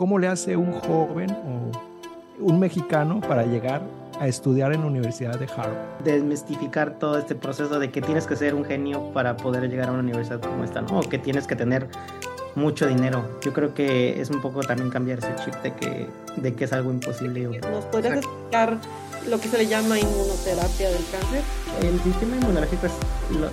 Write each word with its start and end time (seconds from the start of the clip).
¿cómo 0.00 0.18
le 0.18 0.28
hace 0.28 0.56
un 0.56 0.72
joven 0.72 1.30
o 1.30 2.42
un 2.42 2.58
mexicano 2.58 3.20
para 3.20 3.44
llegar 3.44 3.82
a 4.18 4.28
estudiar 4.28 4.72
en 4.72 4.80
la 4.80 4.86
Universidad 4.86 5.38
de 5.38 5.44
Harvard? 5.44 5.76
Desmistificar 6.02 6.98
todo 6.98 7.18
este 7.18 7.34
proceso 7.34 7.78
de 7.78 7.90
que 7.90 8.00
tienes 8.00 8.26
que 8.26 8.34
ser 8.34 8.54
un 8.54 8.64
genio 8.64 9.12
para 9.12 9.36
poder 9.36 9.68
llegar 9.68 9.90
a 9.90 9.92
una 9.92 10.00
universidad 10.00 10.40
como 10.40 10.64
esta, 10.64 10.80
¿no? 10.80 11.00
O 11.00 11.02
que 11.02 11.18
tienes 11.18 11.46
que 11.46 11.54
tener 11.54 11.86
mucho 12.54 12.86
dinero. 12.86 13.24
Yo 13.42 13.52
creo 13.52 13.74
que 13.74 14.20
es 14.20 14.30
un 14.30 14.40
poco 14.40 14.60
también 14.60 14.90
cambiar 14.90 15.18
ese 15.18 15.34
chip 15.44 15.54
de 15.62 15.74
que, 15.74 16.06
de 16.36 16.54
que 16.54 16.64
es 16.64 16.72
algo 16.72 16.90
imposible. 16.90 17.60
¿Nos 17.60 17.84
podrías 17.86 18.18
explicar 18.18 18.78
lo 19.28 19.40
que 19.40 19.48
se 19.48 19.58
le 19.58 19.66
llama 19.66 19.98
inmunoterapia 19.98 20.90
del 20.90 21.04
cáncer? 21.10 21.42
El 21.82 22.00
sistema 22.00 22.36
inmunológico 22.36 22.86
es 22.86 22.92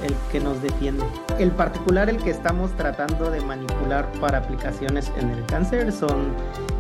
el 0.04 0.16
que 0.32 0.40
nos 0.40 0.62
defiende. 0.62 1.04
El 1.40 1.52
particular, 1.52 2.10
el 2.10 2.18
que 2.18 2.32
estamos 2.32 2.76
tratando 2.76 3.30
de 3.30 3.42
manipular 3.42 4.12
para 4.20 4.40
aplicaciones 4.40 5.12
en 5.18 5.30
el 5.30 5.46
cáncer 5.46 5.92
son 5.92 6.34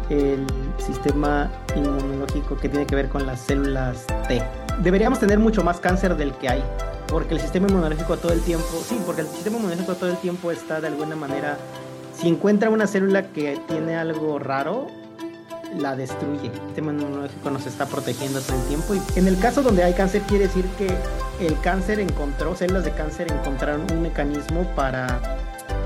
el 0.09 0.45
sistema 0.77 1.51
inmunológico 1.75 2.57
que 2.57 2.69
tiene 2.69 2.85
que 2.85 2.95
ver 2.95 3.09
con 3.09 3.25
las 3.25 3.41
células 3.41 4.05
T. 4.27 4.41
Deberíamos 4.81 5.19
tener 5.19 5.39
mucho 5.39 5.63
más 5.63 5.79
cáncer 5.79 6.15
del 6.15 6.33
que 6.33 6.49
hay, 6.49 6.63
porque 7.07 7.33
el 7.33 7.39
sistema 7.39 7.67
inmunológico 7.67 8.17
todo 8.17 8.31
el 8.31 8.41
tiempo, 8.41 8.65
sí, 8.87 8.99
porque 9.05 9.21
el 9.21 9.27
sistema 9.27 9.57
inmunológico 9.57 9.95
todo 9.95 10.09
el 10.09 10.17
tiempo 10.17 10.51
está 10.51 10.79
de 10.81 10.87
alguna 10.87 11.15
manera, 11.15 11.57
si 12.19 12.27
encuentra 12.27 12.69
una 12.69 12.87
célula 12.87 13.31
que 13.31 13.59
tiene 13.67 13.95
algo 13.95 14.39
raro, 14.39 14.87
la 15.77 15.95
destruye. 15.95 16.47
El 16.47 16.53
sistema 16.67 16.91
inmunológico 16.91 17.51
nos 17.51 17.65
está 17.65 17.85
protegiendo 17.85 18.41
todo 18.41 18.59
el 18.59 18.67
tiempo 18.67 18.95
y 18.95 19.19
en 19.19 19.27
el 19.27 19.37
caso 19.39 19.61
donde 19.61 19.83
hay 19.83 19.93
cáncer 19.93 20.21
quiere 20.23 20.47
decir 20.47 20.65
que 20.77 20.87
el 21.45 21.59
cáncer 21.61 21.99
encontró, 21.99 22.55
células 22.55 22.83
de 22.83 22.91
cáncer 22.91 23.31
encontraron 23.31 23.85
un 23.91 24.01
mecanismo 24.01 24.63
para 24.75 25.19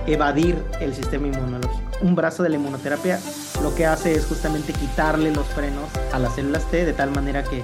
evadir 0.08 0.64
el 0.80 0.94
sistema 0.94 1.28
inmunológico. 1.28 1.82
Un 2.02 2.16
brazo 2.16 2.44
de 2.44 2.50
la 2.50 2.56
inmunoterapia 2.56 3.20
lo 3.62 3.76
que 3.76 3.86
hace 3.86 4.14
es 4.14 4.26
justamente 4.26 4.74
quitarle 4.74 5.32
los 5.32 5.48
frenos 5.48 5.90
a 6.14 6.20
las 6.20 6.36
células 6.36 6.66
T 6.72 6.86
de 6.86 6.94
tal 6.94 7.12
manera 7.12 7.44
que, 7.44 7.64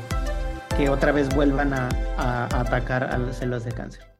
que 0.75 0.89
otra 0.89 1.11
vez 1.11 1.33
vuelvan 1.33 1.73
a, 1.73 1.89
atacar 2.53 3.05
a 3.05 3.17
las 3.17 3.37
células 3.37 3.63
de 3.63 3.71
cáncer. 3.71 4.16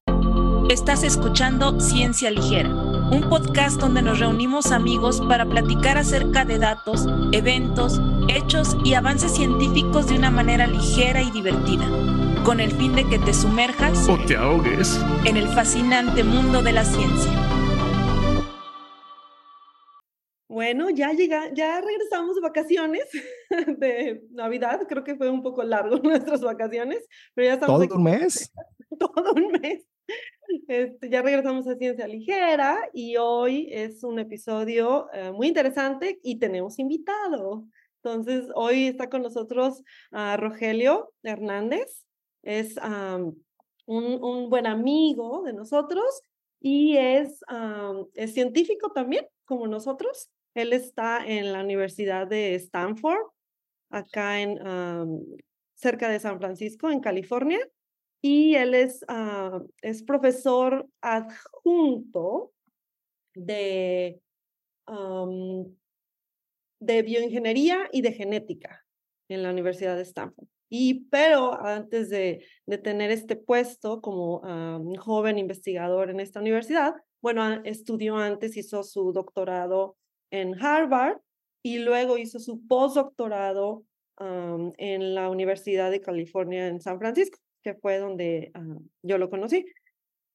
Estás 0.70 1.04
escuchando 1.04 1.80
Ciencia 1.80 2.30
Ligera, 2.30 2.68
un 2.68 3.30
podcast 3.30 3.80
donde 3.80 4.02
nos 4.02 4.20
reunimos 4.20 4.73
amigos 4.73 5.22
para 5.22 5.46
platicar 5.46 5.98
acerca 5.98 6.44
de 6.44 6.58
datos, 6.58 7.08
eventos, 7.32 8.02
hechos 8.28 8.76
y 8.84 8.94
avances 8.94 9.34
científicos 9.34 10.10
de 10.10 10.18
una 10.18 10.30
manera 10.30 10.68
ligera 10.68 11.22
y 11.22 11.32
divertida, 11.32 11.86
con 12.44 12.60
el 12.60 12.73
fin 12.73 12.95
de 12.95 13.08
que 13.08 13.18
te 13.18 13.34
sumerjas 13.34 14.10
o 14.10 14.18
te 14.18 14.36
ahogues 14.36 15.00
en 15.23 15.38
el 15.38 15.48
fascinante 15.48 16.26
mundo 16.26 16.62
de 16.62 16.73
la 16.73 16.84
ciencia. 16.84 17.32
Bueno, 20.50 20.90
ya 20.90 21.14
llega, 21.14 21.54
ya 21.54 21.80
regresamos 21.80 22.36
de 22.36 22.42
vacaciones 22.42 23.06
de 23.78 24.22
Navidad. 24.32 24.82
Creo 24.90 25.06
que 25.06 25.16
fue 25.16 25.30
un 25.30 25.44
poco 25.44 25.64
largo 25.64 25.98
nuestras 26.04 26.42
vacaciones, 26.42 27.08
pero 27.34 27.48
ya 27.48 27.54
estamos. 27.54 27.73
¿Todo 27.73 27.84
aquí. 27.86 27.94
un 27.94 28.04
mes? 28.04 28.52
Todo 29.00 29.34
un 29.34 29.52
mes. 29.62 29.88
Este, 30.67 31.09
ya 31.09 31.22
regresamos 31.22 31.67
a 31.67 31.76
Ciencia 31.76 32.08
Ligera 32.08 32.90
y 32.94 33.17
hoy 33.17 33.67
es 33.72 34.03
un 34.03 34.20
episodio 34.20 35.08
uh, 35.08 35.34
muy 35.34 35.48
interesante 35.48 36.20
y 36.23 36.39
tenemos 36.39 36.80
invitado. 36.80 37.66
Entonces, 38.04 38.45
hoy 38.56 38.88
está 38.88 39.09
con 39.09 39.23
nosotros 39.23 39.81
uh, 40.12 40.38
Rogelio 40.38 41.14
Hernández. 41.23 42.06
Es 42.44 42.76
un, 43.86 44.50
buen 44.50 44.67
amigo 44.67 45.44
de 45.44 45.54
nosotros 45.54 46.22
y 46.61 46.95
es, 46.95 47.42
es 48.14 48.34
científico 48.34 48.92
también, 48.94 49.28
como 49.44 49.67
nosotros. 49.67 50.30
Él 50.54 50.72
está 50.72 51.26
en 51.26 51.52
la 51.52 51.61
Universidad 51.61 52.26
de 52.28 52.56
Stanford, 52.56 53.20
acá 53.89 54.39
en 54.39 54.59
cerca 55.73 56.08
de 56.09 56.20
San 56.20 56.39
Francisco, 56.39 56.89
en 56.89 57.02
California, 57.02 57.59
y 58.22 58.56
él 58.56 58.73
es, 58.73 59.04
uh, 59.10 59.68
es 59.82 60.04
profesor 60.04 60.88
adjunto 61.02 62.52
de, 63.36 64.20
de 66.80 67.02
bioingeniería 67.04 67.88
y 67.92 68.02
de 68.02 68.14
genética 68.14 68.86
en 69.30 69.44
la 69.44 69.52
Universidad 69.52 69.95
de 69.95 70.04
Stanford. 70.04 70.48
Y 70.70 71.06
pero 71.06 71.54
antes 71.66 72.10
de, 72.10 72.45
de 72.66 72.77
tener 72.77 73.10
este 73.11 73.38
puesto 73.38 74.02
como 74.02 74.39
um, 74.39 74.95
joven 74.95 75.38
investigador 75.38 76.10
en 76.10 76.20
esta 76.20 76.42
universidad, 76.42 76.95
bueno, 77.22 77.61
estudió 77.64 78.17
antes, 78.17 78.58
hizo 78.58 78.83
su 78.83 79.14
doctorado 79.14 79.95
en 80.32 80.61
Harvard 80.61 81.20
y 81.64 81.80
luego 81.80 82.17
hizo 82.17 82.39
su 82.39 82.66
postdoctorado 82.67 83.83
en 84.20 85.14
la 85.14 85.30
Universidad 85.30 85.92
de 85.92 86.02
California 86.02 86.67
en 86.67 86.82
San 86.82 86.98
Francisco, 86.98 87.38
que 87.67 87.80
fue 87.82 87.98
donde 87.98 88.52
uh, 88.55 88.82
yo 89.04 89.17
lo 89.17 89.30
conocí. 89.30 89.66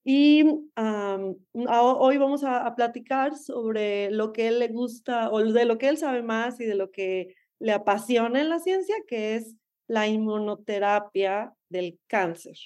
Y 0.04 0.44
hoy 0.74 2.18
vamos 2.18 2.44
a, 2.44 2.74
platicar 2.74 3.36
sobre 3.36 4.10
lo 4.10 4.32
que 4.32 4.48
él 4.48 4.58
le 4.58 4.68
gusta 4.68 5.30
o 5.30 5.42
de 5.42 5.64
lo 5.64 5.78
que 5.78 5.88
él 5.88 5.96
sabe 5.96 6.22
más 6.22 6.60
y 6.60 6.66
de 6.66 6.74
lo 6.74 6.90
que 6.90 7.34
le 7.58 7.72
apasiona 7.72 8.40
en 8.40 8.50
la 8.50 8.58
ciencia, 8.58 8.96
que 9.06 9.36
es 9.36 9.54
la 9.86 10.08
inmunoterapia 10.08 11.54
del 11.70 11.98
cáncer. 12.06 12.56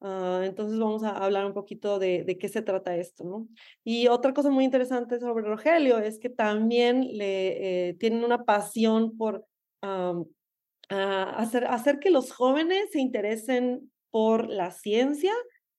Uh, 0.00 0.42
entonces 0.42 0.78
vamos 0.78 1.02
a 1.04 1.16
hablar 1.16 1.46
un 1.46 1.54
poquito 1.54 1.98
de, 1.98 2.36
qué 2.38 2.48
se 2.48 2.62
trata 2.62 2.96
esto, 2.96 3.24
¿no? 3.24 3.48
Y 3.82 4.08
otra 4.08 4.32
cosa 4.34 4.50
muy 4.50 4.64
interesante 4.64 5.18
sobre 5.18 5.44
Rogelio 5.44 5.98
es 5.98 6.18
que 6.18 6.28
también 6.28 7.16
le 7.16 7.88
eh, 7.88 7.94
tienen 7.94 8.24
una 8.24 8.44
pasión 8.44 9.16
por 9.16 9.46
uh, 10.90 10.94
hacer, 11.36 11.98
que 11.98 12.10
los 12.10 12.32
jóvenes 12.32 12.90
se 12.92 13.00
interesen 13.00 13.90
por 14.10 14.48
la 14.48 14.70
ciencia 14.70 15.32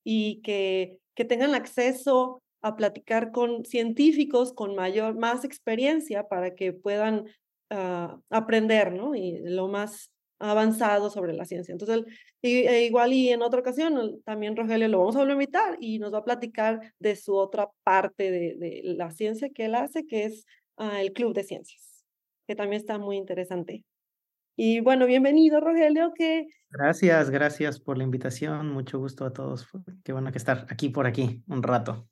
y 0.04 0.42
que, 0.42 0.98
que 1.16 1.26
tengan 1.26 1.56
acceso 1.56 2.42
a 2.62 2.76
platicar 2.76 3.32
con 3.32 3.66
científicos 3.66 4.54
con 4.54 4.76
mayor, 4.76 5.16
más 5.16 5.44
experiencia 5.44 6.28
para 6.28 6.56
que 6.56 6.74
puedan 6.74 7.26
uh, 7.72 8.22
aprender, 8.30 8.94
¿no? 8.94 9.16
Y 9.16 9.40
lo 9.44 9.68
más 9.68 10.12
avanzado 10.40 11.10
sobre 11.10 11.34
la 11.34 11.46
ciencia. 11.46 11.72
Entonces, 11.72 12.04
y, 12.42 12.66
e 12.68 12.86
igual 12.86 13.14
y 13.14 13.30
en 13.30 13.42
otra 13.42 13.62
ocasión, 13.62 14.22
también 14.26 14.56
Rogelio 14.56 14.88
lo 14.88 15.00
vamos 15.00 15.16
a 15.16 15.20
volver 15.20 15.32
a 15.32 15.34
invitar 15.36 15.78
y 15.80 16.00
nos 16.00 16.14
va 16.14 16.20
a 16.20 16.26
platicar 16.26 16.94
de 17.00 17.16
su 17.16 17.36
otra 17.36 17.70
parte 17.84 18.32
de, 18.32 18.56
de 18.56 18.82
la 18.84 19.12
ciencia 19.12 19.50
que 19.50 19.66
él 19.66 19.76
hace, 19.76 20.06
que 20.06 20.26
es 20.26 20.46
uh, 20.78 20.98
el 21.00 21.14
Club 21.14 21.34
de 21.34 21.44
Ciencias, 21.44 22.06
que 22.48 22.56
también 22.56 22.82
está 22.82 22.98
muy 22.98 23.18
interesante. 23.18 23.84
Y 24.56 24.82
bueno, 24.82 25.08
bienvenido 25.08 25.60
Rogelio, 25.60 26.14
que... 26.16 26.48
Gracias, 26.70 27.30
gracias 27.32 27.80
por 27.80 27.98
la 27.98 28.04
invitación, 28.04 28.72
mucho 28.72 29.00
gusto 29.00 29.26
a 29.26 29.34
todos, 29.34 29.68
qué 30.04 30.14
bueno 30.14 30.32
que 30.32 30.38
estar 30.38 30.68
aquí 30.70 30.90
por 30.90 31.08
aquí 31.08 31.44
un 31.48 31.64
rato. 31.64 32.08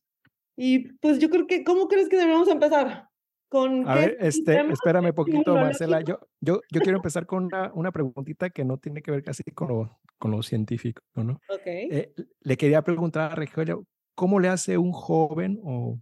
Y 0.55 0.93
pues 0.93 1.19
yo 1.19 1.29
creo 1.29 1.45
que, 1.45 1.63
¿cómo 1.63 1.87
crees 1.87 2.09
que 2.09 2.17
deberíamos 2.17 2.47
empezar? 2.47 3.07
Con 3.47 3.87
a 3.87 3.95
ver, 3.95 4.17
este, 4.21 4.59
espérame 4.71 5.13
poquito, 5.13 5.55
Marcela. 5.55 6.01
Yo, 6.01 6.19
yo, 6.39 6.61
yo 6.71 6.81
quiero 6.81 6.97
empezar 6.97 7.25
con 7.25 7.45
una, 7.45 7.71
una 7.73 7.91
preguntita 7.91 8.49
que 8.49 8.63
no 8.63 8.77
tiene 8.77 9.01
que 9.01 9.11
ver 9.11 9.23
casi 9.23 9.43
con 9.43 9.67
lo, 9.67 9.99
con 10.17 10.31
lo 10.31 10.41
científico, 10.41 11.01
¿no? 11.15 11.39
Okay. 11.49 11.89
Eh, 11.91 12.13
le 12.39 12.57
quería 12.57 12.81
preguntar 12.81 13.31
a 13.31 13.35
Rogelio, 13.35 13.85
¿cómo 14.15 14.39
le 14.39 14.47
hace 14.47 14.77
un 14.77 14.93
joven 14.93 15.59
o 15.63 15.99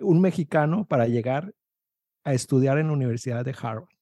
un 0.00 0.20
mexicano 0.20 0.84
para 0.86 1.06
llegar 1.06 1.54
a 2.24 2.34
estudiar 2.34 2.78
en 2.78 2.88
la 2.88 2.92
Universidad 2.92 3.44
de 3.44 3.54
Harvard? 3.58 3.97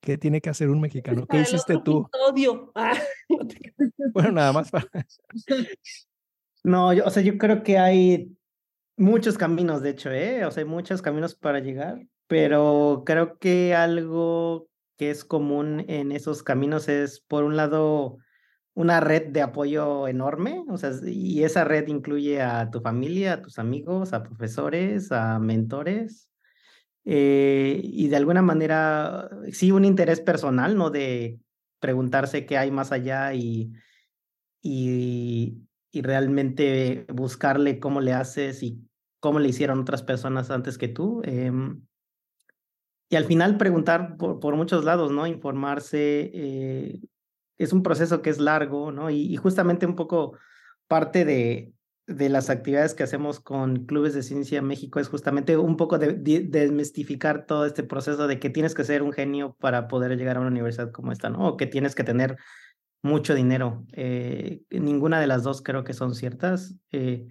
¿Qué 0.00 0.16
tiene 0.16 0.40
que 0.40 0.50
hacer 0.50 0.70
un 0.70 0.80
mexicano? 0.80 1.26
¿Qué 1.26 1.40
hiciste 1.40 1.78
tú? 1.84 2.08
Odio. 2.28 2.72
Ah. 2.74 2.98
bueno, 4.14 4.32
nada 4.32 4.52
más 4.52 4.70
para... 4.70 4.88
No, 6.64 6.92
yo, 6.92 7.04
o 7.04 7.10
sea, 7.10 7.22
yo 7.22 7.36
creo 7.38 7.62
que 7.62 7.78
hay 7.78 8.36
muchos 8.96 9.36
caminos, 9.36 9.82
de 9.82 9.90
hecho, 9.90 10.10
¿eh? 10.10 10.44
O 10.44 10.50
sea, 10.50 10.62
hay 10.62 10.68
muchos 10.68 11.02
caminos 11.02 11.34
para 11.34 11.60
llegar, 11.60 12.06
pero 12.26 13.02
creo 13.04 13.38
que 13.38 13.74
algo 13.74 14.68
que 14.96 15.10
es 15.10 15.24
común 15.24 15.84
en 15.88 16.12
esos 16.12 16.42
caminos 16.42 16.88
es, 16.88 17.20
por 17.20 17.44
un 17.44 17.56
lado, 17.56 18.18
una 18.74 19.00
red 19.00 19.28
de 19.28 19.42
apoyo 19.42 20.08
enorme, 20.08 20.64
o 20.68 20.78
sea, 20.78 20.92
y 21.04 21.42
esa 21.44 21.64
red 21.64 21.88
incluye 21.88 22.40
a 22.40 22.70
tu 22.70 22.80
familia, 22.80 23.34
a 23.34 23.42
tus 23.42 23.58
amigos, 23.58 24.12
a 24.12 24.22
profesores, 24.22 25.12
a 25.12 25.38
mentores, 25.38 26.29
eh, 27.04 27.80
y 27.82 28.08
de 28.08 28.16
alguna 28.16 28.42
manera, 28.42 29.30
sí, 29.52 29.72
un 29.72 29.84
interés 29.84 30.20
personal, 30.20 30.76
¿no? 30.76 30.90
De 30.90 31.40
preguntarse 31.80 32.46
qué 32.46 32.58
hay 32.58 32.70
más 32.70 32.92
allá 32.92 33.34
y, 33.34 33.72
y, 34.62 35.66
realmente 35.92 37.06
buscarle 37.12 37.80
cómo 37.80 38.00
le 38.00 38.12
haces 38.12 38.62
y 38.62 38.86
cómo 39.18 39.40
le 39.40 39.48
hicieron 39.48 39.80
otras 39.80 40.02
personas 40.02 40.50
antes 40.50 40.78
que 40.78 40.88
tú. 40.88 41.22
Eh, 41.24 41.52
y 43.08 43.16
al 43.16 43.24
final 43.24 43.56
preguntar 43.56 44.16
por, 44.16 44.38
por, 44.38 44.54
muchos 44.54 44.84
lados, 44.84 45.10
¿no? 45.10 45.26
Informarse. 45.26 46.30
Eh, 46.32 47.00
es 47.60 47.74
un 47.74 47.82
proceso 47.82 48.22
que 48.22 48.30
es 48.30 48.38
largo, 48.38 48.90
¿no? 48.90 49.10
Y, 49.10 49.36
justamente 49.36 49.84
un 49.84 49.94
poco 49.96 50.38
parte 50.86 51.24
de, 51.24 51.74
de 52.10 52.28
las 52.28 52.50
actividades 52.50 52.94
que 52.94 53.04
hacemos 53.04 53.40
con 53.40 53.86
Clubes 53.86 54.14
de 54.14 54.22
Ciencia 54.22 54.60
México 54.62 54.98
es 54.98 55.08
justamente 55.08 55.56
un 55.56 55.76
poco 55.76 55.98
de, 55.98 56.14
de, 56.14 56.40
desmistificar 56.40 57.46
todo 57.46 57.66
este 57.66 57.84
proceso 57.84 58.26
de 58.26 58.38
que 58.38 58.50
tienes 58.50 58.74
que 58.74 58.84
ser 58.84 59.02
un 59.02 59.12
genio 59.12 59.56
para 59.60 59.86
poder 59.88 60.16
llegar 60.16 60.36
a 60.36 60.40
una 60.40 60.50
universidad 60.50 60.90
como 60.90 61.12
esta, 61.12 61.30
¿no? 61.30 61.48
O 61.48 61.56
que 61.56 61.66
tienes 61.66 61.94
que 61.94 62.04
tener 62.04 62.36
mucho 63.02 63.34
dinero. 63.34 63.86
Eh, 63.92 64.62
ninguna 64.70 65.20
de 65.20 65.28
las 65.28 65.44
dos 65.44 65.62
creo 65.62 65.84
que 65.84 65.94
son 65.94 66.14
ciertas. 66.14 66.74
Eh, 66.90 67.28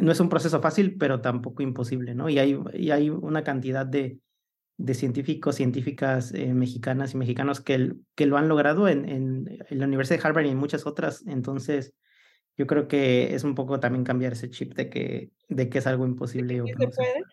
no 0.00 0.10
es 0.10 0.20
un 0.20 0.28
proceso 0.28 0.60
fácil, 0.60 0.96
pero 0.98 1.20
tampoco 1.20 1.62
imposible, 1.62 2.14
¿no? 2.14 2.28
Y 2.28 2.38
hay, 2.38 2.58
y 2.72 2.90
hay 2.90 3.10
una 3.10 3.44
cantidad 3.44 3.84
de, 3.84 4.18
de 4.78 4.94
científicos, 4.94 5.56
científicas 5.56 6.32
eh, 6.32 6.54
mexicanas 6.54 7.14
y 7.14 7.18
mexicanos 7.18 7.60
que, 7.60 7.92
que 8.14 8.26
lo 8.26 8.38
han 8.38 8.48
logrado 8.48 8.88
en, 8.88 9.08
en, 9.08 9.58
en 9.68 9.78
la 9.78 9.86
Universidad 9.86 10.20
de 10.20 10.26
Harvard 10.26 10.46
y 10.46 10.50
en 10.50 10.58
muchas 10.58 10.86
otras. 10.86 11.22
Entonces, 11.26 11.94
yo 12.56 12.66
creo 12.66 12.88
que 12.88 13.34
es 13.34 13.44
un 13.44 13.54
poco 13.54 13.80
también 13.80 14.04
cambiar 14.04 14.32
ese 14.32 14.50
chip 14.50 14.74
de 14.74 14.88
que, 14.88 15.30
de 15.48 15.68
que 15.68 15.78
es 15.78 15.86
algo 15.86 16.06
imposible. 16.06 16.60
O 16.62 16.64
que 16.64 16.72
se 16.72 16.88
puede? 16.88 17.24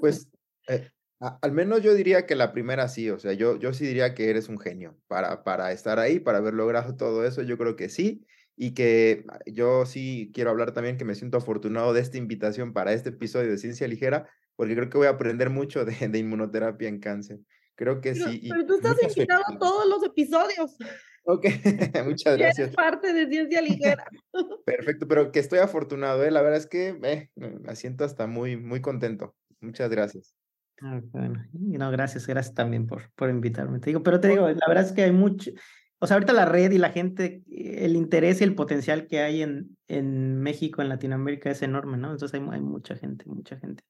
Pues 0.00 0.28
eh, 0.68 0.90
al 1.18 1.52
menos 1.52 1.82
yo 1.82 1.94
diría 1.94 2.26
que 2.26 2.34
la 2.34 2.52
primera 2.52 2.88
sí, 2.88 3.10
o 3.10 3.18
sea, 3.18 3.32
yo, 3.32 3.58
yo 3.58 3.72
sí 3.72 3.86
diría 3.86 4.14
que 4.14 4.30
eres 4.30 4.48
un 4.48 4.58
genio 4.58 4.96
para, 5.06 5.44
para 5.44 5.72
estar 5.72 5.98
ahí, 5.98 6.18
para 6.18 6.38
haber 6.38 6.54
logrado 6.54 6.96
todo 6.96 7.24
eso, 7.24 7.42
yo 7.42 7.58
creo 7.58 7.76
que 7.76 7.88
sí. 7.88 8.26
Y 8.54 8.74
que 8.74 9.24
ah, 9.28 9.38
yo 9.46 9.86
sí 9.86 10.30
quiero 10.34 10.50
hablar 10.50 10.72
también 10.72 10.98
que 10.98 11.04
me 11.04 11.14
siento 11.14 11.38
afortunado 11.38 11.92
de 11.92 12.00
esta 12.00 12.18
invitación 12.18 12.72
para 12.72 12.92
este 12.92 13.08
episodio 13.08 13.50
de 13.50 13.58
Ciencia 13.58 13.88
Ligera, 13.88 14.28
porque 14.56 14.74
creo 14.74 14.90
que 14.90 14.98
voy 14.98 15.06
a 15.06 15.10
aprender 15.10 15.48
mucho 15.50 15.84
de, 15.84 16.08
de 16.08 16.18
inmunoterapia 16.18 16.88
en 16.88 17.00
cáncer. 17.00 17.40
Creo 17.74 18.00
que 18.00 18.12
pero, 18.12 18.30
sí. 18.30 18.48
Pero 18.48 18.66
tú 18.66 18.74
estás 18.74 19.02
invitado 19.02 19.42
a 19.46 19.58
todos 19.58 19.88
los 19.88 20.04
episodios. 20.04 20.76
Ok, 21.24 21.46
muchas 22.04 22.36
gracias. 22.36 22.70
Es 22.70 22.74
parte 22.74 23.12
de 23.12 23.28
ciencia 23.28 23.60
ligera. 23.60 24.04
Perfecto, 24.66 25.06
pero 25.06 25.30
que 25.30 25.38
estoy 25.38 25.60
afortunado, 25.60 26.24
¿eh? 26.24 26.30
La 26.30 26.42
verdad 26.42 26.58
es 26.58 26.66
que 26.66 26.98
eh, 27.02 27.30
me 27.36 27.76
siento 27.76 28.04
hasta 28.04 28.26
muy, 28.26 28.56
muy 28.56 28.80
contento. 28.80 29.34
Muchas 29.60 29.90
gracias. 29.90 30.34
Ah, 30.80 31.00
bueno, 31.12 31.44
no, 31.52 31.90
gracias, 31.92 32.26
gracias 32.26 32.54
también 32.54 32.86
por, 32.86 33.10
por 33.14 33.30
invitarme. 33.30 33.78
Te 33.78 33.90
digo, 33.90 34.02
pero 34.02 34.18
te 34.18 34.28
digo, 34.28 34.48
la 34.48 34.66
verdad 34.66 34.84
es 34.84 34.92
que 34.92 35.02
hay 35.04 35.12
mucho, 35.12 35.52
o 36.00 36.06
sea, 36.08 36.16
ahorita 36.16 36.32
la 36.32 36.46
red 36.46 36.72
y 36.72 36.78
la 36.78 36.90
gente, 36.90 37.44
el 37.48 37.94
interés 37.94 38.40
y 38.40 38.44
el 38.44 38.56
potencial 38.56 39.06
que 39.06 39.20
hay 39.20 39.42
en, 39.42 39.76
en 39.86 40.40
México, 40.40 40.82
en 40.82 40.88
Latinoamérica 40.88 41.52
es 41.52 41.62
enorme, 41.62 41.98
¿no? 41.98 42.10
Entonces 42.10 42.34
hay, 42.34 42.44
hay 42.50 42.60
mucha 42.60 42.96
gente, 42.96 43.24
mucha 43.26 43.56
gente. 43.58 43.84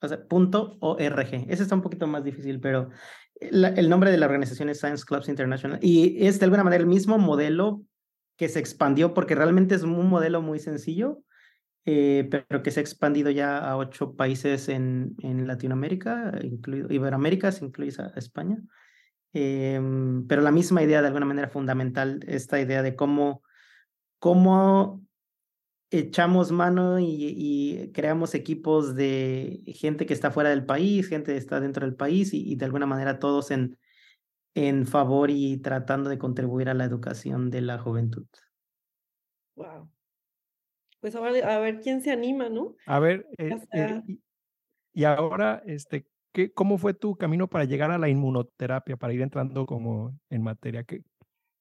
o 0.00 0.08
sea, 0.08 0.26
punto 0.26 0.78
.org. 0.80 1.34
Ese 1.48 1.62
está 1.62 1.74
un 1.74 1.82
poquito 1.82 2.06
más 2.06 2.24
difícil, 2.24 2.60
pero 2.60 2.88
la, 3.50 3.68
el 3.68 3.88
nombre 3.88 4.10
de 4.10 4.18
la 4.18 4.26
organización 4.26 4.68
es 4.68 4.78
Science 4.78 5.04
Clubs 5.04 5.28
International 5.28 5.78
y 5.82 6.26
es 6.26 6.38
de 6.38 6.44
alguna 6.44 6.64
manera 6.64 6.82
el 6.82 6.88
mismo 6.88 7.18
modelo 7.18 7.82
que 8.36 8.48
se 8.48 8.58
expandió 8.58 9.14
porque 9.14 9.34
realmente 9.34 9.74
es 9.74 9.82
un 9.82 10.08
modelo 10.08 10.42
muy 10.42 10.58
sencillo, 10.58 11.22
eh, 11.84 12.28
pero 12.30 12.62
que 12.62 12.70
se 12.70 12.80
ha 12.80 12.82
expandido 12.82 13.30
ya 13.30 13.58
a 13.58 13.76
ocho 13.76 14.14
países 14.14 14.68
en, 14.68 15.14
en 15.22 15.46
Latinoamérica, 15.46 16.32
incluido 16.42 16.92
Iberoamérica, 16.92 17.52
se 17.52 17.64
incluye 17.64 17.92
a 18.02 18.18
España. 18.18 18.62
Eh, 19.34 19.80
pero 20.28 20.42
la 20.42 20.50
misma 20.50 20.82
idea 20.82 21.00
de 21.00 21.06
alguna 21.06 21.26
manera 21.26 21.48
fundamental, 21.48 22.20
esta 22.26 22.60
idea 22.60 22.82
de 22.82 22.96
cómo, 22.96 23.42
cómo 24.18 25.02
echamos 25.92 26.50
mano 26.52 26.98
y, 26.98 27.06
y, 27.06 27.92
creamos 27.92 28.34
equipos 28.34 28.94
de 28.94 29.62
gente 29.76 30.06
que 30.06 30.14
está 30.14 30.30
fuera 30.30 30.50
del 30.50 30.64
país, 30.64 31.08
gente 31.08 31.32
que 31.32 31.38
está 31.38 31.60
dentro 31.60 31.86
del 31.86 31.94
país 31.94 32.32
y, 32.32 32.50
y, 32.50 32.56
de 32.56 32.64
alguna 32.64 32.86
manera 32.86 33.18
todos 33.18 33.50
en, 33.50 33.78
en 34.54 34.86
favor 34.86 35.30
y 35.30 35.58
tratando 35.58 36.08
de 36.08 36.18
contribuir 36.18 36.70
a 36.70 36.74
la 36.74 36.84
educación 36.84 37.50
de 37.50 37.60
la 37.60 37.78
juventud. 37.78 38.26
Wow. 39.54 39.90
Pues 41.00 41.14
ahora 41.14 41.54
a 41.54 41.58
ver 41.58 41.80
quién 41.80 42.00
se 42.00 42.10
anima, 42.10 42.48
¿no? 42.48 42.74
A 42.86 42.98
ver, 42.98 43.26
eh, 43.36 43.58
eh, 43.72 44.02
y 44.94 45.04
ahora, 45.04 45.62
este, 45.66 46.06
¿qué, 46.32 46.52
¿cómo 46.52 46.78
fue 46.78 46.94
tu 46.94 47.16
camino 47.16 47.48
para 47.48 47.64
llegar 47.64 47.90
a 47.90 47.98
la 47.98 48.08
inmunoterapia, 48.08 48.96
para 48.96 49.12
ir 49.12 49.20
entrando 49.20 49.66
como 49.66 50.16
en 50.30 50.42
materia? 50.42 50.84
¿Qué, 50.84 51.02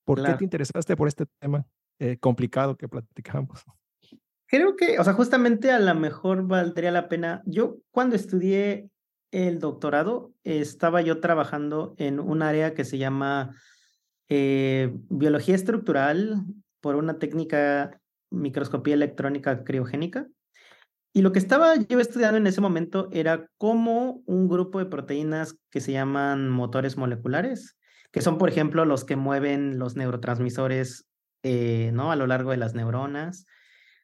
¿Por 0.05 0.19
claro. 0.19 0.35
qué 0.35 0.37
te 0.39 0.43
interesaste 0.45 0.95
por 0.95 1.07
este 1.07 1.25
tema 1.39 1.65
eh, 1.99 2.17
complicado 2.17 2.77
que 2.77 2.87
platicamos? 2.87 3.65
Creo 4.51 4.75
que, 4.75 4.99
o 4.99 5.03
sea, 5.05 5.13
justamente 5.13 5.71
a 5.71 5.79
lo 5.79 5.95
mejor 5.95 6.45
valdría 6.45 6.91
la 6.91 7.07
pena. 7.07 7.41
Yo 7.45 7.77
cuando 7.89 8.17
estudié 8.17 8.89
el 9.31 9.59
doctorado, 9.59 10.33
estaba 10.43 11.01
yo 11.01 11.21
trabajando 11.21 11.95
en 11.97 12.19
un 12.19 12.41
área 12.41 12.73
que 12.73 12.83
se 12.83 12.97
llama 12.97 13.55
eh, 14.27 14.93
biología 15.07 15.55
estructural 15.55 16.43
por 16.81 16.97
una 16.97 17.17
técnica 17.17 17.97
microscopía 18.29 18.95
electrónica 18.95 19.63
criogénica. 19.63 20.27
Y 21.13 21.21
lo 21.21 21.31
que 21.31 21.39
estaba 21.39 21.77
yo 21.77 22.01
estudiando 22.01 22.35
en 22.35 22.47
ese 22.47 22.59
momento 22.59 23.07
era 23.13 23.47
cómo 23.57 24.21
un 24.25 24.49
grupo 24.49 24.79
de 24.79 24.85
proteínas 24.87 25.55
que 25.69 25.79
se 25.79 25.93
llaman 25.93 26.49
motores 26.49 26.97
moleculares, 26.97 27.77
que 28.11 28.19
son, 28.19 28.37
por 28.37 28.49
ejemplo, 28.49 28.83
los 28.83 29.05
que 29.05 29.15
mueven 29.15 29.79
los 29.79 29.95
neurotransmisores 29.95 31.07
eh, 31.43 31.91
¿no? 31.93 32.11
a 32.11 32.17
lo 32.17 32.27
largo 32.27 32.51
de 32.51 32.57
las 32.57 32.75
neuronas, 32.75 33.45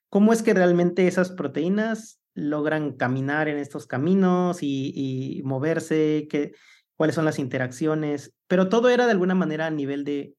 cómo 0.09 0.33
es 0.33 0.41
que 0.41 0.53
realmente 0.53 1.07
esas 1.07 1.31
proteínas 1.31 2.19
logran 2.33 2.93
caminar 2.93 3.47
en 3.47 3.57
estos 3.57 3.87
caminos 3.87 4.59
y, 4.61 5.41
moverse, 5.43 6.27
que, 6.29 6.53
cuáles 6.95 7.15
son 7.15 7.25
las 7.25 7.39
interacciones, 7.39 8.33
pero 8.47 8.69
todo 8.69 8.89
era 8.89 9.05
de 9.05 9.11
alguna 9.11 9.35
manera 9.35 9.65
a 9.65 9.71
nivel 9.71 10.03
de 10.03 10.35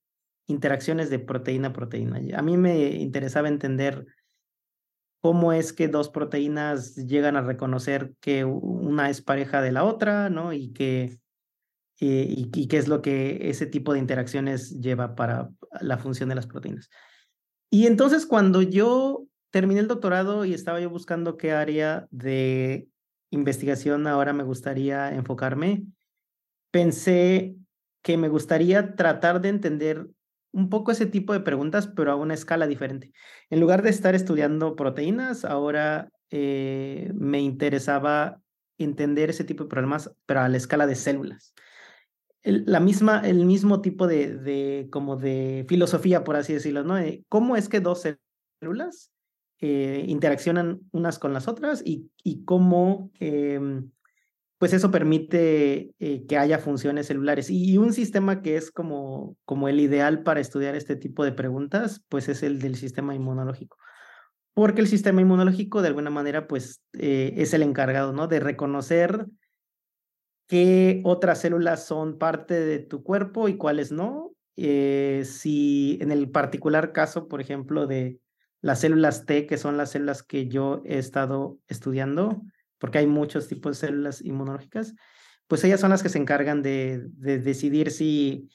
interacciones 0.46 1.10
de 1.10 1.18
proteína 1.18 1.68
a 1.68 1.72
proteína. 1.72 2.20
A 2.38 2.42
mí 2.42 2.56
me 2.56 2.96
interesaba 2.96 3.48
entender 3.48 4.06
cómo 5.20 5.52
es 5.52 5.72
que 5.72 5.88
dos 5.88 6.08
proteínas 6.08 6.94
llegan 6.94 7.36
a 7.36 7.42
reconocer 7.42 8.14
que 8.20 8.44
una 8.44 9.10
es 9.10 9.20
pareja 9.20 9.60
de 9.60 9.72
la 9.72 9.84
otra, 9.84 10.30
¿no? 10.30 10.52
Y 10.52 10.72
que 10.72 11.18
y, 12.00 12.48
y, 12.54 12.68
qué 12.68 12.76
es 12.76 12.86
lo 12.86 13.02
que 13.02 13.50
ese 13.50 13.66
tipo 13.66 13.92
de 13.92 13.98
interacciones 13.98 14.78
lleva 14.80 15.16
para 15.16 15.50
la 15.80 15.98
función 15.98 16.28
de 16.28 16.36
las 16.36 16.46
proteínas. 16.46 16.88
Y 17.70 17.88
entonces 17.88 18.24
cuando 18.24 18.62
yo 18.62 19.27
terminé 19.50 19.80
el 19.80 19.88
doctorado 19.88 20.44
y 20.44 20.54
estaba 20.54 20.80
yo 20.80 20.90
buscando 20.90 21.36
qué 21.36 21.52
área 21.52 22.06
de 22.10 22.88
investigación 23.30 24.06
ahora 24.06 24.32
me 24.32 24.42
gustaría 24.42 25.12
enfocarme, 25.14 25.84
pensé 26.70 27.56
que 28.02 28.16
me 28.16 28.28
gustaría 28.28 28.94
tratar 28.94 29.40
de 29.40 29.50
entender 29.50 30.08
un 30.52 30.70
poco 30.70 30.90
ese 30.90 31.06
tipo 31.06 31.32
de 31.32 31.40
preguntas, 31.40 31.88
pero 31.88 32.10
a 32.10 32.16
una 32.16 32.34
escala 32.34 32.66
diferente. 32.66 33.12
En 33.50 33.60
lugar 33.60 33.82
de 33.82 33.90
estar 33.90 34.14
estudiando 34.14 34.76
proteínas, 34.76 35.44
ahora 35.44 36.10
eh, 36.30 37.12
me 37.14 37.40
interesaba 37.40 38.40
entender 38.78 39.30
ese 39.30 39.44
tipo 39.44 39.64
de 39.64 39.70
problemas, 39.70 40.10
pero 40.24 40.40
a 40.40 40.48
la 40.48 40.56
escala 40.56 40.86
de 40.86 40.94
células. 40.94 41.54
El, 42.42 42.64
la 42.66 42.80
misma, 42.80 43.20
el 43.24 43.44
mismo 43.44 43.82
tipo 43.82 44.06
de, 44.06 44.36
de, 44.38 44.88
como 44.90 45.16
de 45.16 45.66
filosofía, 45.68 46.24
por 46.24 46.36
así 46.36 46.54
decirlo, 46.54 46.84
¿no? 46.84 46.96
¿Cómo 47.28 47.56
es 47.56 47.68
que 47.68 47.80
dos 47.80 48.06
células 48.60 49.12
eh, 49.60 50.04
interaccionan 50.06 50.80
unas 50.92 51.18
con 51.18 51.32
las 51.32 51.48
otras 51.48 51.82
y, 51.84 52.10
cómo 52.44 53.10
eh, 53.18 53.82
pues 54.58 54.72
eso 54.72 54.90
permite 54.90 55.94
eh, 55.98 56.26
que 56.26 56.36
haya 56.36 56.58
funciones 56.58 57.06
celulares. 57.06 57.48
Y, 57.50 57.78
un 57.78 57.92
sistema 57.92 58.42
que 58.42 58.56
es 58.56 58.70
como, 58.70 59.36
como 59.44 59.68
el 59.68 59.80
ideal 59.80 60.22
para 60.22 60.40
estudiar 60.40 60.74
este 60.74 60.96
tipo 60.96 61.24
de 61.24 61.32
preguntas, 61.32 62.04
pues 62.08 62.28
es 62.28 62.42
el 62.42 62.60
del 62.60 62.76
sistema 62.76 63.14
inmunológico. 63.14 63.76
Porque 64.54 64.80
el 64.80 64.88
sistema 64.88 65.20
inmunológico, 65.20 65.82
de 65.82 65.88
alguna 65.88 66.10
manera, 66.10 66.48
pues 66.48 66.82
eh, 66.94 67.34
es 67.36 67.54
el 67.54 67.62
encargado, 67.62 68.12
¿no? 68.12 68.26
De 68.26 68.40
reconocer 68.40 69.26
qué 70.48 71.00
otras 71.04 71.40
células 71.40 71.86
son 71.86 72.18
parte 72.18 72.54
de 72.54 72.80
tu 72.80 73.04
cuerpo 73.04 73.48
y 73.48 73.56
cuáles 73.56 73.92
no. 73.92 74.32
Si 74.56 75.98
en 76.00 76.10
el 76.10 76.30
particular 76.30 76.92
caso, 76.92 77.28
por 77.28 77.40
ejemplo, 77.40 77.86
de 77.86 78.18
las 78.60 78.80
células 78.80 79.24
T, 79.26 79.46
que 79.46 79.58
son 79.58 79.76
las 79.76 79.90
células 79.90 80.22
que 80.22 80.48
yo 80.48 80.82
he 80.84 80.98
estado 80.98 81.58
estudiando, 81.68 82.42
porque 82.78 82.98
hay 82.98 83.06
muchos 83.06 83.48
tipos 83.48 83.80
de 83.80 83.86
células 83.86 84.22
inmunológicas, 84.22 84.94
pues 85.46 85.64
ellas 85.64 85.80
son 85.80 85.90
las 85.90 86.02
que 86.02 86.08
se 86.08 86.18
encargan 86.18 86.62
de, 86.62 87.06
decidir 87.14 87.90
si 87.90 88.50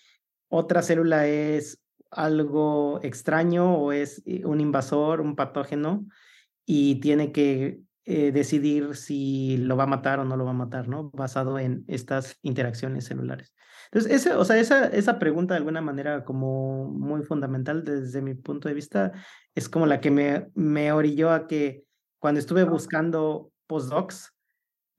otra 0.48 0.82
célula 0.82 1.28
es 1.28 1.82
algo 2.12 3.00
extraño 3.02 3.76
o 3.76 3.92
es 3.92 4.22
eh, 4.26 4.46
un 4.46 4.62
invasor, 4.62 5.20
un 5.20 5.36
patógeno, 5.36 6.06
y 6.66 6.96
tiene 7.00 7.32
que 7.32 7.80
eh, 8.06 8.32
decidir 8.32 8.96
si 8.96 9.58
lo 9.58 9.78
va 9.78 9.84
a 9.84 9.88
matar 9.88 10.20
o 10.20 10.26
no 10.26 10.36
lo 10.36 10.46
va 10.46 10.52
a 10.52 10.54
matar, 10.56 10.88
¿no? 10.88 11.10
Basado 11.12 11.60
en 11.60 11.86
estas 11.88 12.38
interacciones 12.42 13.06
celulares. 13.06 13.54
Entonces, 13.92 14.12
ese, 14.12 14.34
o 14.34 14.44
sea, 14.44 14.58
esa, 14.58 14.88
esa 14.88 15.20
pregunta 15.20 15.54
de 15.54 15.60
alguna 15.60 15.82
manera 15.82 16.24
como 16.26 16.90
muy 16.90 17.24
fundamental 17.24 17.84
desde 17.84 18.22
mi 18.22 18.34
punto 18.34 18.68
de 18.68 18.74
vista 18.74 19.12
es 19.56 19.70
como 19.70 19.86
la 19.86 20.02
que 20.02 20.12
me, 20.12 20.50
me 20.56 20.92
orilló 20.92 21.32
a 21.32 21.48
que 21.48 21.84
cuando 22.20 22.40
estuve 22.40 22.64
buscando 22.64 23.52
postdocs, 23.68 24.34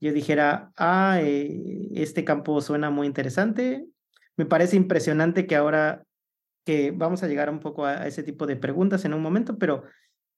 yo 0.00 0.12
dijera, 0.12 0.72
ah, 0.76 1.18
eh, 1.22 1.88
este 1.94 2.24
campo 2.24 2.60
suena 2.60 2.90
muy 2.90 3.06
interesante. 3.06 3.86
Me 4.36 4.44
parece 4.44 4.76
impresionante 4.76 5.46
que 5.46 5.56
ahora, 5.56 6.04
que 6.66 6.90
vamos 6.90 7.22
a 7.22 7.26
llegar 7.26 7.48
un 7.48 7.60
poco 7.60 7.86
a, 7.86 8.06
ese 8.06 8.22
tipo 8.22 8.46
de 8.46 8.56
preguntas 8.56 9.04
en 9.06 9.14
un 9.14 9.22
momento, 9.22 9.56
pero 9.58 9.84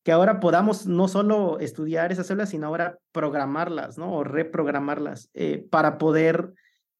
que 0.07 0.13
ahora 0.13 0.39
podamos 0.39 0.87
no 0.87 1.09
solo 1.09 1.59
estudiar 1.59 2.13
esas 2.13 2.29
células, 2.29 2.51
sino 2.51 2.69
ahora 2.69 3.01
programarlas, 3.11 3.99
¿no? 3.99 4.15
O 4.15 4.23
reprogramarlas 4.23 5.31
eh, 5.35 5.67
para 5.69 5.99
poder 5.99 6.55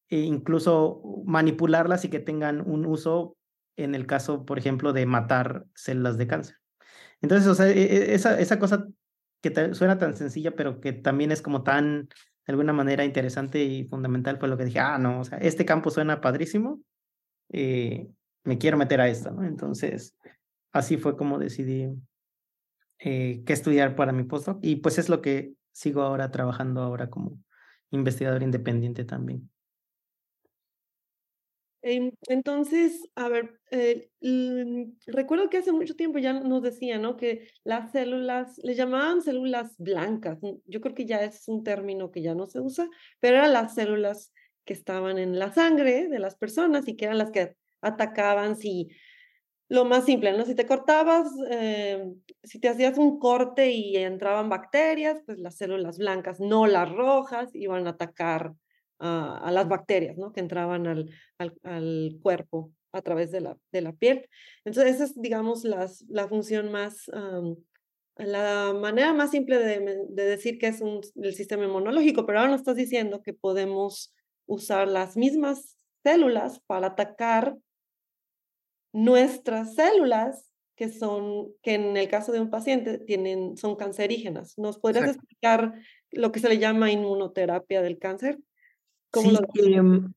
eh, 0.09 0.19
incluso 0.19 1.01
manipularlas 1.25 2.03
y 2.03 2.09
que 2.09 2.19
tengan 2.19 2.59
un 2.59 2.85
uso 2.85 3.37
en 3.77 3.95
el 3.95 4.07
caso, 4.07 4.43
por 4.43 4.59
ejemplo, 4.59 4.91
de 4.91 5.05
matar 5.05 5.63
células 5.73 6.17
de 6.17 6.27
cáncer. 6.27 6.57
Entonces, 7.21 7.47
o 7.47 7.55
sea, 7.55 7.69
e, 7.69 7.81
e, 7.81 8.13
esa, 8.13 8.37
esa 8.41 8.59
cosa 8.59 8.85
que 9.41 9.73
suena 9.73 9.97
tan 9.97 10.17
sencilla, 10.17 10.51
pero 10.57 10.81
que 10.81 10.91
también 10.91 11.31
es 11.31 11.41
como 11.41 11.63
tan, 11.63 12.09
de 12.09 12.51
alguna 12.51 12.73
manera, 12.73 13.05
interesante 13.05 13.63
y 13.63 13.85
fundamental, 13.85 14.37
fue 14.37 14.49
lo 14.49 14.57
que 14.57 14.65
dije, 14.65 14.81
ah, 14.81 14.97
no, 14.97 15.21
o 15.21 15.23
sea, 15.23 15.37
este 15.37 15.63
campo 15.63 15.91
suena 15.91 16.19
padrísimo, 16.19 16.81
eh, 17.53 18.09
me 18.43 18.57
quiero 18.57 18.75
meter 18.75 18.99
a 18.99 19.07
esto, 19.07 19.31
¿no? 19.31 19.45
Entonces, 19.45 20.13
así 20.73 20.97
fue 20.97 21.15
como 21.15 21.39
decidí 21.39 21.87
eh, 22.99 23.43
qué 23.45 23.53
estudiar 23.53 23.95
para 23.95 24.11
mi 24.11 24.23
postdoc 24.23 24.59
y 24.61 24.77
pues 24.77 24.97
es 24.97 25.09
lo 25.09 25.21
que 25.21 25.53
sigo 25.71 26.01
ahora 26.01 26.31
trabajando 26.31 26.81
ahora 26.81 27.09
como 27.09 27.37
investigador 27.91 28.43
independiente 28.43 29.05
también. 29.05 29.49
Entonces, 32.27 33.07
a 33.15 33.29
ver, 33.29 33.61
eh, 33.71 34.09
recuerdo 35.05 35.49
que 35.49 35.57
hace 35.57 35.71
mucho 35.71 35.95
tiempo 35.95 36.19
ya 36.19 36.33
nos 36.33 36.61
decían, 36.61 37.01
¿no? 37.01 37.15
Que 37.15 37.47
las 37.63 37.91
células, 37.91 38.57
le 38.61 38.75
llamaban 38.75 39.21
células 39.21 39.77
blancas. 39.77 40.39
Yo 40.65 40.81
creo 40.81 40.93
que 40.93 41.05
ya 41.05 41.23
es 41.23 41.47
un 41.47 41.63
término 41.63 42.11
que 42.11 42.21
ya 42.21 42.35
no 42.35 42.47
se 42.47 42.59
usa, 42.59 42.89
pero 43.21 43.37
eran 43.37 43.53
las 43.53 43.75
células 43.75 44.33
que 44.65 44.73
estaban 44.73 45.17
en 45.17 45.39
la 45.39 45.53
sangre 45.53 46.09
de 46.09 46.19
las 46.19 46.35
personas 46.35 46.87
y 46.89 46.97
que 46.97 47.05
eran 47.05 47.19
las 47.19 47.31
que 47.31 47.55
atacaban 47.81 48.57
si, 48.57 48.89
lo 49.69 49.85
más 49.85 50.05
simple, 50.05 50.31
¿no? 50.31 50.45
Si 50.45 50.55
te 50.55 50.65
cortabas, 50.65 51.27
em, 51.49 52.15
si 52.43 52.59
te 52.59 52.69
hacías 52.69 52.97
un 52.97 53.19
corte 53.19 53.71
y 53.71 53.97
entraban 53.97 54.49
bacterias, 54.49 55.21
pues 55.25 55.39
las 55.39 55.57
células 55.57 55.97
blancas, 55.97 56.39
no 56.39 56.67
las 56.67 56.89
rojas, 56.89 57.49
iban 57.53 57.87
a 57.87 57.91
atacar 57.91 58.53
a, 58.99 59.51
las 59.51 59.67
bacterias, 59.67 60.17
¿no? 60.17 60.31
Que 60.31 60.39
entraban 60.39 60.87
al, 60.87 61.11
al, 61.63 62.17
cuerpo 62.21 62.71
a 62.93 63.01
través 63.01 63.31
de 63.31 63.41
la, 63.41 63.57
de 63.71 63.81
la 63.81 63.93
piel. 63.93 64.27
Entonces, 64.65 64.95
esa 64.95 65.03
es, 65.03 65.21
digamos, 65.21 65.63
las, 65.63 66.03
la 66.09 66.27
función 66.27 66.71
más, 66.71 67.11
la 68.15 68.73
manera 68.73 69.13
más 69.13 69.31
simple 69.31 69.59
de, 69.59 70.05
de, 70.09 70.25
decir 70.25 70.57
que 70.57 70.67
es 70.67 70.81
un, 70.81 71.01
el 71.15 71.33
sistema 71.35 71.65
inmunológico, 71.65 72.25
pero 72.25 72.39
ahora 72.39 72.51
nos 72.51 72.61
estás 72.61 72.75
diciendo 72.75 73.21
que 73.21 73.33
podemos 73.33 74.15
usar 74.47 74.87
las 74.87 75.17
mismas 75.17 75.77
células 76.03 76.59
para 76.65 76.87
atacar 76.87 77.57
nuestras 78.93 79.75
células 79.75 80.51
que 80.75 80.89
son, 80.89 81.47
que 81.63 81.73
en 81.73 81.97
el 81.97 82.07
caso 82.07 82.31
de 82.31 82.39
un 82.39 82.51
paciente 82.51 82.99
tienen, 82.99 83.57
son 83.57 83.75
cancerígenas. 83.75 84.57
¿Nos 84.57 84.77
podrías 84.77 85.09
explicar 85.09 85.73
lo 86.11 86.31
que 86.31 86.39
se 86.39 86.49
le 86.49 86.59
llama 86.59 86.91
inmunoterapia 86.91 87.81
del 87.81 87.97
cáncer? 87.97 88.39
sí, 89.13 89.37
em, 89.73 90.13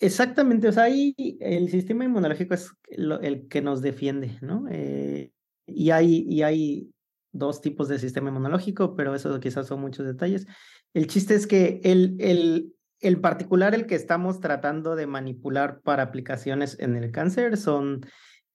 exactamente, 0.00 0.68
o 0.68 0.72
sea, 0.72 0.84
ahí 0.84 1.14
el 1.38 1.70
sistema 1.70 2.04
inmunológico 2.04 2.54
es 2.54 2.72
el 2.88 3.46
que 3.48 3.62
nos 3.62 3.80
defiende, 3.80 4.38
¿no? 4.40 4.66
Eh, 4.70 5.30
y, 5.66 5.90
hay, 5.90 6.26
y 6.28 6.42
hay 6.42 6.90
dos 7.30 7.60
tipos 7.60 7.88
de 7.88 8.00
sistema 8.00 8.30
inmunológico, 8.30 8.96
pero 8.96 9.14
eso 9.14 9.38
quizás 9.38 9.68
son 9.68 9.80
muchos 9.80 10.04
detalles. 10.04 10.46
El 10.94 11.06
chiste 11.06 11.34
es 11.34 11.46
que 11.46 11.80
el, 11.84 12.16
el, 12.18 12.74
el 13.02 13.20
particular, 13.20 13.74
el 13.74 13.86
que 13.86 13.94
estamos 13.94 14.40
tratando 14.40 14.96
de 14.96 15.06
manipular 15.06 15.80
para 15.80 16.04
aplicaciones 16.04 16.78
en 16.78 16.96
el 16.96 17.10
cáncer, 17.12 17.56
son 17.56 18.00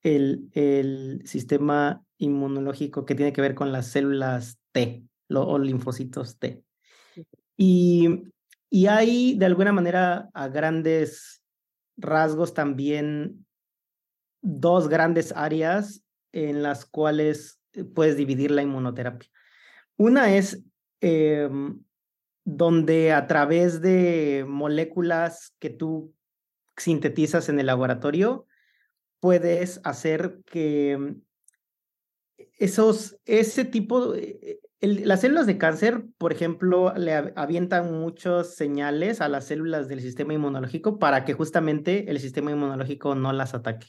el, 0.02 0.50
el 0.54 1.22
sistema 1.26 2.04
inmunológico 2.18 3.06
que 3.06 3.16
tiene 3.16 3.34
que 3.34 3.42
ver 3.42 3.56
con 3.56 3.72
las 3.72 3.88
células 3.88 4.60
T 4.72 5.04
o 5.30 5.60
linfocitos 5.60 6.40
T. 6.40 6.64
Y 7.58 8.24
y 8.70 8.88
hay, 8.88 9.36
de 9.38 9.46
alguna 9.46 9.72
manera, 9.72 10.30
a 10.34 10.48
grandes 10.50 11.42
rasgos 11.96 12.54
también 12.54 13.46
dos 14.42 14.88
grandes 14.90 15.34
áreas 15.36 16.04
en 16.34 16.62
las 16.64 16.86
cuales 16.86 17.60
eh, 17.74 17.84
puedes 17.84 18.18
dividir 18.18 18.52
la 18.52 18.62
inmunoterapia. 18.62 19.30
Una 19.96 20.36
es 20.36 20.64
em, 21.02 21.82
donde 22.50 23.12
a 23.12 23.28
través 23.28 23.82
de 23.82 24.46
moléculas 24.48 25.54
que 25.60 25.70
tú 25.70 26.14
sintetizas 26.78 27.50
en 27.50 27.60
el 27.60 27.66
laboratorio, 27.66 28.46
puedes 29.20 29.82
hacer 29.84 30.40
que 30.46 31.16
esos, 32.58 33.18
ese 33.26 33.66
tipo, 33.66 34.16
eh, 34.16 34.62
las 34.80 35.20
células 35.20 35.46
de 35.46 35.58
cáncer, 35.58 36.06
por 36.18 36.32
ejemplo, 36.32 36.94
le 36.96 37.34
avientan 37.36 38.00
muchos 38.00 38.56
señales 38.56 39.20
a 39.20 39.28
las 39.28 39.44
células 39.44 39.90
del 39.90 40.00
sistema 40.00 40.34
inmunológico 40.34 41.00
para 41.00 41.26
que 41.26 41.34
justamente 41.34 42.10
el 42.10 42.18
sistema 42.22 42.52
inmunológico 42.52 43.14
no 43.14 43.34
las 43.34 43.56
ataque. 43.56 43.88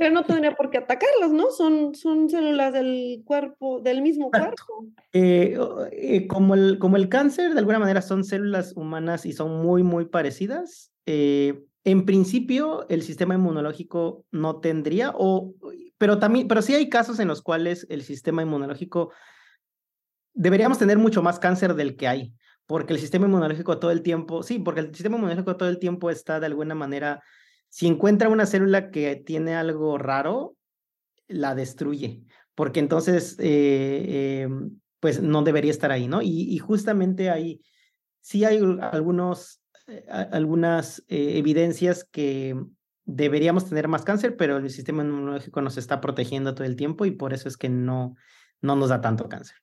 Pero 0.00 0.14
no 0.14 0.24
tendría 0.24 0.54
por 0.56 0.70
qué 0.70 0.78
atacarlas, 0.78 1.30
¿no? 1.30 1.50
Son, 1.50 1.94
son 1.94 2.30
células 2.30 2.72
del 2.72 3.20
cuerpo, 3.22 3.82
del 3.82 4.00
mismo 4.00 4.30
cuerpo. 4.30 4.86
Eh, 5.12 5.58
eh, 5.92 6.26
como, 6.26 6.54
el, 6.54 6.78
como 6.78 6.96
el 6.96 7.10
cáncer, 7.10 7.52
de 7.52 7.58
alguna 7.58 7.78
manera, 7.78 8.00
son 8.00 8.24
células 8.24 8.72
humanas 8.74 9.26
y 9.26 9.34
son 9.34 9.60
muy, 9.60 9.82
muy 9.82 10.06
parecidas. 10.06 10.90
Eh, 11.04 11.66
en 11.84 12.06
principio, 12.06 12.88
el 12.88 13.02
sistema 13.02 13.34
inmunológico 13.34 14.24
no 14.30 14.60
tendría, 14.60 15.12
o, 15.14 15.52
pero 15.98 16.18
también, 16.18 16.48
pero 16.48 16.62
sí 16.62 16.74
hay 16.74 16.88
casos 16.88 17.20
en 17.20 17.28
los 17.28 17.42
cuales 17.42 17.86
el 17.90 18.00
sistema 18.00 18.40
inmunológico 18.40 19.12
deberíamos 20.32 20.78
tener 20.78 20.96
mucho 20.96 21.22
más 21.22 21.38
cáncer 21.38 21.74
del 21.74 21.96
que 21.96 22.08
hay, 22.08 22.32
porque 22.64 22.94
el 22.94 23.00
sistema 23.00 23.26
inmunológico 23.26 23.78
todo 23.78 23.90
el 23.90 24.00
tiempo, 24.00 24.42
sí, 24.42 24.60
porque 24.60 24.80
el 24.80 24.94
sistema 24.94 25.16
inmunológico 25.16 25.58
todo 25.58 25.68
el 25.68 25.78
tiempo 25.78 26.08
está 26.08 26.40
de 26.40 26.46
alguna 26.46 26.74
manera, 26.74 27.22
si 27.70 27.86
encuentra 27.86 28.28
una 28.28 28.46
célula 28.46 28.90
que 28.90 29.16
tiene 29.16 29.54
algo 29.54 29.96
raro, 29.96 30.56
la 31.28 31.54
destruye, 31.54 32.24
porque 32.54 32.80
entonces, 32.80 33.36
eh, 33.38 34.42
em, 34.42 34.80
pues 34.98 35.22
no 35.22 35.42
debería 35.42 35.70
estar 35.70 35.92
ahí, 35.92 36.08
¿no? 36.08 36.20
Y, 36.20 36.58
justamente 36.58 37.30
ahí, 37.30 37.62
sí 38.20 38.44
hay 38.44 38.60
algunos, 38.92 39.62
eh, 39.86 40.04
algunas 40.08 41.02
eh, 41.08 41.38
evidencias 41.38 42.04
que 42.04 42.54
deberíamos 43.04 43.68
tener 43.68 43.88
más 43.88 44.02
cáncer, 44.02 44.36
pero 44.36 44.58
el 44.58 44.68
sistema 44.68 45.02
inmunológico 45.02 45.62
nos 45.62 45.78
está 45.78 46.00
protegiendo 46.00 46.54
todo 46.54 46.64
el 46.64 46.76
tiempo 46.76 47.06
y 47.06 47.12
por 47.12 47.32
eso 47.32 47.48
es 47.48 47.56
que 47.56 47.68
no, 47.68 48.16
no 48.60 48.76
nos 48.76 48.90
da 48.90 49.00
tanto 49.00 49.28
cáncer. 49.28 49.56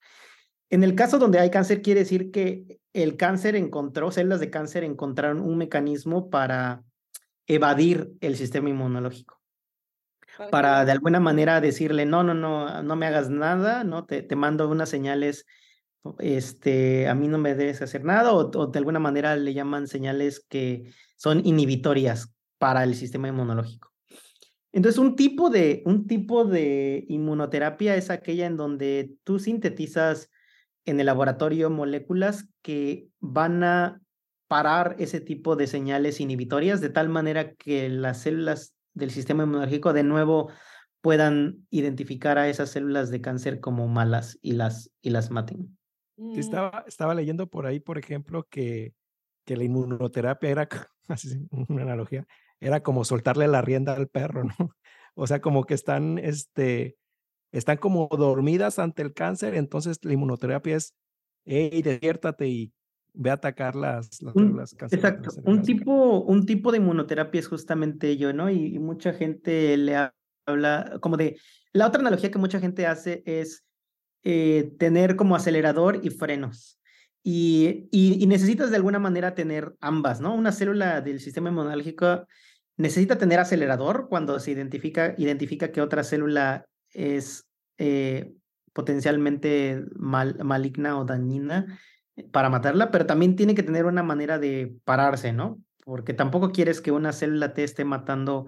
En 0.69 0.83
el 0.83 0.95
caso 0.95 1.19
donde 1.19 1.39
hay 1.39 1.51
cáncer, 1.51 1.81
quiere 1.81 2.01
decir 2.01 2.31
que 2.31 2.79
el 2.93 3.15
cáncer 3.15 3.55
encontró, 3.55 4.11
células 4.11 4.39
de 4.39 4.49
cáncer 4.49 4.83
encontraron 4.83 5.39
un 5.39 5.57
mecanismo 5.57 6.29
para 6.29 6.83
evadir 7.47 8.13
el 8.21 8.35
sistema 8.35 8.69
inmunológico. 8.69 9.41
Para 10.51 10.85
de 10.85 10.91
alguna 10.91 11.19
manera 11.19 11.59
decirle, 11.61 12.05
no, 12.05 12.23
no, 12.23 12.35
no, 12.35 12.83
no 12.83 12.95
me 12.95 13.07
hagas 13.07 13.29
nada, 13.29 13.83
no 13.83 14.05
te, 14.05 14.21
te 14.21 14.35
mando 14.35 14.69
unas 14.69 14.89
señales, 14.89 15.45
este, 16.19 17.07
a 17.07 17.15
mí 17.15 17.27
no 17.27 17.39
me 17.39 17.55
debes 17.55 17.81
hacer 17.81 18.03
nada, 18.03 18.33
o, 18.33 18.51
o 18.55 18.67
de 18.67 18.77
alguna 18.77 18.99
manera 18.99 19.35
le 19.35 19.55
llaman 19.55 19.87
señales 19.87 20.45
que 20.47 20.93
son 21.15 21.43
inhibitorias 21.43 22.35
para 22.59 22.83
el 22.83 22.93
sistema 22.93 23.29
inmunológico. 23.29 23.91
Entonces, 24.71 24.99
un 24.99 25.15
tipo 25.15 25.49
de, 25.49 25.81
un 25.85 26.05
tipo 26.05 26.45
de 26.45 27.05
inmunoterapia 27.07 27.95
es 27.95 28.11
aquella 28.11 28.45
en 28.45 28.57
donde 28.57 29.15
tú 29.23 29.39
sintetizas 29.39 30.29
en 30.85 30.99
el 30.99 31.07
laboratorio 31.07 31.71
moléculas 31.71 32.47
que 32.61 33.09
van 33.19 33.63
a 33.63 34.01
parar 34.47 34.95
ese 34.99 35.21
tipo 35.21 35.55
de 35.55 35.67
señales 35.67 36.19
inhibitorias 36.19 36.81
de 36.81 36.89
tal 36.89 37.09
manera 37.09 37.53
que 37.55 37.89
las 37.89 38.21
células 38.21 38.73
del 38.93 39.11
sistema 39.11 39.43
inmunológico 39.43 39.93
de 39.93 40.03
nuevo 40.03 40.49
puedan 41.01 41.67
identificar 41.69 42.37
a 42.37 42.49
esas 42.49 42.71
células 42.71 43.09
de 43.11 43.21
cáncer 43.21 43.59
como 43.59 43.87
malas 43.87 44.37
y 44.41 44.53
las, 44.53 44.91
y 45.01 45.11
las 45.11 45.31
maten. 45.31 45.77
Mm. 46.17 46.39
Estaba, 46.39 46.83
estaba 46.87 47.13
leyendo 47.13 47.47
por 47.47 47.65
ahí, 47.65 47.79
por 47.79 47.97
ejemplo, 47.97 48.47
que, 48.49 48.93
que 49.45 49.55
la 49.55 49.63
inmunoterapia 49.63 50.49
era, 50.49 50.69
así, 51.07 51.47
una 51.69 51.83
analogía, 51.83 52.25
era 52.59 52.81
como 52.81 53.05
soltarle 53.05 53.47
la 53.47 53.61
rienda 53.61 53.93
al 53.93 54.07
perro, 54.07 54.43
¿no? 54.43 54.55
O 55.19 55.25
sea, 55.25 55.41
como 55.41 55.63
que 55.63 55.73
están, 55.73 56.19
este, 56.19 56.95
están 57.51 57.77
como 57.77 58.07
dormidas 58.07 58.77
ante 58.77 59.01
el 59.01 59.15
cáncer, 59.15 59.55
entonces 59.55 59.97
la 60.03 60.13
inmunoterapia 60.13 60.75
es, 60.75 60.93
hey, 61.43 61.81
despiértate 61.81 62.47
y 62.47 62.73
ve 63.17 63.31
a 63.31 63.33
atacar 63.33 63.75
las, 63.75 64.21
las 64.21 64.35
un, 64.35 64.59
Exacto, 64.59 65.31
un 65.43 65.61
tipo, 65.63 66.21
un 66.21 66.45
tipo 66.45 66.71
de 66.71 66.77
inmunoterapia 66.77 67.39
es 67.39 67.47
justamente 67.47 68.09
ello, 68.09 68.31
¿no? 68.33 68.49
Y, 68.49 68.75
y, 68.75 68.79
mucha 68.79 69.13
gente 69.13 69.75
le 69.77 70.09
habla 70.45 70.97
como 71.01 71.17
de, 71.17 71.39
la 71.73 71.87
otra 71.87 72.01
analogía 72.01 72.31
que 72.31 72.39
mucha 72.39 72.59
gente 72.59 72.85
hace 72.85 73.23
es 73.25 73.65
eh, 74.23 74.71
tener 74.77 75.15
como 75.15 75.35
acelerador 75.35 75.99
y 76.03 76.09
frenos. 76.09 76.79
Y, 77.23 77.89
y, 77.91 78.23
y, 78.23 78.27
necesitas 78.27 78.69
de 78.69 78.77
alguna 78.77 78.99
manera 78.99 79.35
tener 79.35 79.75
ambas, 79.81 80.21
¿no? 80.21 80.33
Una 80.33 80.51
célula 80.51 81.01
del 81.01 81.19
sistema 81.19 81.49
inmunológico 81.49 82.25
necesita 82.77 83.17
tener 83.17 83.39
acelerador 83.39 84.07
cuando 84.09 84.39
se 84.39 84.51
identifica, 84.51 85.15
identifica 85.17 85.71
que 85.71 85.81
otra 85.81 86.03
célula 86.03 86.65
es 86.91 87.49
eh, 87.77 88.33
potencialmente 88.73 89.83
mal, 89.95 90.37
maligna 90.43 90.99
o 90.99 91.05
dañina 91.05 91.79
para 92.31 92.49
matarla, 92.49 92.91
pero 92.91 93.05
también 93.05 93.35
tiene 93.35 93.55
que 93.55 93.63
tener 93.63 93.85
una 93.85 94.03
manera 94.03 94.39
de 94.39 94.75
pararse, 94.83 95.33
¿no? 95.33 95.61
Porque 95.83 96.13
tampoco 96.13 96.51
quieres 96.51 96.81
que 96.81 96.91
una 96.91 97.13
célula 97.13 97.53
te 97.53 97.63
esté 97.63 97.85
matando 97.85 98.47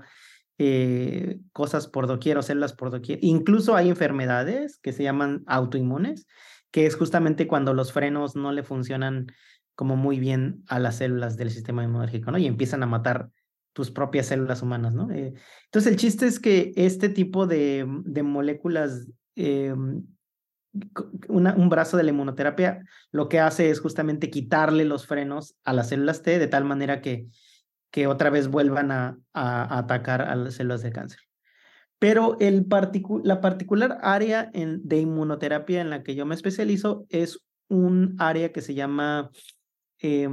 eh, 0.57 1.39
cosas 1.53 1.87
por 1.87 2.07
doquier 2.07 2.37
o 2.37 2.41
células 2.41 2.73
por 2.73 2.91
doquier. 2.91 3.19
Incluso 3.21 3.75
hay 3.75 3.89
enfermedades 3.89 4.77
que 4.77 4.91
se 4.91 5.03
llaman 5.03 5.43
autoinmunes, 5.47 6.27
que 6.71 6.85
es 6.85 6.95
justamente 6.95 7.47
cuando 7.47 7.73
los 7.73 7.93
frenos 7.93 8.35
no 8.35 8.51
le 8.51 8.63
funcionan 8.63 9.27
como 9.75 9.95
muy 9.95 10.19
bien 10.19 10.63
a 10.67 10.77
las 10.79 10.97
células 10.97 11.37
del 11.37 11.51
sistema 11.51 11.83
inmunológico, 11.83 12.31
¿no? 12.31 12.37
Y 12.37 12.47
empiezan 12.47 12.83
a 12.83 12.87
matar 12.87 13.29
tus 13.71 13.91
propias 13.91 14.25
células 14.25 14.61
humanas, 14.61 14.93
¿no? 14.93 15.09
Eh, 15.11 15.33
entonces, 15.65 15.91
el 15.91 15.97
chiste 15.97 16.25
es 16.25 16.39
que 16.39 16.73
este 16.75 17.07
tipo 17.07 17.47
de, 17.47 17.85
de 18.03 18.23
moléculas, 18.23 19.07
eh, 19.37 19.73
un 21.27 21.69
brazo 21.69 21.97
de 21.97 22.03
la 22.03 22.09
inmunoterapia, 22.09 22.85
lo 23.11 23.29
que 23.29 23.39
hace 23.39 23.69
es 23.69 23.79
justamente 23.79 24.29
quitarle 24.29 24.85
los 24.85 25.07
frenos 25.07 25.55
a 25.63 25.73
las 25.73 25.89
células 25.89 26.21
T 26.21 26.39
de 26.39 26.47
tal 26.47 26.65
manera 26.65 27.01
que, 27.01 27.27
que 27.91 28.07
otra 28.07 28.29
vez 28.29 28.47
vuelvan 28.47 28.91
a, 28.91 29.17
atacar 29.33 30.21
a 30.21 30.35
las 30.35 30.55
células 30.55 30.81
de 30.81 30.91
cáncer. 30.91 31.19
Pero 31.97 32.37
el 32.39 32.65
la 33.23 33.41
particular 33.41 33.97
área 34.01 34.51
de 34.53 34.97
inmunoterapia 34.97 35.81
en 35.81 35.89
la 35.89 36.03
que 36.03 36.15
yo 36.15 36.25
me 36.25 36.35
especializo 36.35 37.05
es 37.09 37.45
un 37.67 38.15
área 38.19 38.51
que 38.51 38.61
se 38.61 38.73
llama 38.73 39.31
eh, 40.01 40.29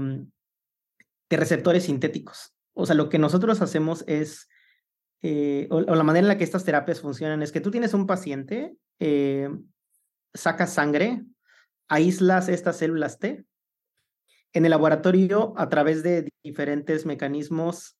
de 1.29 1.37
receptores 1.37 1.85
sintéticos 1.85 2.57
o 2.79 2.85
sea, 2.85 2.95
lo 2.95 3.09
que 3.09 3.19
nosotros 3.19 3.63
hacemos 3.63 4.05
es, 4.07 4.49
eh, 5.23 5.67
o, 5.71 5.81
la 5.81 6.03
manera 6.03 6.25
en 6.25 6.29
la 6.29 6.37
que 6.37 6.45
estas 6.45 6.65
terapias 6.65 7.01
funcionan 7.01 7.43
es 7.43 7.51
que 7.51 7.63
tú 7.63 7.71
tienes 7.71 7.95
un 7.95 8.07
paciente, 8.07 8.77
eh, 9.01 9.49
sacas 10.37 10.75
sangre, 10.75 11.25
aíslas 11.89 12.49
estas 12.49 12.77
células 12.77 13.19
T. 13.19 13.45
En 14.53 14.65
el 14.65 14.71
laboratorio, 14.71 15.55
a 15.57 15.69
través 15.69 16.03
de 16.03 16.29
diferentes 16.43 17.05
mecanismos, 17.07 17.97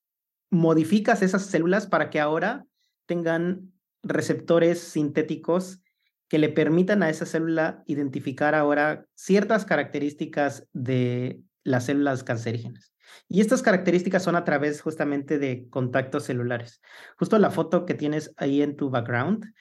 modificas 0.49 1.21
esas 1.21 1.45
células 1.45 1.87
para 1.87 2.09
que 2.09 2.19
ahora 2.19 2.65
tengan 3.05 3.73
receptores 4.03 4.79
sintéticos 4.79 5.81
que 6.29 6.39
le 6.39 6.49
permitan 6.49 7.03
a 7.03 7.09
esa 7.09 7.25
célula 7.25 7.83
identificar 7.85 8.55
ahora 8.55 9.05
ciertas 9.15 9.65
características 9.65 10.67
de 10.73 11.41
las 11.63 11.85
células 11.85 12.23
cancerígenas. 12.23 12.93
Y 13.29 13.41
estas 13.41 13.61
características 13.61 14.23
son 14.23 14.35
a 14.35 14.43
través 14.43 14.81
justamente 14.81 15.39
de 15.39 15.69
contactos 15.69 16.25
celulares. 16.25 16.81
Justo 17.17 17.39
la 17.39 17.51
foto 17.51 17.85
que 17.85 17.93
tienes 17.93 18.33
ahí 18.37 18.61
en 18.61 18.75
tu 18.75 18.89
background 18.89 19.53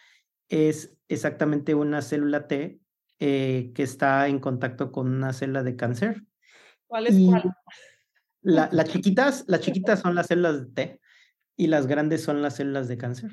es 0.49 0.96
exactamente 1.09 1.75
una 1.75 2.03
célula 2.03 2.47
T 2.47 2.81
eh, 3.19 3.73
que 3.75 3.83
está 3.83 4.29
en 4.29 4.39
contacto 4.39 4.93
con 4.93 5.09
una 5.09 5.33
célula 5.33 5.63
de 5.63 5.77
cáncer. 5.77 6.23
¿Cuál 6.87 7.07
es 7.07 7.17
cuál? 7.29 7.55
La, 8.43 8.69
las 8.73 8.89
chiquitas, 8.89 9.45
las 9.49 9.61
chiquitas 9.61 10.01
son 10.01 10.15
las 10.15 10.27
células 10.27 10.61
de 10.61 10.73
T 10.73 11.01
y 11.57 11.67
las 11.67 11.87
grandes 11.87 12.23
son 12.23 12.43
las 12.43 12.57
células 12.57 12.89
de 12.89 12.99
cáncer. 12.99 13.31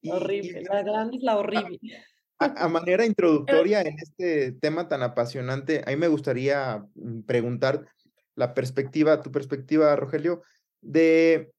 Y, 0.00 0.10
horrible, 0.10 0.62
la 0.62 0.82
grande 0.82 1.16
es 1.16 1.22
la 1.22 1.36
horrible. 1.36 1.78
A, 2.38 2.64
a, 2.64 2.68
manera 2.68 3.06
introductoria 3.06 3.82
en 3.82 3.96
este 3.98 4.52
tema 4.52 4.88
tan 4.88 5.02
apasionante, 5.02 5.82
a 5.86 5.90
mí 5.90 5.96
me 5.96 6.08
gustaría 6.08 6.84
mm, 6.94 7.20
preguntar, 7.22 7.86
la 8.34 8.54
perspectiva, 8.54 9.22
tu 9.22 9.30
perspectiva, 9.30 9.94
Rogelio, 9.96 10.42
de 10.80 11.52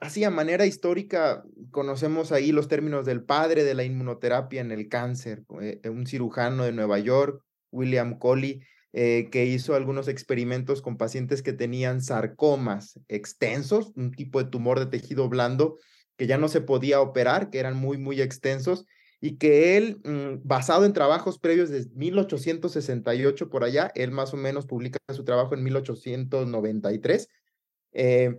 así 0.00 0.24
a 0.24 0.30
manera 0.30 0.66
histórica, 0.66 1.42
conocemos 1.70 2.32
ahí 2.32 2.52
los 2.52 2.68
términos 2.68 3.06
del 3.06 3.22
padre 3.22 3.64
de 3.64 3.74
la 3.74 3.84
inmunoterapia 3.84 4.60
en 4.60 4.72
el 4.72 4.88
cáncer, 4.88 5.44
eh, 5.60 5.80
un 5.88 6.06
cirujano 6.06 6.64
de 6.64 6.72
Nueva 6.72 6.98
York, 6.98 7.42
William 7.70 8.18
Coley, 8.18 8.62
eh, 8.92 9.28
que 9.30 9.46
hizo 9.46 9.74
algunos 9.74 10.08
experimentos 10.08 10.82
con 10.82 10.96
pacientes 10.96 11.42
que 11.42 11.52
tenían 11.52 12.02
sarcomas 12.02 12.98
extensos, 13.08 13.92
un 13.94 14.10
tipo 14.10 14.42
de 14.42 14.50
tumor 14.50 14.80
de 14.80 14.86
tejido 14.86 15.28
blando 15.28 15.78
que 16.16 16.26
ya 16.26 16.36
no 16.36 16.48
se 16.48 16.60
podía 16.60 17.00
operar, 17.00 17.48
que 17.48 17.60
eran 17.60 17.76
muy, 17.78 17.96
muy 17.96 18.20
extensos, 18.20 18.84
y 19.22 19.38
que 19.38 19.78
él, 19.78 20.02
mm, 20.04 20.46
basado 20.46 20.84
en 20.84 20.92
trabajos 20.92 21.38
previos 21.38 21.70
de 21.70 21.86
1868 21.94 23.48
por 23.48 23.64
allá, 23.64 23.90
él 23.94 24.10
más 24.10 24.34
o 24.34 24.36
menos 24.36 24.66
publica 24.66 24.98
su 25.14 25.24
trabajo 25.24 25.54
en 25.54 25.62
1893, 25.62 27.28
eh, 27.92 28.38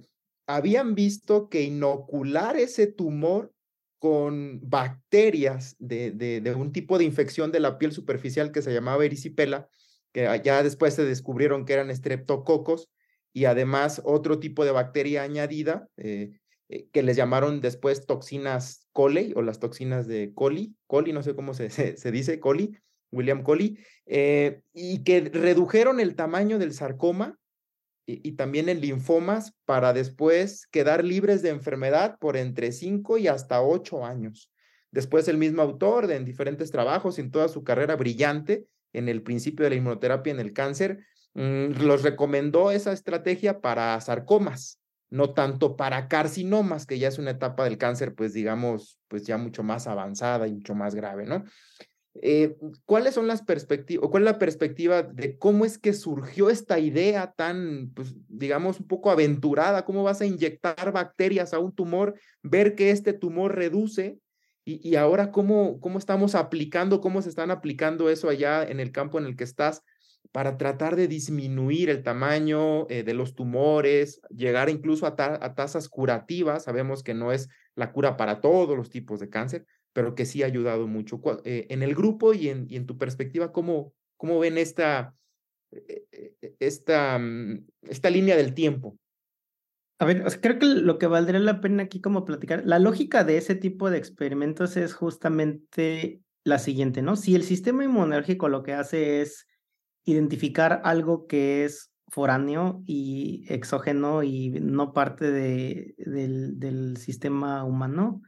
habían 0.55 0.95
visto 0.95 1.49
que 1.49 1.63
inocular 1.63 2.57
ese 2.57 2.87
tumor 2.87 3.53
con 3.99 4.59
bacterias 4.63 5.75
de, 5.77 6.11
de, 6.11 6.55
un 6.55 6.71
tipo 6.71 6.97
de 6.97 7.03
infección 7.03 7.51
de 7.51 7.59
la 7.59 7.77
piel 7.77 7.91
superficial 7.91 8.51
que 8.51 8.63
se 8.63 8.73
llamaba 8.73 9.05
erisipela, 9.05 9.69
que 10.11 10.41
ya 10.43 10.63
después 10.63 10.95
se 10.95 11.05
descubrieron 11.05 11.65
que 11.65 11.73
eran 11.73 11.91
estreptococos, 11.91 12.89
y 13.31 13.45
además 13.45 14.01
otro 14.03 14.39
tipo 14.39 14.65
de 14.65 14.71
bacteria 14.71 15.23
añadida, 15.23 15.87
eh, 15.97 16.31
eh, 16.69 16.87
que 16.91 17.03
les 17.03 17.15
llamaron 17.15 17.61
después 17.61 18.05
toxinas 18.05 18.87
Coley 18.91 19.33
o 19.35 19.41
las 19.41 19.59
toxinas 19.59 20.07
de 20.07 20.33
Coley, 20.33 20.75
Coley, 20.87 21.13
no 21.13 21.21
sé 21.21 21.35
cómo 21.35 21.53
se, 21.53 21.69
se, 21.97 22.11
dice, 22.11 22.39
Coley, 22.39 22.77
William 23.11 23.43
Coley, 23.43 23.77
eh, 24.05 24.61
y 24.73 25.03
que 25.03 25.21
redujeron 25.21 25.99
el 25.99 26.15
tamaño 26.15 26.59
del 26.59 26.73
sarcoma 26.73 27.37
y, 28.05 28.33
también 28.33 28.67
en 28.69 28.81
linfomas 28.81 29.53
para 29.65 29.93
después 29.93 30.67
quedar 30.67 31.03
libres 31.03 31.41
de 31.41 31.49
enfermedad 31.49 32.17
por 32.19 32.35
entre 32.35 32.71
5 32.71 33.17
y 33.17 33.27
hasta 33.27 33.61
8 33.61 34.05
años. 34.05 34.51
Después 34.91 35.27
el 35.27 35.37
mismo 35.37 35.61
autor, 35.61 36.11
en 36.11 36.25
diferentes 36.25 36.71
trabajos, 36.71 37.19
en 37.19 37.31
toda 37.31 37.47
su 37.47 37.63
carrera 37.63 37.95
brillante, 37.95 38.65
en 38.91 39.07
el 39.07 39.23
principio 39.23 39.63
de 39.63 39.69
la 39.69 39.75
inmunoterapia 39.77 40.31
en 40.31 40.39
el 40.39 40.51
cáncer, 40.51 41.05
mmm, 41.33 41.71
los 41.81 42.03
recomendó 42.03 42.71
esa 42.71 42.91
estrategia 42.91 43.61
para 43.61 43.99
sarcomas 44.01 44.81
no 45.11 45.33
tanto 45.33 45.75
para 45.75 46.07
carcinomas, 46.07 46.85
que 46.85 46.97
ya 46.97 47.09
es 47.09 47.19
una 47.19 47.31
etapa 47.31 47.65
del 47.65 47.77
cáncer, 47.77 48.15
pues 48.15 48.33
digamos, 48.33 48.97
pues 49.09 49.23
ya 49.23 49.37
mucho 49.37 49.61
más 49.61 49.85
avanzada 49.85 50.47
y 50.47 50.53
mucho 50.53 50.73
más 50.73 50.95
grave, 50.95 51.25
¿no? 51.25 51.43
Eh, 52.15 52.57
¿Cuáles 52.85 53.13
son 53.13 53.27
las 53.27 53.41
perspectivas, 53.41 54.09
cuál 54.09 54.23
es 54.23 54.25
la 54.25 54.39
perspectiva 54.39 55.01
de 55.01 55.37
cómo 55.37 55.63
es 55.63 55.77
que 55.77 55.93
surgió 55.93 56.49
esta 56.49 56.77
idea 56.77 57.31
tan, 57.31 57.91
pues 57.95 58.13
digamos, 58.27 58.79
un 58.81 58.87
poco 58.87 59.11
aventurada? 59.11 59.85
¿Cómo 59.85 60.03
vas 60.03 60.19
a 60.21 60.25
inyectar 60.25 60.91
bacterias 60.91 61.53
a 61.53 61.59
un 61.59 61.73
tumor, 61.73 62.15
ver 62.43 62.75
que 62.75 62.91
este 62.91 63.13
tumor 63.13 63.55
reduce 63.55 64.19
Y, 64.65 64.87
y 64.87 64.95
ahora, 64.95 65.31
¿cómo, 65.31 65.79
¿cómo 65.79 65.97
estamos 65.97 66.35
aplicando, 66.35 67.01
cómo 67.01 67.21
se 67.21 67.29
están 67.29 67.49
aplicando 67.49 68.09
eso 68.09 68.29
allá 68.29 68.63
en 68.63 68.79
el 68.79 68.91
campo 68.91 69.17
en 69.17 69.25
el 69.25 69.35
que 69.35 69.43
estás 69.45 69.81
para 70.31 70.57
tratar 70.57 70.95
de 70.95 71.07
disminuir 71.07 71.89
el 71.89 72.03
tamaño 72.03 72.87
eh, 72.89 73.03
de 73.03 73.13
los 73.13 73.35
tumores, 73.35 74.21
llegar 74.29 74.69
incluso 74.69 75.07
a, 75.07 75.15
a, 75.17 75.55
tasas 75.55 75.89
curativas? 75.89 76.65
Sabemos 76.65 77.03
que 77.03 77.13
no 77.13 77.31
es 77.31 77.49
la 77.75 77.91
cura 77.91 78.17
para 78.17 78.39
todos 78.41 78.77
los 78.77 78.89
tipos 78.89 79.19
de 79.19 79.29
cáncer, 79.29 79.65
pero 79.93 80.15
que 80.15 80.25
sí 80.25 80.43
ha 80.43 80.47
ayudado 80.47 80.87
mucho. 80.87 81.21
Eh, 81.43 81.67
en 81.69 81.83
el 81.83 81.95
grupo 81.95 82.33
y 82.33 82.49
en, 82.49 82.85
tu 82.85 82.97
perspectiva, 82.97 83.51
¿cómo, 83.51 83.93
ven 84.39 84.57
esta, 84.57 85.15
eh, 85.71 86.35
esta, 86.59 87.17
mm, 87.19 87.67
esta 87.83 88.09
línea 88.09 88.35
del 88.35 88.53
tiempo? 88.53 88.97
A 89.99 90.05
ver, 90.05 90.23
creo 90.41 90.57
que 90.57 90.65
lo 90.65 90.97
que 90.97 91.05
valdría 91.05 91.39
la 91.39 91.61
pena 91.61 91.83
aquí 91.83 92.01
como 92.01 92.25
platicar, 92.25 92.63
la 92.65 92.79
lógica 92.79 93.23
de 93.23 93.37
ese 93.37 93.53
tipo 93.53 93.91
de 93.91 93.99
experimentos 93.99 94.75
es 94.75 94.95
justamente 94.95 96.21
la 96.43 96.57
siguiente, 96.57 97.03
¿no? 97.03 97.15
Si 97.15 97.35
el 97.35 97.43
sistema 97.43 97.83
inmunológico 97.83 98.49
lo 98.49 98.63
que 98.63 98.73
hace 98.73 99.21
es 99.21 99.47
identificar 100.03 100.81
algo 100.83 101.27
que 101.27 101.65
es 101.65 101.91
foráneo 102.07 102.81
y 102.87 103.45
exógeno 103.47 104.23
y 104.23 104.49
no 104.49 104.91
parte 104.91 105.31
de, 105.31 105.93
del, 105.97 106.59
del 106.59 106.97
sistema 106.97 107.63
humano, 107.63 108.23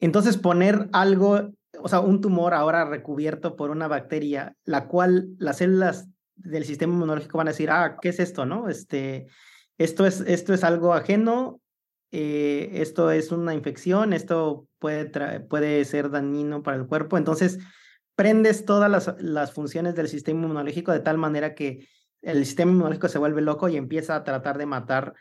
entonces 0.00 0.36
poner 0.38 0.88
algo, 0.92 1.52
o 1.78 1.88
sea, 1.88 2.00
un 2.00 2.20
tumor 2.20 2.54
ahora 2.54 2.84
recubierto 2.84 3.54
por 3.54 3.70
una 3.70 3.86
bacteria, 3.86 4.56
la 4.64 4.88
cual 4.88 5.28
las 5.38 5.58
células 5.58 6.08
del 6.36 6.64
sistema 6.64 6.94
inmunológico 6.94 7.38
van 7.38 7.48
a 7.48 7.52
decir, 7.52 7.70
ah, 7.70 7.98
¿qué 8.00 8.08
es 8.08 8.18
esto, 8.18 8.46
no? 8.46 8.68
Este, 8.68 9.26
esto 9.78 10.06
es, 10.06 10.20
esto 10.22 10.54
es 10.54 10.64
algo 10.64 10.94
ajeno, 10.94 11.60
eh, 12.12 12.70
esto 12.74 13.10
es 13.10 13.30
una 13.30 13.54
infección, 13.54 14.12
esto 14.12 14.66
puede, 14.78 15.40
puede 15.40 15.84
ser 15.84 16.10
dañino 16.10 16.62
para 16.62 16.78
el 16.78 16.86
cuerpo. 16.86 17.18
Entonces, 17.18 17.58
prendes 18.16 18.64
todas 18.64 18.90
las, 18.90 19.14
las 19.22 19.52
funciones 19.52 19.94
del 19.94 20.08
sistema 20.08 20.40
inmunológico 20.40 20.92
de 20.92 21.00
tal 21.00 21.18
manera 21.18 21.54
que 21.54 21.86
el 22.22 22.44
sistema 22.44 22.72
inmunológico 22.72 23.08
se 23.08 23.18
vuelve 23.18 23.42
loco 23.42 23.68
y 23.68 23.76
empieza 23.76 24.16
a 24.16 24.24
tratar 24.24 24.58
de 24.58 24.66
matar 24.66 25.14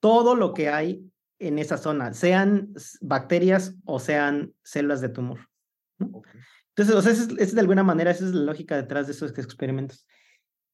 todo 0.00 0.34
lo 0.34 0.54
que 0.54 0.68
hay 0.68 1.10
en 1.46 1.58
esa 1.58 1.76
zona, 1.76 2.12
sean 2.14 2.72
bacterias 3.00 3.76
o 3.84 3.98
sean 3.98 4.52
células 4.62 5.00
de 5.00 5.08
tumor. 5.08 5.48
Entonces, 5.98 6.94
o 6.94 7.02
sea, 7.02 7.12
es, 7.12 7.28
es, 7.38 7.54
de 7.54 7.60
alguna 7.60 7.82
manera, 7.82 8.10
esa 8.10 8.24
es 8.24 8.32
la 8.32 8.42
lógica 8.42 8.76
detrás 8.76 9.06
de 9.06 9.12
esos 9.12 9.36
experimentos. 9.38 10.06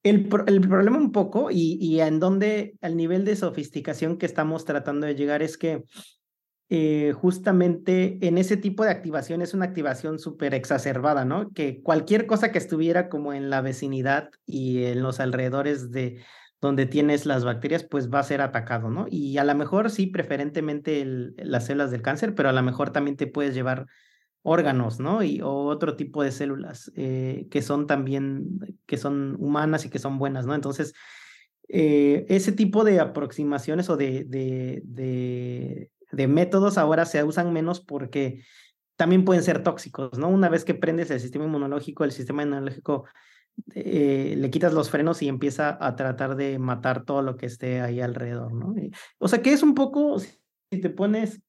El, 0.03 0.31
el, 0.47 0.61
problema 0.63 0.97
un 0.97 1.13
poco 1.13 1.51
y, 1.51 1.77
y 1.81 2.01
en 2.01 2.21
donde 2.21 2.75
el 2.81 2.97
nivel 2.97 3.25
de 3.27 3.37
sofisticación 3.37 4.17
que 4.17 4.25
estamos 4.25 4.65
tratando 4.65 5.07
de 5.07 5.15
llegar 5.15 5.43
es 5.43 5.59
que 5.59 5.85
eh, 6.73 7.13
justamente 7.15 8.19
en 8.23 8.39
ese 8.39 8.57
tipo 8.57 8.85
de 8.85 8.91
activación 8.91 9.43
es 9.43 9.55
una 9.55 9.65
activación 9.65 10.21
súper 10.21 10.55
exacerbada, 10.55 11.25
¿no? 11.25 11.51
Que 11.51 11.83
cualquier 11.83 12.27
cosa 12.27 12.53
que 12.53 12.59
estuviera 12.59 13.09
como 13.09 13.35
en 13.35 13.51
la 13.51 13.61
vecinidad 13.61 14.31
y 14.47 14.85
en 14.85 15.03
los 15.03 15.19
alrededores 15.19 15.91
de 15.91 16.23
donde 16.61 16.87
tienes 16.87 17.25
las 17.27 17.45
bacterias, 17.45 17.85
pues 17.85 18.11
va 18.13 18.19
a 18.19 18.25
ser 18.25 18.43
atacado, 18.43 18.91
¿no? 18.91 19.07
Y 19.09 19.39
a 19.39 19.45
lo 19.45 19.55
mejor 19.55 19.91
sí, 19.91 20.07
preferentemente 20.07 21.05
las 21.37 21.67
células 21.67 21.91
del 21.91 22.03
cáncer, 22.03 22.35
pero 22.35 22.51
a 22.51 22.53
lo 22.53 22.63
mejor 22.63 22.91
también 22.91 23.17
te 23.17 23.27
puedes 23.27 23.55
llevar 23.55 23.87
órganos, 24.43 25.01
¿no? 25.01 25.23
Y, 25.23 25.41
o 25.41 25.51
otro 25.51 25.97
tipo 25.97 26.23
de 26.23 26.33
células 26.33 26.93
eh, 26.97 27.47
que 27.51 27.63
son 27.63 27.87
también, 27.87 28.59
que 28.87 28.99
son 28.99 29.37
humanas 29.39 29.85
y 29.85 29.91
que 29.91 29.99
son 29.99 30.19
buenas, 30.19 30.47
¿no? 30.47 30.55
Entonces, 30.55 30.93
eh, 31.69 32.27
ese 32.29 32.53
tipo 32.53 32.85
de 32.85 33.01
aproximaciones 33.01 33.89
o 33.89 33.97
de, 33.97 34.25
de, 34.25 34.83
de, 34.85 35.91
de, 36.11 36.27
métodos 36.27 36.79
ahora 36.79 37.07
se 37.07 37.23
usan 37.23 37.53
menos 37.53 37.81
porque 37.81 38.43
también 38.97 39.25
pueden 39.25 39.43
ser 39.43 39.63
tóxicos, 39.63 40.19
¿no? 40.19 40.29
Una 40.29 40.49
vez 40.49 40.65
que 40.65 40.75
prendes 40.75 41.11
el 41.11 41.21
sistema 41.21 41.47
inmunológico, 41.47 42.05
el 42.05 42.13
sistema 42.13 42.43
inmunológico 42.43 43.07
eh, 43.75 44.35
le 44.37 44.51
quitas 44.51 44.73
los 44.73 44.91
frenos 44.91 45.23
y 45.23 45.29
empieza 45.29 45.79
a 45.81 45.97
tratar 45.97 46.37
de 46.37 46.59
matar 46.59 47.05
todo 47.05 47.23
lo 47.23 47.37
que 47.37 47.47
esté 47.47 47.81
ahí 47.81 48.01
alrededor, 48.01 48.53
¿no? 48.53 48.75
o 49.19 49.29
sea 49.29 49.43
que 49.43 49.53
es 49.53 49.63
un 49.63 49.75
poco, 49.75 50.19
si 50.19 50.81
te 50.81 50.91
pones 50.91 51.41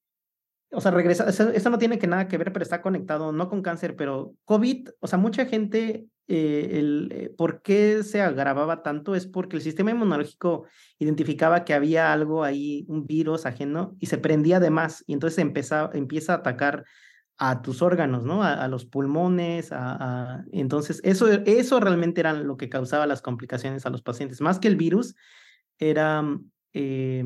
o 0.74 0.80
sea, 0.80 0.92
regresa, 0.92 1.28
eso, 1.28 1.70
no 1.70 1.78
tiene 1.78 2.00
que 2.00 2.08
nada 2.08 2.28
que 2.28 2.38
ver, 2.38 2.54
pero 2.54 2.64
está 2.64 2.82
conectado, 2.82 3.32
no 3.34 3.50
con 3.50 3.62
cáncer, 3.62 3.96
pero 3.96 4.34
COVID, 4.46 4.90
o 5.00 5.08
sea, 5.08 5.20
mucha 5.20 5.46
gente, 5.46 6.08
eh, 6.30 6.70
el, 6.74 7.10
eh, 7.12 7.34
¿por 7.38 7.62
qué 7.62 8.04
se 8.04 8.22
agravaba 8.22 8.82
tanto? 8.82 9.14
Es 9.14 9.28
porque 9.28 9.58
el 9.58 9.62
sistema 9.62 9.92
inmunológico 9.92 10.66
identificaba 10.98 11.66
que 11.66 11.74
había 11.74 12.14
algo 12.14 12.46
ahí, 12.46 12.86
un 12.88 13.06
virus 13.06 13.46
ajeno, 13.46 13.98
y 14.00 14.06
se 14.06 14.18
prendía 14.18 14.62
de 14.62 14.70
más, 14.70 15.04
y 15.08 15.14
entonces 15.14 15.40
empieza, 15.40 15.90
empieza 15.94 16.34
a 16.34 16.38
atacar 16.38 16.86
a 17.44 17.64
tus 17.64 17.82
órganos, 17.82 18.24
¿no? 18.24 18.44
A, 18.44 18.68
los 18.68 18.86
pulmones, 18.86 19.72
a, 19.72 20.46
entonces 20.52 21.02
eso, 21.04 21.28
eso 21.28 21.80
realmente 21.80 22.22
era 22.22 22.34
lo 22.34 22.56
que 22.56 22.70
causaba 22.70 23.08
las 23.08 23.24
complicaciones 23.24 23.84
a 23.88 23.90
los 23.90 24.04
pacientes, 24.04 24.42
más 24.42 24.60
que 24.60 24.68
el 24.68 24.76
virus, 24.76 25.16
era 25.80 26.24
eh, 26.74 27.24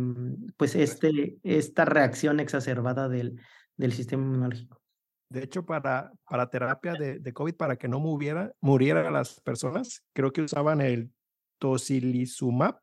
pues 0.55 0.73
este, 0.75 1.37
esta 1.43 1.83
reacción 1.83 2.39
exacerbada 2.39 3.09
del, 3.09 3.41
del 3.75 3.91
sistema 3.91 4.23
inmunológico. 4.23 4.81
De 5.29 5.43
hecho, 5.43 5.65
para, 5.65 6.13
para 6.29 6.49
terapia 6.49 6.93
de, 6.93 7.19
de 7.19 7.33
COVID, 7.33 7.55
para 7.55 7.75
que 7.75 7.89
no 7.89 7.99
muriera, 7.99 8.53
muriera 8.61 9.11
las 9.11 9.41
personas, 9.41 10.01
creo 10.13 10.31
que 10.31 10.43
usaban 10.43 10.79
el 10.79 11.11
tocilizumab, 11.59 12.79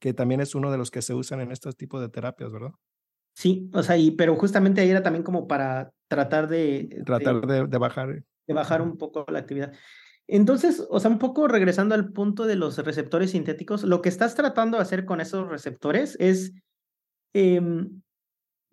que 0.00 0.12
también 0.12 0.42
es 0.42 0.54
uno 0.54 0.70
de 0.70 0.76
los 0.76 0.90
que 0.90 1.00
se 1.00 1.14
usan 1.14 1.40
en 1.40 1.50
estos 1.50 1.78
tipos 1.78 2.02
de 2.02 2.10
terapias, 2.10 2.52
¿verdad? 2.52 2.72
Sí, 3.34 3.68
o 3.74 3.82
sea, 3.82 3.96
y, 3.96 4.12
pero 4.12 4.36
justamente 4.36 4.80
ahí 4.80 4.90
era 4.90 5.02
también 5.02 5.24
como 5.24 5.46
para 5.46 5.92
tratar 6.08 6.48
de... 6.48 7.02
Tratar 7.04 7.46
de, 7.46 7.54
de, 7.54 7.66
de 7.66 7.78
bajar. 7.78 8.24
De 8.46 8.54
bajar 8.54 8.80
un 8.80 8.96
poco 8.96 9.26
la 9.28 9.40
actividad. 9.40 9.72
Entonces, 10.26 10.86
o 10.88 11.00
sea, 11.00 11.10
un 11.10 11.18
poco 11.18 11.48
regresando 11.48 11.94
al 11.94 12.12
punto 12.12 12.46
de 12.46 12.56
los 12.56 12.78
receptores 12.78 13.32
sintéticos, 13.32 13.82
lo 13.82 14.00
que 14.00 14.08
estás 14.08 14.34
tratando 14.34 14.78
de 14.78 14.82
hacer 14.82 15.04
con 15.04 15.20
esos 15.20 15.48
receptores 15.48 16.16
es 16.18 16.52
eh, 17.34 17.60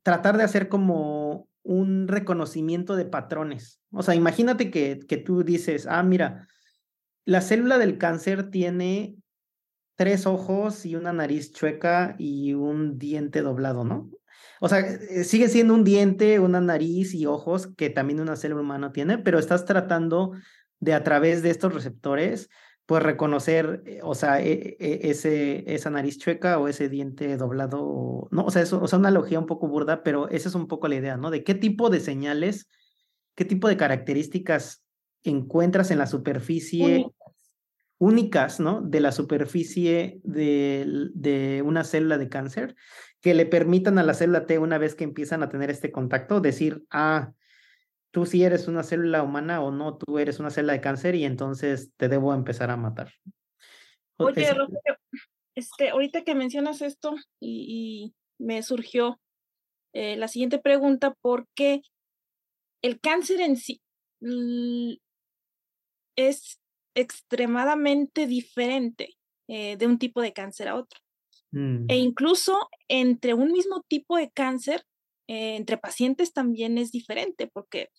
tratar 0.04 0.38
de 0.38 0.44
hacer 0.44 0.70
como 0.70 1.50
un 1.64 2.08
reconocimiento 2.08 2.96
de 2.96 3.06
patrones. 3.06 3.82
O 3.92 4.04
sea, 4.04 4.16
imagínate 4.16 4.72
que, 4.72 5.00
que 5.08 5.18
tú 5.18 5.44
dices, 5.44 5.88
ah, 5.90 6.04
mira, 6.04 6.48
la 7.26 7.42
célula 7.42 7.78
del 7.78 7.98
cáncer 7.98 8.50
tiene 8.50 9.16
tres 9.96 10.26
ojos 10.26 10.86
y 10.86 10.96
una 10.96 11.14
nariz 11.14 11.52
chueca 11.52 12.16
y 12.18 12.54
un 12.54 12.98
diente 12.98 13.42
doblado, 13.42 13.84
¿no? 13.84 14.10
O 14.64 14.70
sea, 14.70 14.80
eh, 14.82 15.24
sigue 15.24 15.50
siendo 15.50 15.74
un 15.74 15.84
diente, 15.84 16.40
una 16.40 16.62
nariz 16.62 17.16
y 17.16 17.26
ojos 17.26 17.74
que 17.76 17.90
también 17.90 18.20
una 18.20 18.36
célula 18.36 18.62
humana 18.62 18.92
tiene, 18.92 19.18
pero 19.18 19.40
estás 19.40 19.66
tratando 19.66 20.34
de 20.80 20.94
a 20.94 21.04
través 21.04 21.42
de 21.42 21.50
estos 21.50 21.74
receptores, 21.74 22.48
pues 22.86 23.02
reconocer, 23.02 23.82
eh, 23.88 24.02
o 24.04 24.14
sea, 24.14 24.40
e, 24.40 24.78
e, 24.80 25.10
ese, 25.10 25.64
esa 25.66 25.90
nariz 25.90 26.20
chueca 26.20 26.60
o 26.60 26.68
ese 26.68 26.90
diente 26.90 27.36
doblado, 27.38 28.28
no, 28.30 28.46
o 28.46 28.52
sea, 28.52 28.62
eso, 28.62 28.80
o 28.80 28.88
sea, 28.88 29.00
una 29.00 29.08
analogía 29.08 29.40
un 29.40 29.48
poco 29.48 29.68
burda, 29.68 30.04
pero 30.04 30.30
esa 30.30 30.50
es 30.50 30.54
un 30.54 30.68
poco 30.68 30.88
la 30.88 30.96
idea, 30.96 31.18
¿no? 31.18 31.32
De 31.32 31.44
qué 31.44 31.56
tipo 31.56 31.90
de 31.90 32.00
señales, 32.00 32.70
qué 33.34 33.46
tipo 33.46 33.68
de 33.68 33.78
características 33.78 34.84
encuentras 35.24 35.90
en 35.90 35.98
la 35.98 36.06
superficie 36.06 37.08
únicas, 38.02 38.60
¿no? 38.60 38.82
De 38.82 39.00
la 39.00 39.12
superficie 39.12 40.20
de, 40.24 41.10
de 41.14 41.62
una 41.62 41.84
célula 41.84 42.18
de 42.18 42.30
cáncer 42.30 42.76
que 43.22 43.36
le 43.36 43.46
permitan 43.46 44.00
a 44.00 44.04
la 44.04 44.16
célula 44.16 44.48
T, 44.48 44.58
una 44.58 44.80
vez 44.80 44.96
que 44.96 45.04
empiezan 45.04 45.44
a 45.44 45.50
tener 45.50 45.70
este 45.70 45.92
contacto, 45.92 46.42
decir, 46.42 46.84
ah, 46.90 47.32
tú 48.10 48.26
sí 48.26 48.44
eres 48.44 48.68
una 48.68 48.82
célula 48.82 49.22
humana 49.22 49.62
o 49.62 49.70
no, 49.70 49.98
tú 49.98 50.18
eres 50.18 50.40
una 50.40 50.50
célula 50.50 50.74
de 50.74 50.82
cáncer 50.82 51.14
y 51.14 51.26
entonces 51.26 51.92
te 51.96 52.10
debo 52.10 52.34
empezar 52.34 52.72
a 52.72 52.78
matar. 52.78 53.14
Oye, 54.18 54.52
Rogelio, 54.52 54.98
este, 55.54 55.90
ahorita 55.90 56.24
que 56.24 56.34
mencionas 56.34 56.82
esto 56.82 57.14
y, 57.40 58.16
y 58.40 58.44
me 58.44 58.64
surgió 58.64 59.22
eh, 59.94 60.16
la 60.18 60.28
siguiente 60.28 60.58
pregunta, 60.58 61.14
¿por 61.22 61.46
qué 61.54 61.84
el 62.82 63.00
cáncer 63.00 63.42
en 63.42 63.58
sí 63.58 63.80
es 66.16 66.61
extremadamente 66.96 68.28
diferente 68.28 69.16
eh, 69.48 69.78
de 69.78 69.88
un 69.88 69.98
tipo 69.98 70.22
de 70.22 70.34
cáncer 70.34 70.68
a 70.68 70.76
otro? 70.76 71.00
Mm. 71.52 71.86
E 71.90 71.98
incluso 71.98 72.70
entre 72.88 73.34
un 73.34 73.52
mismo 73.52 73.84
tipo 73.88 74.18
de 74.18 74.32
cáncer 74.32 74.86
eh, 75.28 75.56
entre 75.56 75.78
pacientes 75.78 76.34
también 76.34 76.78
es 76.78 76.92
diferente 76.92 77.48
porque 77.48 77.90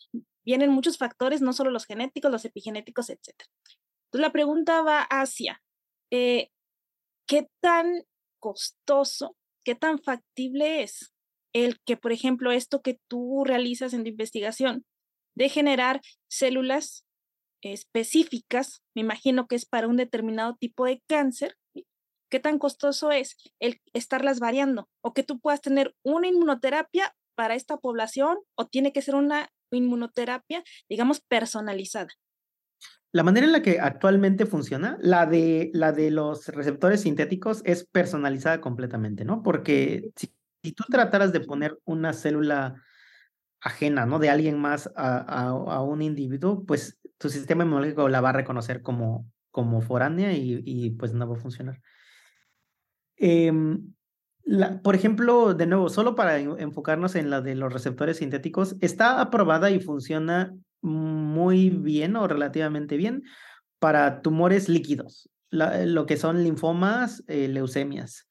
vienen 0.44 0.70
muchos 0.70 0.98
factores, 0.98 1.40
no 1.40 1.52
solo 1.52 1.70
los 1.70 1.86
genéticos, 1.86 2.30
los 2.30 2.44
epigenéticos, 2.44 3.10
etc. 3.10 3.28
Entonces 4.06 4.26
la 4.26 4.32
pregunta 4.32 4.82
va 4.82 5.02
hacia, 5.02 5.62
eh, 6.10 6.50
¿qué 7.26 7.48
tan 7.60 8.04
costoso, 8.38 9.36
qué 9.64 9.74
tan 9.74 9.98
factible 9.98 10.82
es 10.82 11.12
el 11.54 11.80
que, 11.86 11.96
por 11.96 12.12
ejemplo, 12.12 12.50
esto 12.50 12.82
que 12.82 12.98
tú 13.08 13.44
realizas 13.44 13.94
en 13.94 14.04
tu 14.04 14.10
investigación 14.10 14.84
de 15.34 15.48
generar 15.48 16.00
células 16.28 17.04
específicas, 17.62 18.82
me 18.94 19.02
imagino 19.02 19.46
que 19.46 19.56
es 19.56 19.66
para 19.66 19.88
un 19.88 19.96
determinado 19.96 20.56
tipo 20.56 20.84
de 20.84 21.02
cáncer, 21.08 21.56
¿qué 22.30 22.40
tan 22.40 22.58
costoso 22.58 23.10
es 23.10 23.36
el 23.60 23.80
estarlas 23.92 24.40
variando? 24.40 24.88
O 25.02 25.12
que 25.14 25.22
tú 25.22 25.38
puedas 25.38 25.60
tener 25.60 25.94
una 26.02 26.28
inmunoterapia 26.28 27.14
para 27.34 27.54
esta 27.54 27.76
población 27.76 28.38
o 28.56 28.66
tiene 28.66 28.92
que 28.92 29.02
ser 29.02 29.14
una 29.14 29.50
inmunoterapia, 29.70 30.64
digamos, 30.88 31.20
personalizada. 31.20 32.08
La 33.12 33.22
manera 33.22 33.46
en 33.46 33.52
la 33.52 33.62
que 33.62 33.78
actualmente 33.78 34.46
funciona, 34.46 34.96
la 35.02 35.26
de, 35.26 35.70
la 35.74 35.92
de 35.92 36.10
los 36.10 36.48
receptores 36.48 37.02
sintéticos 37.02 37.60
es 37.66 37.84
personalizada 37.84 38.62
completamente, 38.62 39.26
¿no? 39.26 39.42
Porque 39.42 40.10
si, 40.16 40.32
tú 40.72 40.84
trataras 40.88 41.32
de 41.32 41.40
poner 41.40 41.78
una 41.84 42.14
célula 42.14 42.82
ajena, 43.60 44.06
¿no? 44.06 44.18
De 44.18 44.30
alguien 44.30 44.58
más 44.58 44.90
a, 44.96 45.18
a, 45.48 45.82
un 45.82 46.00
individuo, 46.00 46.64
pues 46.64 46.98
tu 47.22 47.30
sistema 47.30 47.62
inmunológico 47.62 48.08
la 48.08 48.20
va 48.20 48.30
a 48.30 48.32
reconocer 48.32 48.82
como, 48.82 49.30
como 49.52 49.80
foránea 49.80 50.32
y, 50.32 50.60
y 50.66 50.90
pues 50.90 51.14
no 51.14 51.28
va 51.28 51.36
a 51.36 51.40
funcionar. 51.40 51.80
Em, 53.16 53.92
la, 54.42 54.82
por 54.82 54.96
ejemplo, 54.96 55.54
de 55.54 55.66
nuevo, 55.66 55.88
solo 55.88 56.16
para 56.16 56.40
enfocarnos 56.40 57.14
en 57.14 57.30
la 57.30 57.40
de 57.40 57.54
los 57.54 57.72
receptores 57.72 58.16
sintéticos, 58.16 58.74
está 58.80 59.20
aprobada 59.20 59.70
y 59.70 59.78
funciona 59.78 60.52
muy 60.80 61.70
bien 61.70 62.16
o 62.16 62.26
relativamente 62.26 62.96
bien 62.96 63.22
para 63.78 64.20
tumores 64.20 64.68
líquidos, 64.68 65.30
lo 65.50 66.06
que 66.06 66.16
son 66.16 66.42
linfomas, 66.42 67.22
eh, 67.28 67.46
leucemias. 67.46 68.28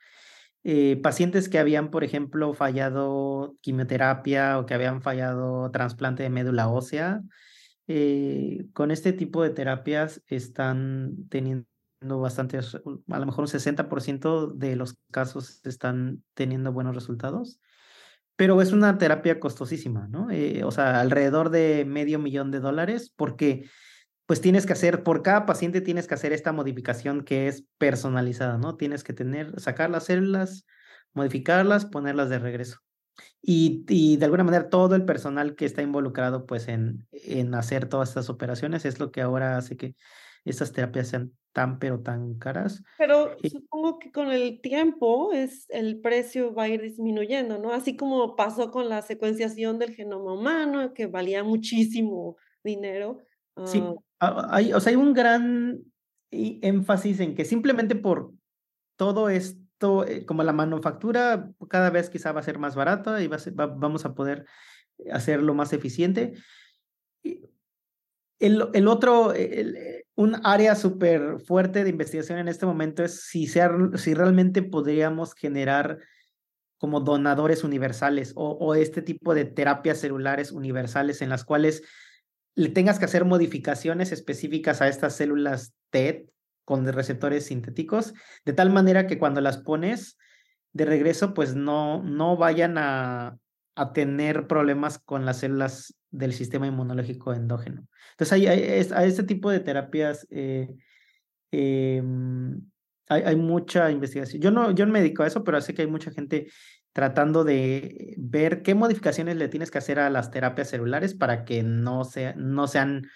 Eh, 0.63 0.99
pacientes 1.01 1.47
que 1.47 1.59
habían, 1.59 1.89
por 1.89 2.03
ejemplo, 2.03 2.53
fallado 2.53 3.55
quimioterapia 3.61 4.59
o 4.59 4.65
que 4.65 4.73
habían 4.73 5.01
fallado 5.01 5.71
trasplante 5.71 6.23
de 6.23 6.29
médula 6.29 6.67
ósea, 6.67 7.21
eh, 7.93 8.67
con 8.73 8.91
este 8.91 9.13
tipo 9.13 9.43
de 9.43 9.49
terapias 9.49 10.21
están 10.27 11.27
teniendo 11.29 11.65
bastantes, 12.03 12.75
a 12.75 13.19
lo 13.19 13.25
mejor 13.25 13.43
un 13.43 13.47
60% 13.47 14.53
de 14.53 14.75
los 14.75 14.97
casos 15.11 15.65
están 15.65 16.23
teniendo 16.33 16.71
buenos 16.73 16.95
resultados 16.95 17.59
pero 18.41 18.59
es 18.59 18.71
una 18.71 18.97
terapia 18.97 19.39
costosísima, 19.39 20.07
¿no? 20.07 20.31
Eh, 20.31 20.63
o 20.63 20.71
sea, 20.71 20.99
alrededor 20.99 21.51
de 21.51 21.85
medio 21.85 22.17
millón 22.17 22.49
de 22.49 22.59
dólares, 22.59 23.13
porque 23.15 23.69
pues 24.25 24.41
tienes 24.41 24.65
que 24.65 24.73
hacer, 24.73 25.03
por 25.03 25.21
cada 25.21 25.45
paciente 25.45 25.79
tienes 25.79 26.07
que 26.07 26.15
hacer 26.15 26.33
esta 26.33 26.51
modificación 26.51 27.23
que 27.23 27.47
es 27.47 27.65
personalizada, 27.77 28.57
¿no? 28.57 28.77
Tienes 28.77 29.03
que 29.03 29.13
tener, 29.13 29.59
sacar 29.59 29.91
las 29.91 30.05
células, 30.05 30.65
modificarlas, 31.13 31.85
ponerlas 31.85 32.29
de 32.29 32.39
regreso. 32.39 32.79
Y, 33.41 33.85
y 33.89 34.17
de 34.17 34.25
alguna 34.25 34.43
manera 34.43 34.69
todo 34.69 34.95
el 34.95 35.05
personal 35.05 35.55
que 35.55 35.65
está 35.65 35.81
involucrado 35.81 36.45
pues 36.45 36.67
en, 36.67 37.07
en 37.11 37.53
hacer 37.55 37.89
todas 37.89 38.09
estas 38.09 38.29
operaciones 38.29 38.85
es 38.85 38.99
lo 38.99 39.11
que 39.11 39.21
ahora 39.21 39.57
hace 39.57 39.77
que 39.77 39.95
estas 40.45 40.71
terapias 40.71 41.09
sean 41.09 41.33
tan 41.53 41.79
pero 41.79 41.99
tan 41.99 42.35
caras. 42.35 42.83
Pero 42.97 43.35
supongo 43.49 43.99
que 43.99 44.11
con 44.11 44.31
el 44.31 44.61
tiempo 44.61 45.33
es 45.33 45.65
el 45.69 45.99
precio 45.99 46.53
va 46.53 46.63
a 46.63 46.69
ir 46.69 46.81
disminuyendo, 46.81 47.57
¿no? 47.57 47.71
Así 47.71 47.95
como 47.95 48.35
pasó 48.35 48.71
con 48.71 48.89
la 48.89 49.01
secuenciación 49.01 49.77
del 49.79 49.93
genoma 49.93 50.33
humano, 50.33 50.93
que 50.93 51.07
valía 51.07 51.43
muchísimo 51.43 52.37
dinero. 52.63 53.19
Sí, 53.65 53.83
ah. 54.19 54.47
hay, 54.51 54.73
o 54.73 54.79
sea, 54.79 54.91
hay 54.91 54.95
un 54.95 55.13
gran 55.13 55.83
énfasis 56.31 57.19
en 57.19 57.35
que 57.35 57.43
simplemente 57.43 57.95
por 57.95 58.33
todo 58.95 59.29
esto, 59.29 59.60
eh, 60.07 60.25
como 60.25 60.43
la 60.43 60.53
manufactura 60.53 61.49
cada 61.69 61.89
vez 61.89 62.09
quizá 62.09 62.31
va 62.31 62.39
a 62.39 62.43
ser 62.43 62.59
más 62.59 62.75
barata 62.75 63.21
y 63.21 63.27
va 63.27 63.37
vamos 63.67 64.05
a 64.05 64.13
poder 64.13 64.45
hacerlo 65.11 65.53
más 65.53 65.73
eficiente. 65.73 66.33
El, 68.39 68.87
otro, 68.87 69.33
el, 69.33 69.77
un 70.15 70.35
área 70.43 70.75
súper 70.75 71.39
fuerte 71.39 71.83
de 71.83 71.91
investigación 71.91 72.39
en 72.39 72.47
este 72.47 72.65
momento 72.65 73.03
es 73.03 73.25
si, 73.25 73.47
si 73.47 74.13
realmente 74.13 74.63
podríamos 74.63 75.35
generar 75.35 75.99
como 76.79 77.01
donadores 77.01 77.63
universales 77.63 78.33
o, 78.35 78.51
o, 78.53 78.73
este 78.73 79.03
tipo 79.03 79.35
de 79.35 79.45
terapias 79.45 79.99
celulares 79.99 80.51
universales 80.51 81.21
en 81.21 81.29
las 81.29 81.43
cuales 81.43 81.83
le 82.55 82.69
tengas 82.69 82.97
que 82.97 83.05
hacer 83.05 83.25
modificaciones 83.25 84.11
específicas 84.11 84.81
a 84.81 84.87
estas 84.87 85.15
células 85.15 85.73
TED 85.91 86.25
con 86.65 86.85
receptores 86.85 87.47
sintéticos, 87.47 88.13
de 88.45 88.53
tal 88.53 88.71
manera 88.71 89.07
que 89.07 89.17
cuando 89.17 89.41
las 89.41 89.57
pones 89.57 90.17
de 90.73 90.85
regreso, 90.85 91.33
pues 91.33 91.55
no, 91.55 92.01
no 92.03 92.37
vayan 92.37 92.77
a, 92.77 93.37
a 93.75 93.93
tener 93.93 94.47
problemas 94.47 94.99
con 94.99 95.25
las 95.25 95.39
células 95.39 95.95
del 96.11 96.33
sistema 96.33 96.67
inmunológico 96.67 97.33
endógeno. 97.33 97.87
Entonces, 98.11 98.33
hay, 98.33 98.45
a 98.45 99.05
este 99.05 99.23
tipo 99.23 99.49
de 99.49 99.61
terapias 99.61 100.27
eh, 100.29 100.75
em, 101.51 102.61
hay, 103.07 103.35
mucha 103.35 103.91
investigación. 103.91 104.41
Yo 104.41 104.51
no, 104.51 104.71
yo 104.71 104.85
no 104.85 104.91
me 104.91 105.01
dedico 105.01 105.23
a 105.23 105.27
eso, 105.27 105.43
pero 105.43 105.59
sé 105.61 105.73
que 105.73 105.81
hay 105.81 105.87
mucha 105.87 106.11
gente 106.11 106.49
tratando 106.93 107.43
de 107.43 108.15
ver 108.17 108.61
qué 108.61 108.75
modificaciones 108.75 109.37
le 109.37 109.47
tienes 109.47 109.71
que 109.71 109.77
hacer 109.77 109.99
a 109.99 110.09
las 110.09 110.31
terapias 110.31 110.69
celulares 110.69 111.13
para 111.13 111.45
que 111.45 111.63
no, 111.63 112.03
no 112.35 112.67
sean 112.67 113.07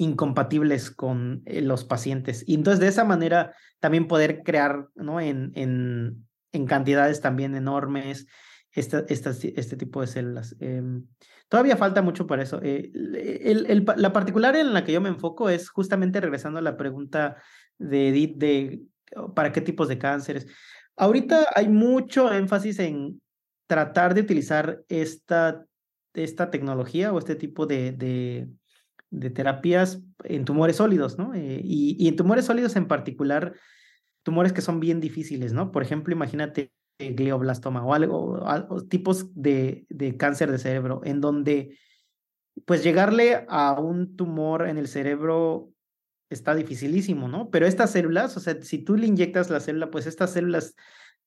incompatibles 0.00 0.90
con 0.90 1.42
eh, 1.44 1.60
los 1.60 1.84
pacientes. 1.84 2.42
Y 2.46 2.54
entonces 2.54 2.80
de 2.80 2.88
esa 2.88 3.04
manera 3.04 3.54
también 3.80 4.08
poder 4.08 4.42
crear 4.42 4.88
¿no? 4.94 5.20
en, 5.20 5.52
en, 5.54 6.26
en 6.52 6.66
cantidades 6.66 7.20
también 7.20 7.54
enormes 7.54 8.26
esta, 8.72 9.04
este 9.06 9.76
tipo 9.76 10.00
de 10.00 10.06
células. 10.06 10.56
Em, 10.58 11.06
todavía 11.50 11.76
falta 11.76 12.00
mucho 12.00 12.26
para 12.26 12.42
eso. 12.42 12.60
Eh, 12.62 12.90
el, 12.94 13.84
la 13.96 14.12
particular 14.12 14.56
en 14.56 14.72
la 14.72 14.84
que 14.84 14.92
yo 14.92 15.02
me 15.02 15.10
enfoco 15.10 15.50
es 15.50 15.68
justamente 15.68 16.18
regresando 16.18 16.60
a 16.60 16.62
la 16.62 16.78
pregunta 16.78 17.36
de 17.76 18.08
Edith 18.08 18.36
de 18.38 18.82
oh, 19.16 19.34
para 19.34 19.52
qué 19.52 19.60
tipos 19.60 19.88
de 19.88 19.98
cánceres. 19.98 20.46
Ahorita 20.96 21.46
hay 21.54 21.68
mucho 21.68 22.32
énfasis 22.32 22.78
en 22.78 23.20
tratar 23.66 24.14
de 24.14 24.22
utilizar 24.22 24.82
esta, 24.88 25.66
esta 26.14 26.50
tecnología 26.50 27.12
o 27.12 27.18
este 27.18 27.34
tipo 27.34 27.66
de, 27.66 27.92
de, 27.92 28.48
de 29.10 29.30
terapias 29.30 30.02
en 30.24 30.44
tumores 30.44 30.76
sólidos, 30.76 31.18
¿no? 31.18 31.34
Eh, 31.34 31.60
y, 31.62 31.96
y 31.98 32.08
en 32.08 32.16
tumores 32.16 32.44
sólidos 32.44 32.76
en 32.76 32.86
particular, 32.86 33.54
tumores 34.22 34.52
que 34.52 34.60
son 34.60 34.80
bien 34.80 35.00
difíciles, 35.00 35.52
¿no? 35.52 35.72
Por 35.72 35.82
ejemplo, 35.82 36.14
imagínate 36.14 36.72
glioblastoma 36.98 37.84
o 37.84 37.94
algo, 37.94 38.84
tipos 38.88 39.34
de, 39.34 39.86
de, 39.88 40.16
cáncer 40.16 40.50
de 40.50 40.58
cerebro, 40.58 41.00
en 41.04 41.20
donde 41.20 41.78
pues 42.66 42.84
llegarle 42.84 43.46
a 43.48 43.72
un 43.80 44.16
tumor 44.16 44.68
en 44.68 44.76
el 44.76 44.88
cerebro 44.88 45.72
está 46.28 46.54
dificilísimo, 46.54 47.28
¿no? 47.28 47.50
Pero 47.50 47.66
estas 47.66 47.90
células, 47.90 48.36
o 48.36 48.40
sea, 48.40 48.60
si 48.62 48.78
tú 48.78 48.96
le 48.96 49.06
inyectas 49.06 49.50
la 49.50 49.60
célula, 49.60 49.90
pues 49.90 50.06
estas 50.06 50.32
células 50.32 50.74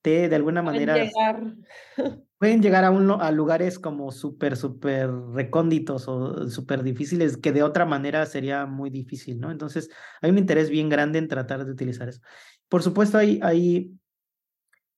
te 0.03 0.29
de 0.29 0.35
alguna 0.35 0.61
manera 0.61 0.95
llegar. 0.95 1.55
pueden 2.37 2.61
llegar 2.61 2.83
a, 2.83 2.91
un, 2.91 3.09
a 3.09 3.31
lugares 3.31 3.79
como 3.79 4.11
súper, 4.11 4.57
súper 4.57 5.09
recónditos 5.09 6.07
o 6.09 6.49
súper 6.49 6.83
difíciles 6.83 7.37
que 7.37 7.53
de 7.53 7.63
otra 7.63 7.85
manera 7.85 8.25
sería 8.25 8.65
muy 8.65 8.89
difícil, 8.89 9.39
¿no? 9.39 9.49
Entonces 9.49 9.89
hay 10.21 10.29
un 10.29 10.37
interés 10.37 10.69
bien 10.69 10.89
grande 10.89 11.19
en 11.19 11.29
tratar 11.29 11.65
de 11.65 11.71
utilizar 11.71 12.09
eso. 12.09 12.21
Por 12.67 12.83
supuesto, 12.83 13.17
hay, 13.17 13.39
hay 13.41 13.93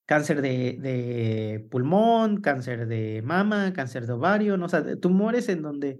cáncer 0.06 0.42
de, 0.42 0.76
de, 0.80 1.66
pulmón, 1.70 2.40
cáncer 2.40 2.88
de 2.88 3.22
mama, 3.22 3.72
cáncer 3.72 4.06
de 4.06 4.14
ovario, 4.14 4.56
¿no? 4.56 4.66
o 4.66 4.68
sea, 4.68 4.96
tumores 4.96 5.48
en 5.48 5.62
donde 5.62 5.98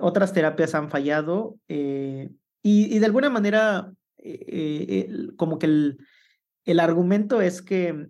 otras 0.00 0.32
terapias 0.32 0.74
han 0.74 0.88
fallado 0.88 1.58
eh, 1.68 2.30
y, 2.62 2.96
y, 2.96 2.98
de 2.98 3.06
alguna 3.06 3.28
manera 3.28 3.92
eh, 4.16 4.46
eh, 4.48 5.28
como 5.36 5.58
que 5.58 5.66
el, 5.66 5.98
el 6.66 6.80
argumento 6.80 7.40
es 7.40 7.62
que 7.62 8.08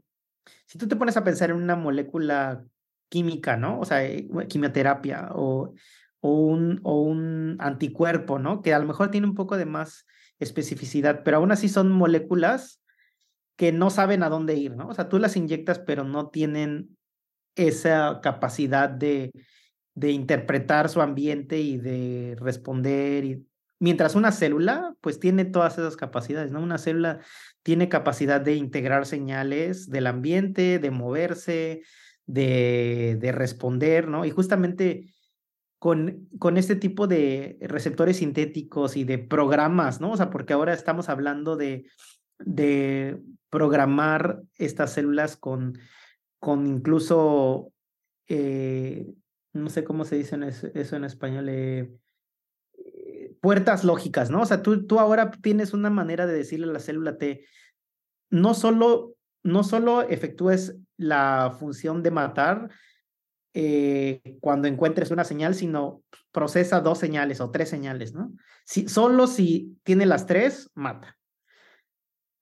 si 0.67 0.79
tú 0.79 0.89
te 0.89 0.97
pones 0.97 1.17
a 1.17 1.25
pensar 1.25 1.51
en 1.51 1.57
una 1.57 1.77
molécula 1.77 2.65
química, 3.09 3.57
¿no? 3.57 3.79
O 3.79 3.85
sea, 3.85 4.03
quimioterapia 4.49 5.29
o, 5.33 5.75
o, 6.21 6.41
un, 6.41 6.81
o 6.83 7.03
un 7.03 7.57
anticuerpo, 7.61 8.39
¿no? 8.39 8.63
Que 8.63 8.75
a 8.75 8.79
lo 8.79 8.87
mejor 8.87 9.11
tiene 9.11 9.27
un 9.27 9.35
poco 9.35 9.57
de 9.57 9.67
más 9.67 10.07
especificidad, 10.39 11.23
pero 11.25 11.37
aún 11.37 11.53
así 11.53 11.69
son 11.69 11.93
moléculas 11.93 12.83
que 13.57 13.73
no 13.73 13.91
saben 13.91 14.23
a 14.23 14.29
dónde 14.29 14.55
ir, 14.55 14.77
¿no? 14.77 14.89
O 14.89 14.95
sea, 14.95 15.09
tú 15.09 15.19
las 15.19 15.37
inyectas, 15.37 15.79
pero 15.79 16.05
no 16.05 16.29
tienen 16.29 16.97
esa 17.55 18.21
capacidad 18.23 18.89
de, 18.89 19.33
de 19.95 20.11
interpretar 20.11 20.89
su 20.89 21.01
ambiente 21.01 21.59
y 21.59 21.79
de 21.79 22.37
responder. 22.39 23.25
Y... 23.25 23.47
Mientras 23.79 24.15
una 24.15 24.33
célula, 24.33 24.95
pues 25.01 25.21
tiene 25.21 25.45
todas 25.45 25.79
esas 25.79 25.97
capacidades, 25.97 26.51
¿no? 26.51 26.63
Una 26.63 26.79
célula 26.79 27.21
tiene 27.63 27.89
capacidad 27.89 28.41
de 28.41 28.55
integrar 28.55 29.07
señales 29.07 29.91
del 29.91 30.07
ambiente, 30.07 30.79
de 30.79 30.91
moverse, 30.91 31.83
de, 32.27 33.19
de 33.21 33.33
responder, 33.33 34.09
¿no? 34.09 34.25
Y 34.25 34.31
justamente 34.31 35.13
con, 35.79 36.29
con 36.39 36.57
este 36.57 36.77
tipo 36.77 37.07
de 37.07 37.59
receptores 37.61 38.19
sintéticos 38.19 38.97
y 38.97 39.05
de 39.05 39.19
programas, 39.19 40.01
¿no? 40.01 40.13
O 40.13 40.17
sea, 40.17 40.31
porque 40.31 40.55
ahora 40.55 40.73
estamos 40.73 41.09
hablando 41.09 41.57
de, 41.57 41.87
de 42.39 43.21
programar 43.51 44.43
estas 44.57 44.93
células 44.95 45.37
con, 45.37 45.79
con 46.39 46.67
incluso, 46.67 47.73
eh, 48.29 49.07
no 49.53 49.69
sé 49.71 49.85
cómo 49.85 50.05
se 50.05 50.17
dice 50.17 50.37
eso 50.75 50.97
en 50.97 51.05
español, 51.05 51.49
eh, 51.49 51.91
puertas 53.41 53.85
lógicas, 53.85 54.31
¿no? 54.31 54.43
O 54.43 54.47
sea, 54.47 54.63
tú, 54.63 54.87
tú 54.87 54.99
ahora 54.99 55.31
tienes 55.31 55.73
una 55.73 55.91
manera 55.91 56.27
de 56.27 56.35
decirle 56.35 56.67
a 56.69 56.73
la 56.73 56.81
célula 56.81 57.19
T, 57.19 57.45
no 58.31 58.55
solo, 58.55 59.15
no 59.43 59.65
solo 59.65 60.03
efectúes 60.03 60.77
la 60.97 61.57
función 61.59 62.03
de 62.03 62.11
matar, 62.11 62.71
eh, 63.59 64.21
cuando 64.41 64.69
encuentres 64.69 65.11
una 65.11 65.25
señal, 65.25 65.55
sino 65.55 66.03
procesa 66.31 66.81
dos 66.81 66.99
señales 66.99 67.41
o 67.41 67.51
tres 67.51 67.71
señales, 67.71 68.13
¿no? 68.13 68.35
Si, 68.67 68.87
solo 68.87 69.27
si 69.27 69.79
tiene 69.83 70.05
las 70.05 70.27
tres, 70.27 70.71
mata. 70.75 71.17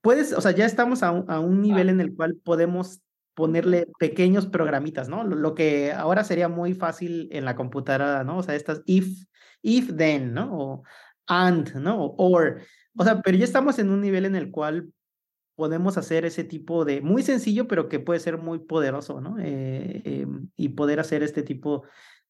Puedes, 0.01 0.33
o 0.33 0.41
sea, 0.41 0.51
ya 0.51 0.67
estamos 0.67 1.05
a 1.05 1.13
un, 1.13 1.31
a 1.31 1.39
un 1.39 1.63
nivel 1.63 1.89
en 1.89 2.01
el 2.01 2.17
cual 2.17 2.35
podemos 2.43 3.01
ponerle 3.35 3.87
pequeños 4.01 4.47
programitas, 4.47 5.09
¿no? 5.09 5.23
Lo, 5.23 5.37
lo, 5.37 5.55
que 5.55 5.93
ahora 5.93 6.25
sería 6.25 6.49
muy 6.49 6.75
fácil 6.75 7.29
en 7.31 7.45
la 7.45 7.55
computadora, 7.55 8.25
¿no? 8.25 8.39
O 8.39 8.43
sea, 8.43 8.57
estas 8.57 8.83
if, 8.87 9.25
if 9.65 9.97
then, 9.97 10.35
¿no? 10.35 10.57
O 10.57 10.83
and, 11.27 11.75
¿no? 11.75 12.05
O 12.05 12.15
or. 12.19 12.61
O 12.97 13.03
sea, 13.03 13.21
pero 13.23 13.37
ya 13.37 13.45
estamos 13.45 13.79
en 13.79 13.91
un 13.91 14.01
nivel 14.01 14.27
en 14.27 14.37
el 14.37 14.51
cual 14.51 14.93
podemos 15.57 15.97
hacer 15.97 16.25
ese 16.25 16.45
tipo 16.45 16.85
de, 16.85 17.01
muy 17.01 17.23
sencillo, 17.23 17.67
pero 17.69 17.89
que 17.89 18.01
puede 18.01 18.21
ser 18.21 18.39
muy 18.39 18.59
poderoso, 18.61 19.21
¿no? 19.21 19.39
Eh, 19.39 20.03
eh, 20.05 20.27
y 20.57 20.71
poder 20.71 21.01
hacer 21.01 21.23
este 21.23 21.43
tipo 21.43 21.85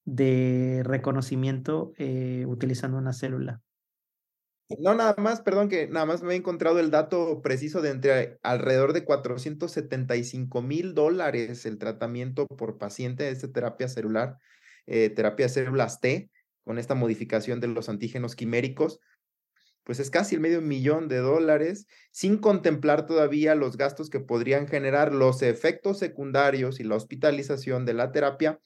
de 0.04 0.82
reconocimiento 0.84 1.92
eh, 1.96 2.44
utilizando 2.46 2.98
una 2.98 3.12
célula. 3.12 3.62
No, 4.78 4.94
nada 4.94 5.14
más, 5.18 5.40
perdón, 5.42 5.68
que 5.68 5.88
nada 5.88 6.06
más 6.06 6.22
me 6.22 6.34
he 6.34 6.36
encontrado 6.36 6.80
el 6.80 6.90
dato 6.90 7.42
preciso 7.42 7.82
de 7.82 7.90
entre 7.90 8.38
alrededor 8.42 8.92
de 8.92 9.04
475 9.04 10.62
mil 10.62 10.94
dólares 10.94 11.66
el 11.66 11.78
tratamiento 11.78 12.46
por 12.46 12.78
paciente 12.78 13.24
de 13.24 13.30
esta 13.30 13.52
terapia 13.52 13.88
celular, 13.88 14.38
terapia 14.86 15.46
de 15.46 15.50
células 15.50 16.00
T, 16.00 16.30
con 16.64 16.78
esta 16.78 16.94
modificación 16.94 17.60
de 17.60 17.68
los 17.68 17.88
antígenos 17.88 18.34
quiméricos 18.34 19.00
pues 19.84 20.00
es 20.00 20.10
casi 20.10 20.34
el 20.34 20.40
medio 20.40 20.62
millón 20.62 21.08
de 21.08 21.18
dólares, 21.18 21.86
sin 22.10 22.38
contemplar 22.38 23.06
todavía 23.06 23.54
los 23.54 23.76
gastos 23.76 24.10
que 24.10 24.18
podrían 24.18 24.66
generar 24.66 25.14
los 25.14 25.42
efectos 25.42 25.98
secundarios 25.98 26.80
y 26.80 26.84
la 26.84 26.96
hospitalización 26.96 27.84
de 27.84 27.94
la 27.94 28.10
terapia 28.10 28.58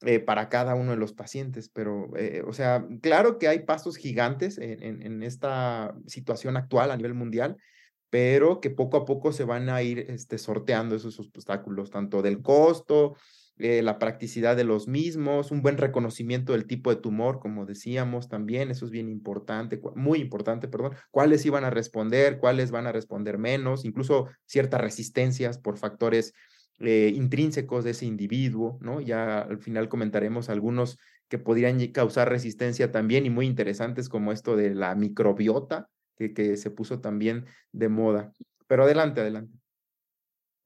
eh, 0.00 0.20
para 0.20 0.48
cada 0.48 0.74
uno 0.74 0.92
de 0.92 0.96
los 0.96 1.12
pacientes. 1.12 1.68
Pero, 1.68 2.16
eh, 2.16 2.42
o 2.46 2.54
sea, 2.54 2.86
claro 3.02 3.38
que 3.38 3.48
hay 3.48 3.60
pasos 3.60 3.96
gigantes 3.96 4.58
en, 4.58 5.22
esta 5.22 5.94
situación 6.06 6.56
actual 6.56 6.90
a 6.90 6.96
nivel 6.96 7.14
mundial, 7.14 7.56
pero 8.08 8.60
que 8.60 8.70
poco 8.70 8.96
a 8.96 9.04
poco 9.04 9.32
se 9.32 9.44
van 9.44 9.68
a 9.68 9.82
ir 9.82 10.06
este, 10.08 10.38
sorteando 10.38 10.96
esos 10.96 11.20
obstáculos, 11.20 11.90
tanto 11.90 12.22
del 12.22 12.40
costo, 12.40 13.16
eh, 13.58 13.82
la 13.82 13.98
practicidad 13.98 14.56
de 14.56 14.64
los 14.64 14.88
mismos, 14.88 15.52
un 15.52 15.62
buen 15.62 15.78
reconocimiento 15.78 16.52
del 16.52 16.66
tipo 16.66 16.90
de 16.90 16.96
tumor, 16.96 17.38
como 17.38 17.66
decíamos 17.66 18.28
también, 18.28 18.70
eso 18.70 18.84
es 18.84 18.90
bien 18.90 19.08
importante, 19.08 19.80
muy 19.94 20.20
importante, 20.20 20.66
perdón, 20.66 20.94
cuáles 21.12 21.46
iban 21.46 21.64
a 21.64 21.70
responder, 21.70 22.38
cuáles 22.38 22.72
van 22.72 22.88
a 22.88 22.92
responder 22.92 23.38
menos, 23.38 23.84
incluso 23.84 24.28
ciertas 24.44 24.80
resistencias 24.80 25.58
por 25.58 25.78
factores 25.78 26.32
eh, 26.80 27.12
intrínsecos 27.14 27.84
de 27.84 27.92
ese 27.92 28.06
individuo, 28.06 28.78
¿no? 28.80 29.00
Ya 29.00 29.38
al 29.38 29.58
final 29.58 29.88
comentaremos 29.88 30.48
algunos 30.48 30.98
que 31.28 31.38
podrían 31.38 31.78
causar 31.92 32.28
resistencia 32.28 32.90
también 32.90 33.24
y 33.24 33.30
muy 33.30 33.46
interesantes 33.46 34.08
como 34.08 34.32
esto 34.32 34.56
de 34.56 34.74
la 34.74 34.96
microbiota, 34.96 35.88
que, 36.16 36.34
que 36.34 36.56
se 36.56 36.70
puso 36.70 37.00
también 37.00 37.46
de 37.70 37.88
moda. 37.88 38.32
Pero 38.66 38.82
adelante, 38.82 39.20
adelante. 39.20 39.56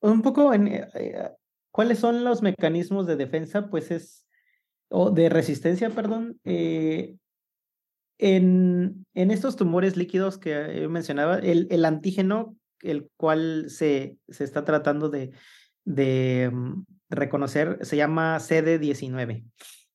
Un 0.01 0.23
poco 0.23 0.55
en, 0.55 0.69
eh, 0.69 0.89
¿Cuáles 1.79 2.01
son 2.01 2.25
los 2.25 2.43
mecanismos 2.43 3.07
de 3.07 3.15
defensa? 3.15 3.71
Pues 3.71 3.93
es, 3.93 4.27
o 4.89 5.13
de 5.13 5.29
resistencia, 5.29 5.91
perdón. 5.91 6.41
Eh, 6.43 7.15
en, 8.19 9.07
en 9.15 9.31
estos 9.31 9.55
tumores 9.55 9.97
líquidos 9.97 10.39
que 10.39 10.89
mencionaba, 10.89 11.39
el, 11.39 11.69
el 11.71 11.85
antígeno, 11.85 12.57
el 12.83 13.09
cual 13.17 13.67
se, 13.71 14.19
se 14.27 14.43
está 14.43 14.65
tratando 14.65 15.09
de, 15.09 15.31
de 15.85 16.51
mm, 16.53 16.85
reconocer, 17.11 17.79
se 17.83 17.97
llama 17.97 18.39
CD19, 18.41 19.45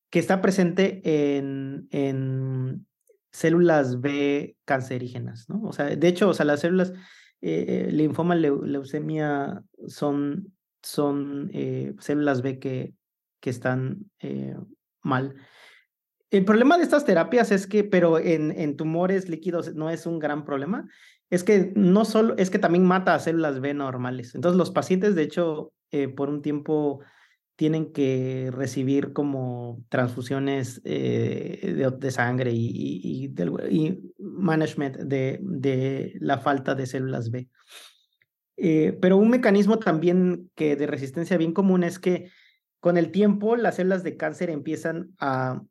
que 0.10 0.20
está 0.20 0.42
presente 0.42 1.02
en, 1.36 1.90
en 1.92 2.88
células 3.34 4.00
B 4.00 4.56
cancerígenas, 4.64 5.50
¿no? 5.50 5.62
O 5.64 5.74
sea, 5.74 5.88
de 5.88 6.08
hecho, 6.08 6.30
o 6.30 6.34
sea, 6.34 6.46
las 6.46 6.62
células 6.62 6.94
eh, 7.42 7.90
linfoma, 7.92 8.36
leucemia 8.36 9.66
son 9.88 10.54
son 10.84 11.50
eh, 11.54 11.96
células 12.00 12.42
B 12.42 12.60
que, 12.60 12.94
que 13.40 13.50
están 13.50 14.12
eh, 14.20 14.56
mal. 15.02 15.36
El 16.30 16.46
problema 16.46 16.78
de 16.78 16.84
estas 16.84 17.06
terapias 17.06 17.52
es 17.52 17.68
que, 17.68 17.84
pero 17.84 18.20
en, 18.20 18.52
en, 18.52 18.76
tumores 18.76 19.30
líquidos 19.30 19.74
no 19.76 19.90
es 19.90 20.06
un 20.06 20.20
gran 20.20 20.46
problema, 20.46 20.88
es 21.30 21.44
que 21.44 21.72
no 21.76 22.06
solo, 22.06 22.36
es 22.38 22.50
que 22.50 22.60
también 22.60 22.86
mata 22.86 23.16
a 23.16 23.20
células 23.20 23.60
B 23.60 23.74
normales. 23.74 24.36
Entonces 24.36 24.58
los 24.58 24.72
pacientes, 24.72 25.16
de 25.16 25.24
hecho, 25.24 25.72
eh, 25.92 26.08
por 26.08 26.30
un 26.30 26.42
tiempo 26.42 27.02
tienen 27.56 27.94
que 27.94 28.50
recibir 28.52 29.14
como 29.14 29.84
transfusiones 29.90 30.82
de, 30.82 31.94
de, 32.00 32.12
sangre 32.12 32.52
y, 32.52 32.66
y, 32.66 33.26
y, 33.26 33.78
y 33.78 34.14
management 34.18 34.98
de, 34.98 35.40
de 35.40 36.16
la 36.20 36.40
falta 36.40 36.74
de 36.74 36.88
células 36.88 37.30
B. 37.30 37.48
Eh, 38.58 38.98
pero 39.02 39.18
un 39.18 39.30
mecanismo 39.30 39.80
también 39.80 40.52
que 40.56 40.76
de 40.76 40.88
resistencia 40.88 41.38
bien 41.38 41.54
común 41.54 41.84
es 41.84 42.00
que 42.00 42.30
con 42.80 42.98
el 42.98 43.12
tiempo 43.12 43.56
las 43.56 43.76
células 43.76 44.04
de 44.04 44.18
cáncer 44.18 44.50
empiezan 44.50 45.16
a, 45.20 45.62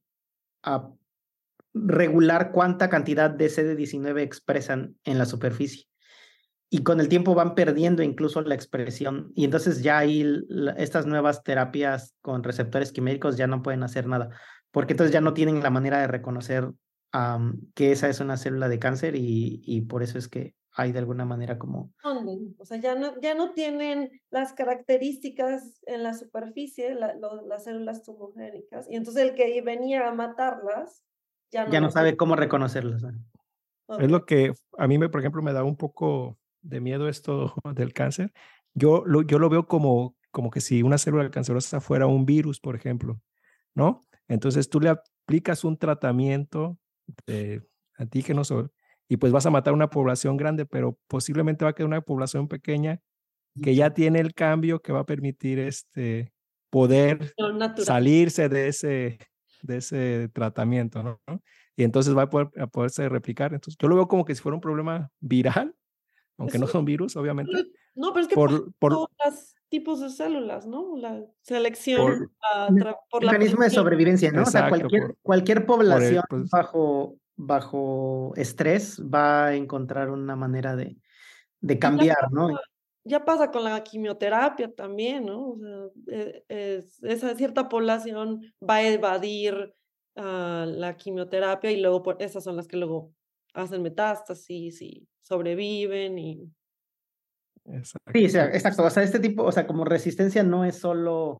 regular 1.74 2.52
cuánta 2.52 2.90
cantidad 2.90 3.30
de 3.30 3.46
CD19 3.46 4.20
expresan 4.20 4.94
en 5.04 5.16
la 5.16 5.24
superficie. 5.24 5.86
Y 6.68 6.82
con 6.82 7.00
el 7.00 7.08
tiempo 7.08 7.34
van 7.34 7.54
perdiendo 7.54 8.02
incluso 8.02 8.42
la 8.42 8.54
expresión. 8.54 9.32
Y 9.34 9.44
entonces 9.44 9.82
ya 9.82 9.98
ahí 9.98 10.44
estas 10.76 11.06
nuevas 11.06 11.42
terapias 11.42 12.14
con 12.20 12.44
receptores 12.44 12.92
quiméricos 12.92 13.38
ya 13.38 13.46
no 13.46 13.62
pueden 13.62 13.82
hacer 13.82 14.06
nada, 14.06 14.28
porque 14.70 14.92
entonces 14.92 15.12
ya 15.12 15.22
no 15.22 15.32
tienen 15.32 15.62
la 15.62 15.70
manera 15.70 15.98
de 15.98 16.08
reconocer 16.08 16.70
que 17.74 17.92
esa 17.92 18.08
es 18.08 18.20
una 18.20 18.36
célula 18.36 18.68
de 18.68 18.78
cáncer 18.78 19.14
y 19.16 19.80
por 19.88 20.02
eso 20.02 20.18
es 20.18 20.28
que 20.28 20.54
hay 20.74 20.92
de 20.92 20.98
alguna 20.98 21.24
manera 21.24 21.58
como... 21.58 21.92
O 22.58 22.64
sea, 22.64 22.78
ya 22.78 22.94
no, 22.94 23.20
ya 23.20 23.34
no 23.34 23.52
tienen 23.52 24.10
las 24.30 24.52
características 24.52 25.82
en 25.86 26.02
la 26.02 26.14
superficie, 26.14 26.94
las 26.94 27.64
células 27.64 28.02
tumogénicas, 28.02 28.88
y 28.90 28.96
entonces 28.96 29.22
el 29.22 29.34
que 29.34 29.60
venía 29.62 30.08
a 30.08 30.14
matarlas 30.14 31.04
ya 31.50 31.66
no, 31.66 31.72
ya 31.72 31.80
no 31.80 31.90
sabe 31.90 32.16
cómo 32.16 32.34
reconocerlas. 32.34 33.02
Es 33.98 34.10
lo 34.10 34.24
que 34.24 34.54
a 34.78 34.86
mí, 34.86 34.98
me, 34.98 35.10
por 35.10 35.20
ejemplo, 35.20 35.42
me 35.42 35.52
da 35.52 35.64
un 35.64 35.76
poco 35.76 36.38
de 36.62 36.80
miedo 36.80 37.08
esto 37.08 37.54
del 37.74 37.92
cáncer. 37.92 38.32
Yo 38.74 39.04
lo, 39.04 39.22
yo 39.22 39.38
lo 39.38 39.50
veo 39.50 39.66
como, 39.66 40.16
como 40.30 40.50
que 40.50 40.60
si 40.60 40.82
una 40.82 40.96
célula 40.96 41.30
cancerosa 41.30 41.80
fuera 41.80 42.06
un 42.06 42.24
virus, 42.24 42.58
por 42.58 42.74
ejemplo, 42.74 43.20
¿no? 43.74 44.00
Entonces 44.28 44.70
tú 44.70 44.80
le 44.80 44.88
aplicas 44.88 45.64
un 45.64 45.76
tratamiento 45.76 46.78
de 47.26 47.62
antígenos 47.98 48.50
o 48.50 48.72
y 49.12 49.18
pues 49.18 49.30
vas 49.30 49.44
a 49.44 49.50
matar 49.50 49.74
una 49.74 49.90
población 49.90 50.38
grande, 50.38 50.64
pero 50.64 50.98
posiblemente 51.06 51.66
va 51.66 51.72
a 51.72 51.74
quedar 51.74 51.88
una 51.88 52.00
población 52.00 52.48
pequeña 52.48 52.98
que 53.62 53.74
ya 53.74 53.92
tiene 53.92 54.20
el 54.20 54.32
cambio 54.32 54.80
que 54.80 54.90
va 54.90 55.00
a 55.00 55.04
permitir 55.04 55.58
este 55.58 56.32
poder 56.70 57.34
salirse 57.76 58.48
de 58.48 58.68
ese, 58.68 59.18
de 59.60 59.76
ese 59.76 60.30
tratamiento, 60.32 61.02
¿no? 61.02 61.20
Y 61.76 61.84
entonces 61.84 62.16
va 62.16 62.22
a, 62.22 62.30
poder, 62.30 62.48
a 62.58 62.66
poderse 62.66 63.06
replicar. 63.10 63.52
Entonces, 63.52 63.76
yo 63.78 63.86
lo 63.86 63.96
veo 63.96 64.08
como 64.08 64.24
que 64.24 64.34
si 64.34 64.40
fuera 64.40 64.54
un 64.54 64.62
problema 64.62 65.10
viral, 65.20 65.74
aunque 66.38 66.58
no 66.58 66.66
son 66.66 66.86
virus, 66.86 67.14
obviamente. 67.14 67.52
No, 67.94 68.14
pero 68.14 68.22
es 68.22 68.28
que 68.28 68.34
por, 68.34 68.72
por 68.78 68.92
todos 68.92 69.10
los 69.26 69.54
tipos 69.68 70.00
de 70.00 70.08
células, 70.08 70.66
¿no? 70.66 70.96
La 70.96 71.22
selección 71.42 72.30
por, 72.80 72.96
por 73.10 73.24
mecanismo 73.26 73.62
de 73.62 73.68
sobrevivencia, 73.68 74.32
¿no? 74.32 74.44
o 74.44 74.46
sea, 74.46 74.70
cualquier, 74.70 75.16
cualquier 75.20 75.66
población 75.66 76.24
bajo 76.50 77.18
bajo 77.36 78.32
estrés 78.36 79.00
va 79.02 79.46
a 79.46 79.54
encontrar 79.54 80.10
una 80.10 80.36
manera 80.36 80.76
de, 80.76 80.96
de 81.60 81.78
cambiar, 81.78 82.30
¿no? 82.30 82.48
Ya 83.04 83.24
pasa 83.24 83.50
con 83.50 83.64
la 83.64 83.82
quimioterapia 83.82 84.72
también, 84.72 85.26
¿no? 85.26 85.50
O 85.50 85.58
sea, 85.58 85.88
e, 86.48 86.84
esa 87.02 87.34
cierta 87.34 87.68
población 87.68 88.42
va 88.62 88.76
a 88.76 88.88
evadir 88.88 89.74
uh, 90.16 90.64
la 90.66 90.96
quimioterapia 90.96 91.72
y 91.72 91.80
luego 91.80 92.02
por, 92.02 92.22
esas 92.22 92.44
son 92.44 92.56
las 92.56 92.68
que 92.68 92.76
luego 92.76 93.12
hacen 93.54 93.82
metástasis 93.82 94.80
y 94.82 95.08
sobreviven 95.20 96.18
y... 96.18 96.52
Sí, 98.12 98.26
o 98.26 98.28
sea, 98.28 98.46
exacto. 98.46 98.84
O 98.84 98.90
sea, 98.90 99.02
este 99.02 99.20
tipo, 99.20 99.44
o 99.44 99.52
sea, 99.52 99.66
como 99.66 99.84
resistencia 99.84 100.42
no 100.42 100.64
es 100.64 100.78
solo 100.78 101.38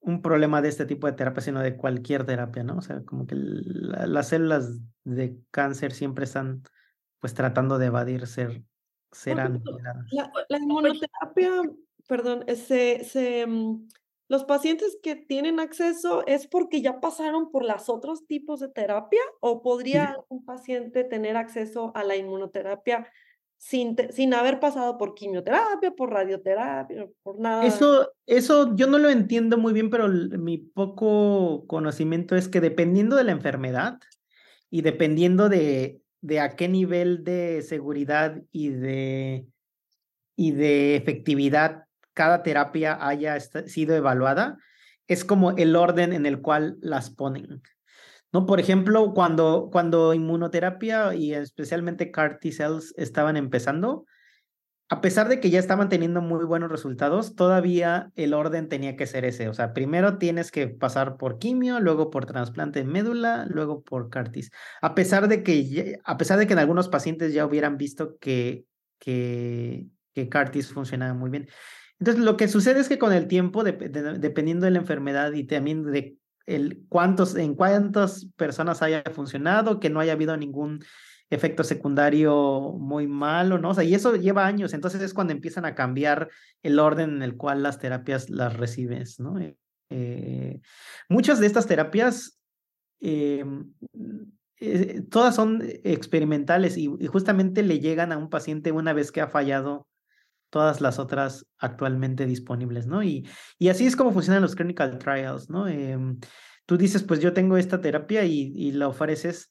un 0.00 0.22
problema 0.22 0.62
de 0.62 0.68
este 0.68 0.86
tipo 0.86 1.06
de 1.06 1.12
terapia, 1.12 1.42
sino 1.42 1.60
de 1.60 1.76
cualquier 1.76 2.24
terapia, 2.24 2.64
¿no? 2.64 2.78
O 2.78 2.82
sea, 2.82 3.02
como 3.04 3.26
que 3.26 3.34
las 3.36 4.28
células 4.28 4.80
de 5.04 5.36
cáncer 5.50 5.92
siempre 5.92 6.24
están 6.24 6.62
pues 7.18 7.34
tratando 7.34 7.78
de 7.78 7.86
evadir 7.86 8.26
ser, 8.26 8.62
ser 9.12 9.36
la, 9.36 9.48
la, 10.48 10.58
inmunoterapia, 10.58 11.62
perdón, 12.08 12.44
se, 12.56 13.04
se, 13.04 13.46
mm, 13.46 13.88
los 14.28 14.44
pacientes 14.44 14.96
que 15.02 15.16
tienen 15.16 15.60
acceso 15.60 16.24
es 16.26 16.46
porque 16.46 16.80
ya 16.80 17.00
pasaron 17.00 17.50
por 17.50 17.64
los 17.64 17.88
otros 17.90 18.26
tipos 18.26 18.60
de 18.60 18.68
terapia 18.68 19.20
o 19.40 19.60
podría 19.60 20.16
un 20.28 20.44
paciente 20.44 21.04
tener 21.04 21.36
acceso 21.36 21.92
a 21.94 22.04
la 22.04 22.16
inmunoterapia 22.16 23.10
sin, 23.60 23.94
sin 24.10 24.32
haber 24.32 24.58
pasado 24.58 24.96
por 24.96 25.14
quimioterapia, 25.14 25.90
por 25.90 26.10
radioterapia, 26.10 27.06
por 27.22 27.38
nada. 27.38 27.66
Eso, 27.66 28.10
eso 28.26 28.74
yo 28.74 28.86
no 28.86 28.98
lo 28.98 29.10
entiendo 29.10 29.58
muy 29.58 29.74
bien, 29.74 29.90
pero 29.90 30.08
mi 30.08 30.56
poco 30.56 31.66
conocimiento 31.66 32.36
es 32.36 32.48
que 32.48 32.62
dependiendo 32.62 33.16
de 33.16 33.24
la 33.24 33.32
enfermedad 33.32 33.98
y 34.70 34.80
dependiendo 34.80 35.50
de, 35.50 36.00
de 36.22 36.40
a 36.40 36.56
qué 36.56 36.68
nivel 36.68 37.22
de 37.22 37.60
seguridad 37.60 38.40
y 38.50 38.70
de, 38.70 39.46
y 40.36 40.52
de 40.52 40.96
efectividad 40.96 41.84
cada 42.14 42.42
terapia 42.42 42.96
haya 43.06 43.38
sido 43.38 43.94
evaluada, 43.94 44.56
es 45.06 45.22
como 45.22 45.50
el 45.50 45.76
orden 45.76 46.14
en 46.14 46.24
el 46.24 46.40
cual 46.40 46.78
las 46.80 47.10
ponen. 47.10 47.60
¿No? 48.32 48.46
Por 48.46 48.60
ejemplo, 48.60 49.12
cuando, 49.14 49.68
cuando 49.72 50.14
inmunoterapia 50.14 51.14
y 51.14 51.34
especialmente 51.34 52.10
CAR 52.10 52.38
T 52.40 52.52
cells 52.52 52.94
estaban 52.96 53.36
empezando, 53.36 54.04
a 54.92 55.00
pesar 55.00 55.28
de 55.28 55.38
que 55.38 55.50
ya 55.50 55.60
estaban 55.60 55.88
teniendo 55.88 56.20
muy 56.20 56.44
buenos 56.44 56.68
resultados, 56.68 57.36
todavía 57.36 58.10
el 58.16 58.34
orden 58.34 58.68
tenía 58.68 58.96
que 58.96 59.06
ser 59.06 59.24
ese. 59.24 59.48
O 59.48 59.54
sea, 59.54 59.72
primero 59.72 60.18
tienes 60.18 60.50
que 60.50 60.66
pasar 60.66 61.16
por 61.16 61.38
quimio, 61.38 61.78
luego 61.78 62.10
por 62.10 62.26
trasplante 62.26 62.80
de 62.80 62.86
médula, 62.86 63.46
luego 63.48 63.82
por 63.82 64.10
CAR 64.10 64.32
T. 64.32 64.42
A 64.82 64.96
pesar 64.96 65.28
de 65.28 65.44
que, 65.44 65.98
a 66.02 66.16
pesar 66.18 66.40
de 66.40 66.48
que 66.48 66.54
en 66.54 66.58
algunos 66.58 66.88
pacientes 66.88 67.32
ya 67.32 67.46
hubieran 67.46 67.76
visto 67.76 68.16
que, 68.18 68.64
que, 68.98 69.86
que 70.12 70.28
CAR 70.28 70.50
T 70.50 70.60
funcionaba 70.64 71.14
muy 71.14 71.30
bien. 71.30 71.48
Entonces, 72.00 72.24
lo 72.24 72.36
que 72.36 72.48
sucede 72.48 72.80
es 72.80 72.88
que 72.88 72.98
con 72.98 73.12
el 73.12 73.28
tiempo, 73.28 73.62
dependiendo 73.62 74.64
de 74.64 74.72
la 74.72 74.78
enfermedad 74.78 75.32
y 75.34 75.44
también 75.44 75.84
de 75.84 76.16
el 76.50 76.86
en 77.36 77.54
cuántas 77.54 78.26
personas 78.36 78.82
haya 78.82 79.02
funcionado, 79.12 79.80
que 79.80 79.90
no 79.90 80.00
haya 80.00 80.12
habido 80.12 80.36
ningún 80.36 80.84
efecto 81.30 81.62
secundario 81.62 82.74
muy 82.78 83.06
malo, 83.06 83.58
¿no? 83.58 83.70
O 83.70 83.74
sea, 83.74 83.84
y 83.84 83.94
eso 83.94 84.16
lleva 84.16 84.46
años, 84.46 84.74
entonces 84.74 85.00
es 85.00 85.14
cuando 85.14 85.32
empiezan 85.32 85.64
a 85.64 85.76
cambiar 85.76 86.28
el 86.62 86.78
orden 86.80 87.16
en 87.16 87.22
el 87.22 87.36
cual 87.36 87.62
las 87.62 87.78
terapias 87.78 88.30
las 88.30 88.56
recibes, 88.56 89.20
¿no? 89.20 89.38
Eh, 89.38 89.56
eh, 89.90 90.60
muchas 91.08 91.38
de 91.38 91.46
estas 91.46 91.66
terapias, 91.66 92.40
eh, 93.00 93.44
todas 95.08 95.36
son 95.36 95.62
experimentales 95.84 96.76
y, 96.76 96.88
justamente 97.06 97.62
le 97.62 97.78
llegan 97.78 98.12
a 98.12 98.18
un 98.18 98.28
paciente 98.28 98.72
una 98.72 98.92
vez 98.92 99.12
que 99.12 99.20
ha 99.20 99.28
fallado 99.28 99.86
todas 100.50 100.80
las 100.80 100.98
otras 100.98 101.46
actualmente 101.58 102.26
disponibles, 102.26 102.86
¿no? 102.86 103.02
Y, 103.02 103.26
y 103.58 103.68
así 103.68 103.86
es 103.86 103.96
como 103.96 104.12
funcionan 104.12 104.42
los 104.42 104.54
clinical 104.54 104.98
trials, 104.98 105.48
¿no? 105.48 105.68
Em, 105.68 106.18
tú 106.66 106.76
dices, 106.76 107.02
pues 107.02 107.20
yo 107.20 107.32
tengo 107.32 107.56
esta 107.56 107.80
terapia 107.80 108.24
y, 108.24 108.52
y 108.54 108.72
la 108.72 108.88
ofreces 108.88 109.50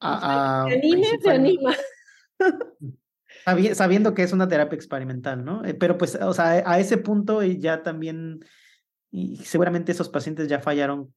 a... 0.00 0.62
a 0.62 0.64
anime, 0.64 1.18
se 1.20 1.30
anima. 1.30 1.74
Sabiendo 3.74 4.14
que 4.14 4.22
es 4.22 4.32
una 4.32 4.48
terapia 4.48 4.76
experimental, 4.76 5.44
¿no? 5.44 5.64
Eh, 5.64 5.74
pero 5.74 5.98
pues, 5.98 6.16
o 6.16 6.32
sea, 6.32 6.62
a 6.66 6.78
ese 6.80 6.98
punto 6.98 7.42
ya 7.42 7.82
también, 7.82 8.40
y 9.10 9.36
seguramente 9.38 9.92
esos 9.92 10.08
pacientes 10.08 10.48
ya 10.48 10.60
fallaron 10.60 11.12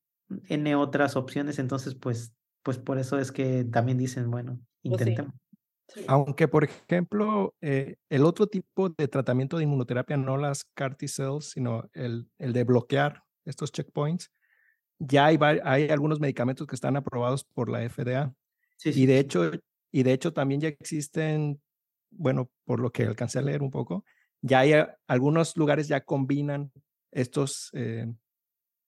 en 0.47 0.73
otras 0.75 1.15
opciones, 1.15 1.57
entonces 1.59 1.95
pues, 1.95 2.33
pues 2.63 2.77
por 2.77 2.99
eso 2.99 3.17
es 3.17 3.31
que 3.31 3.63
también 3.63 3.97
dicen, 3.97 4.29
bueno, 4.29 4.59
pues 4.83 5.03
Aunque, 6.07 6.47
por 6.47 6.63
ejemplo, 6.63 7.55
eh, 7.61 7.95
el 8.09 8.25
otro 8.25 8.47
tipo 8.47 8.89
de 8.89 9.07
tratamiento 9.07 9.57
de 9.57 9.63
inmunoterapia, 9.63 10.17
no 10.17 10.37
las 10.37 10.65
CAR 10.73 10.95
T 10.95 11.07
cells, 11.07 11.51
sino 11.51 11.89
el, 11.93 12.29
el 12.37 12.53
de 12.53 12.63
bloquear 12.63 13.23
estos 13.45 13.71
checkpoints, 13.71 14.31
ya 14.99 15.27
hay, 15.27 15.39
hay 15.63 15.89
algunos 15.89 16.19
medicamentos 16.19 16.67
que 16.67 16.75
están 16.75 16.95
aprobados 16.95 17.43
por 17.43 17.69
la 17.69 17.87
FDA. 17.89 18.33
Sí, 18.77 18.91
y, 18.93 19.05
de 19.05 19.19
hecho, 19.19 19.51
y 19.91 20.03
de 20.03 20.13
hecho 20.13 20.33
también 20.33 20.61
ya 20.61 20.67
existen, 20.67 21.61
bueno, 22.11 22.51
por 22.65 22.79
lo 22.79 22.91
que 22.91 23.03
alcancé 23.03 23.39
a 23.39 23.43
leer 23.43 23.61
un 23.61 23.71
poco, 23.71 24.05
ya 24.41 24.59
hay 24.59 24.73
algunos 25.07 25.57
lugares 25.57 25.87
ya 25.87 26.01
combinan 26.01 26.71
estos 27.11 27.69
eh, 27.73 28.05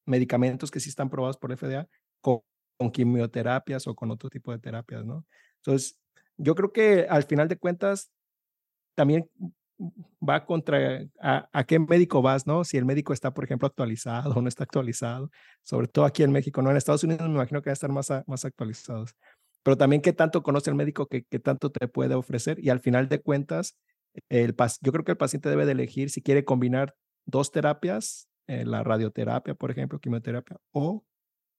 medicamentos 0.05 0.71
que 0.71 0.79
sí 0.79 0.89
están 0.89 1.07
aprobados 1.07 1.37
por 1.37 1.49
la 1.49 1.57
FDA 1.57 1.87
con, 2.21 2.41
con 2.77 2.91
quimioterapias 2.91 3.87
o 3.87 3.95
con 3.95 4.11
otro 4.11 4.29
tipo 4.29 4.51
de 4.51 4.59
terapias, 4.59 5.05
¿no? 5.05 5.25
Entonces, 5.57 6.00
yo 6.37 6.55
creo 6.55 6.71
que 6.71 7.07
al 7.09 7.23
final 7.23 7.47
de 7.47 7.57
cuentas 7.57 8.11
también 8.95 9.29
va 10.27 10.45
contra 10.45 11.03
a, 11.19 11.63
qué 11.65 11.79
médico 11.79 12.21
vas, 12.21 12.45
¿no? 12.45 12.63
Si 12.63 12.77
el 12.77 12.85
médico 12.85 13.13
está, 13.13 13.33
por 13.33 13.43
ejemplo, 13.43 13.67
actualizado 13.67 14.33
o 14.35 14.41
no 14.41 14.47
está 14.47 14.63
actualizado, 14.63 15.31
sobre 15.63 15.87
todo 15.87 16.05
aquí 16.05 16.23
en 16.23 16.31
México, 16.31 16.61
¿no? 16.61 16.71
En 16.71 16.77
Estados 16.77 17.03
Unidos 17.03 17.27
me 17.27 17.35
imagino 17.35 17.61
que 17.61 17.69
va 17.69 17.71
a 17.71 17.73
estar 17.73 17.91
más, 17.91 18.11
más 18.27 18.45
actualizados, 18.45 19.15
pero 19.63 19.77
también 19.77 20.01
qué 20.01 20.13
tanto 20.13 20.43
conoce 20.43 20.69
el 20.69 20.75
médico, 20.75 21.07
qué 21.07 21.39
tanto 21.39 21.71
te 21.71 21.87
puede 21.87 22.15
ofrecer 22.15 22.59
y 22.63 22.69
al 22.69 22.79
final 22.79 23.09
de 23.09 23.21
cuentas, 23.21 23.77
el, 24.29 24.55
yo 24.81 24.91
creo 24.91 25.03
que 25.03 25.11
el 25.11 25.17
paciente 25.17 25.49
debe 25.49 25.65
de 25.65 25.71
elegir 25.71 26.09
si 26.09 26.21
quiere 26.21 26.43
combinar 26.45 26.95
dos 27.25 27.51
terapias, 27.51 28.27
eh, 28.47 28.65
la 28.65 28.83
radioterapia, 28.83 29.55
por 29.55 29.71
ejemplo, 29.71 29.99
quimioterapia, 29.99 30.57
o 30.71 31.05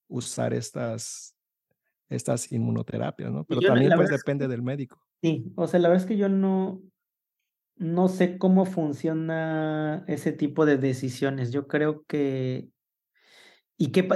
usar 0.09 0.53
estas 0.53 1.35
estas 2.13 2.53
inmunoterapias, 2.53 3.33
¿no? 3.33 3.45
Pero 3.45 3.61
también 3.61 3.93
pues 3.97 4.11
depende 4.11 4.49
del 4.49 4.63
médico. 4.63 5.01
Sí, 5.23 5.53
o 5.57 5.67
sea, 5.67 5.81
la 5.81 5.89
verdad 5.89 6.05
es 6.05 6.09
que 6.09 6.17
yo 6.17 6.29
no, 6.29 6.83
no 7.77 8.09
sé 8.09 8.39
cómo 8.39 8.65
funciona 8.65 10.05
ese 10.07 10.33
tipo 10.33 10.67
de 10.67 10.79
decisiones. 10.79 11.53
Yo 11.53 11.67
creo 11.67 12.05
que... 12.07 12.69
Y, 13.79 13.91
qué, 13.91 14.07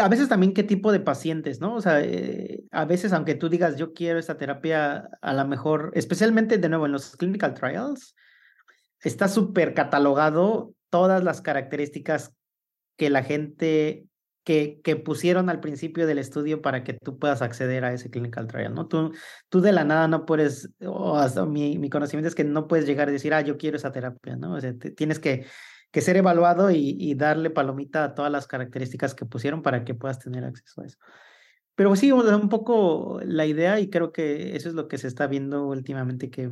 a 0.00 0.08
veces 0.08 0.28
también 0.28 0.52
qué 0.52 0.64
tipo 0.64 0.90
de 0.90 0.98
pacientes, 0.98 1.60
¿no? 1.60 1.76
O 1.76 1.80
sea, 1.80 2.00
eh, 2.02 2.64
a 2.72 2.84
veces 2.86 3.12
aunque 3.12 3.36
tú 3.36 3.48
digas 3.48 3.76
yo 3.76 3.92
quiero 3.92 4.18
esta 4.18 4.36
terapia, 4.36 5.10
a 5.20 5.32
lo 5.32 5.46
mejor, 5.46 5.92
especialmente 5.94 6.58
de 6.58 6.68
nuevo 6.68 6.86
en 6.86 6.92
los 6.92 7.16
clinical 7.16 7.54
trials, 7.54 8.16
está 9.00 9.28
súper 9.28 9.74
catalogado 9.74 10.74
todas 10.90 11.22
las 11.22 11.40
características 11.40 12.34
que 12.96 13.10
la 13.10 13.22
gente 13.22 14.06
que, 14.44 14.80
pusieron 15.04 15.48
al 15.50 15.60
principio 15.60 16.06
del 16.06 16.18
estudio 16.18 16.62
para 16.62 16.84
que 16.84 16.94
tú 16.94 17.18
puedas 17.18 17.42
acceder 17.42 17.84
a 17.84 17.92
ese 17.92 18.10
clinical 18.10 18.46
trial, 18.46 18.74
¿no? 18.74 18.88
Tú, 18.88 19.12
tú 19.48 19.60
de 19.60 19.72
la 19.72 19.84
nada 19.84 20.08
no 20.08 20.26
puedes, 20.26 20.70
o 20.84 21.16
hasta 21.16 21.46
mi, 21.46 21.78
mi 21.78 21.90
conocimiento 21.90 22.28
es 22.28 22.34
que 22.34 22.44
no 22.44 22.66
puedes 22.66 22.86
llegar 22.86 23.08
a 23.08 23.12
decir, 23.12 23.34
ah, 23.34 23.40
yo 23.40 23.56
quiero 23.56 23.76
esa 23.76 23.92
terapia, 23.92 24.36
¿no? 24.36 24.54
O 24.54 24.60
sea, 24.60 24.74
tienes 24.96 25.18
que, 25.18 25.46
que 25.92 26.00
ser 26.00 26.16
evaluado 26.16 26.70
y, 26.70 27.14
darle 27.14 27.50
palomita 27.50 28.04
a 28.04 28.14
todas 28.14 28.32
las 28.32 28.46
características 28.46 29.14
que 29.14 29.26
pusieron 29.26 29.62
para 29.62 29.84
que 29.84 29.94
puedas 29.94 30.18
tener 30.18 30.44
acceso 30.44 30.80
a 30.80 30.86
eso. 30.86 30.98
Pero 31.74 31.94
sí, 31.96 32.10
un 32.12 32.48
poco 32.48 33.20
la 33.24 33.46
idea 33.46 33.78
y 33.78 33.90
creo 33.90 34.12
que 34.12 34.56
eso 34.56 34.68
es 34.68 34.74
lo 34.74 34.88
que 34.88 34.98
se 34.98 35.08
está 35.08 35.26
viendo 35.26 35.66
últimamente, 35.66 36.30
que 36.30 36.50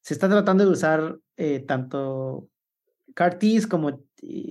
se 0.00 0.14
está 0.14 0.28
tratando 0.28 0.64
de 0.64 0.70
usar 0.70 1.18
eh, 1.36 1.60
tanto 1.60 2.48
CAR 3.14 3.38
como 3.68 4.04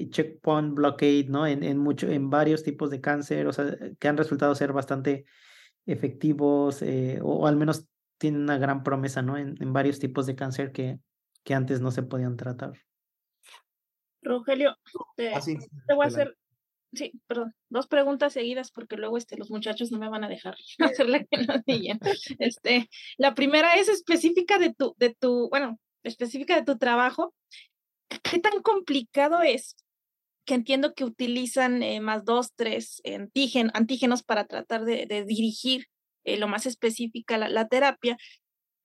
checkpoint 0.09 0.73
blockade, 0.73 1.25
¿no? 1.29 1.47
En, 1.47 1.63
en, 1.63 1.77
mucho, 1.77 2.09
en 2.09 2.29
varios 2.29 2.63
tipos 2.63 2.89
de 2.89 3.01
cáncer, 3.01 3.47
o 3.47 3.53
sea, 3.53 3.75
que 3.99 4.07
han 4.07 4.17
resultado 4.17 4.53
ser 4.55 4.73
bastante 4.73 5.25
efectivos 5.85 6.81
eh, 6.81 7.19
o, 7.21 7.47
al 7.47 7.55
menos 7.55 7.87
tienen 8.17 8.41
una 8.41 8.57
gran 8.57 8.83
promesa, 8.83 9.21
¿no? 9.21 9.37
En, 9.37 9.55
en 9.59 9.73
varios 9.73 9.99
tipos 9.99 10.25
de 10.25 10.35
cáncer 10.35 10.71
que, 10.71 10.99
que 11.43 11.53
antes 11.53 11.81
no 11.81 11.91
se 11.91 12.03
podían 12.03 12.37
tratar. 12.37 12.73
Rogelio, 14.21 14.77
te, 15.15 15.33
ah, 15.33 15.41
te 15.41 15.95
voy 15.95 16.05
a 16.05 16.07
hacer, 16.07 16.37
sí, 16.93 17.11
perdón, 17.25 17.55
dos 17.69 17.87
preguntas 17.87 18.33
seguidas 18.33 18.71
porque 18.71 18.97
luego 18.97 19.17
este, 19.17 19.37
los 19.37 19.49
muchachos 19.49 19.91
no 19.91 19.97
me 19.97 20.09
van 20.09 20.23
a 20.23 20.29
dejar 20.29 20.55
hacerle 20.79 21.27
que 21.29 21.37
no 21.39 21.55
Este, 22.37 22.89
la 23.17 23.33
primera 23.33 23.75
es 23.75 23.89
específica 23.89 24.59
de 24.59 24.73
tu, 24.73 24.95
de 24.97 25.15
tu, 25.15 25.49
bueno, 25.49 25.79
específica 26.03 26.55
de 26.55 26.63
tu 26.63 26.77
trabajo 26.77 27.33
¿Qué 28.23 28.39
tan 28.39 28.61
complicado 28.61 29.41
es? 29.41 29.75
Que 30.45 30.55
entiendo 30.55 30.93
que 30.93 31.05
utilizan 31.05 31.83
eh, 31.83 32.01
más 32.01 32.25
dos, 32.25 32.53
tres 32.55 33.01
antígenos 33.73 34.23
para 34.23 34.45
tratar 34.45 34.85
de, 34.85 35.25
dirigir 35.27 35.87
eh, 36.23 36.37
lo 36.37 36.47
más 36.47 36.65
específica 36.65 37.37
la, 37.37 37.67
terapia, 37.67 38.17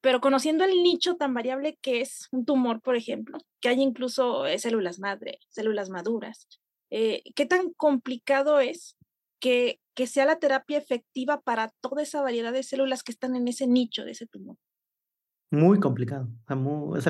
pero 0.01 0.21
conociendo 0.21 0.65
el 0.65 0.83
nicho 0.83 1.17
tan 1.17 1.35
variable 1.35 1.79
que 1.81 2.01
es 2.01 2.29
un 2.31 2.45
tumor, 2.45 2.81
por 2.81 2.97
ejemplo, 2.97 3.39
que 3.61 3.69
hay 3.69 3.81
incluso 3.81 4.47
eh, 4.47 4.59
células 4.59 4.99
madre, 4.99 5.41
células 5.49 5.91
maduras, 5.91 6.47
¿qué 6.91 7.47
tan 7.49 7.73
complicado 7.73 8.61
es 8.61 8.97
que, 9.41 9.81
que 9.95 10.07
sea 10.07 10.25
la 10.25 10.39
terapia 10.39 10.79
efectiva 10.79 11.41
para 11.41 11.73
toda 11.81 12.03
esa 12.03 12.23
variedad 12.23 12.53
de 12.53 12.63
células 12.63 13.03
que 13.03 13.13
están 13.13 13.35
en 13.35 13.49
ese 13.49 13.67
nicho 13.67 14.05
de 14.05 14.13
ese 14.13 14.27
tumor? 14.27 14.57
Muy 15.51 15.81
complicado. 15.81 16.29
Muy, 16.49 17.01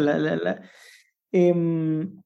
Em, 1.37 2.23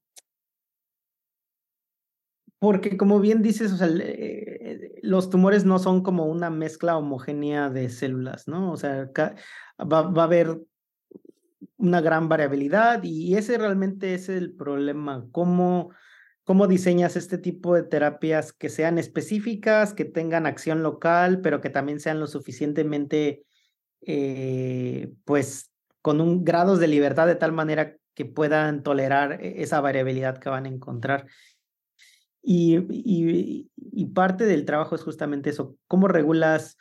porque 2.61 2.97
como 2.97 3.19
bien 3.19 3.43
dices, 3.43 3.73
eh, 3.83 5.01
los 5.03 5.31
tumores 5.31 5.65
no 5.65 5.79
son 5.81 6.03
como 6.03 6.27
una 6.27 6.51
mezcla 6.51 6.97
homogénea 6.97 7.71
de 7.71 7.89
células, 7.89 8.47
¿no? 8.47 8.71
O 8.71 8.77
sea, 8.77 9.11
va, 9.81 10.03
va, 10.03 10.23
a 10.23 10.25
haber 10.25 10.61
una 11.77 12.01
gran 12.01 12.29
variabilidad 12.29 13.03
y 13.03 13.35
ese 13.35 13.59
realmente 13.59 14.15
es 14.15 14.29
el 14.29 14.55
problema. 14.55 15.27
¿Cómo, 15.33 15.91
¿Cómo 16.45 16.69
diseñas 16.69 17.17
este 17.17 17.39
tipo 17.39 17.75
de 17.75 17.83
terapias 17.83 18.53
que 18.53 18.69
sean 18.69 18.99
específicas, 18.99 19.93
que 19.93 20.05
tengan 20.05 20.47
acción 20.47 20.85
local, 20.85 21.41
pero 21.41 21.61
que 21.61 21.71
también 21.71 21.99
sean 21.99 22.21
lo 22.21 22.29
suficientemente, 22.29 23.45
eh, 24.03 25.13
pues, 25.25 25.73
con 26.03 26.21
un 26.21 26.45
grados 26.45 26.79
de 26.79 26.89
libertad 26.89 27.27
de 27.27 27.37
tal 27.37 27.53
manera 27.53 27.97
que 28.21 28.27
puedan 28.27 28.83
tolerar 28.83 29.43
e, 29.43 29.63
esa 29.63 29.81
variabilidad 29.81 30.39
que 30.39 30.51
van 30.51 30.67
a 30.67 30.69
encontrar. 30.69 31.27
Y, 32.43 32.79
parte 34.15 34.45
del 34.45 34.67
trabajo 34.67 34.95
es 34.95 35.03
justamente 35.03 35.49
eso, 35.51 35.77
cómo 35.87 36.07
regulas 36.07 36.77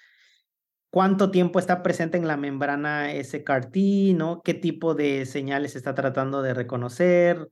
cuánto 0.90 1.32
tiempo 1.32 1.60
está 1.60 1.82
presente 1.82 2.18
en 2.18 2.28
la 2.28 2.36
membrana 2.36 3.14
ese 3.14 3.44
CAR-T, 3.46 4.14
¿no? 4.16 4.42
¿Qué 4.42 4.54
tipo 4.54 4.96
de 4.96 5.26
señales 5.26 5.76
está 5.78 5.96
tratando 5.96 6.42
de 6.42 6.54
reconocer? 6.54 7.48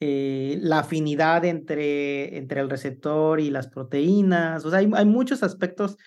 Eh, 0.00 0.58
la 0.62 0.78
afinidad 0.78 1.44
entre, 1.44 2.38
entre 2.38 2.60
el 2.60 2.70
receptor 2.70 3.40
y 3.40 3.50
las 3.50 3.68
proteínas. 3.68 4.64
O 4.64 4.70
sea, 4.70 4.78
hay, 4.78 4.90
hay 4.94 5.04
muchos 5.04 5.42
aspectos 5.42 5.98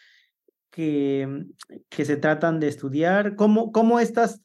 que, 0.72 1.46
que 1.90 2.06
se 2.06 2.18
tratan 2.18 2.60
de 2.60 2.70
estudiar. 2.70 3.36
¿Cómo, 3.36 3.72
cómo 3.72 4.00
estas, 4.00 4.42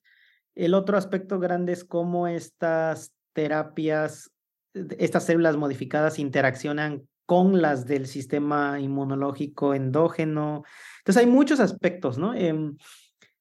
el 0.57 0.74
otro 0.74 0.96
aspecto 0.96 1.38
grande 1.38 1.72
es 1.72 1.84
cómo 1.84 2.26
estas 2.26 3.12
terapias, 3.34 4.32
estas 4.72 5.24
células 5.24 5.57
modificadas 5.57 6.18
interaccionan 6.18 7.07
con 7.26 7.61
las 7.61 7.86
del 7.86 8.07
sistema 8.07 8.80
inmunológico 8.80 9.74
endógeno. 9.74 10.64
Entonces 10.98 11.22
hay 11.22 11.30
muchos 11.30 11.61
aspectos, 11.61 12.18
¿no? 12.18 12.34
Em, 12.34 12.76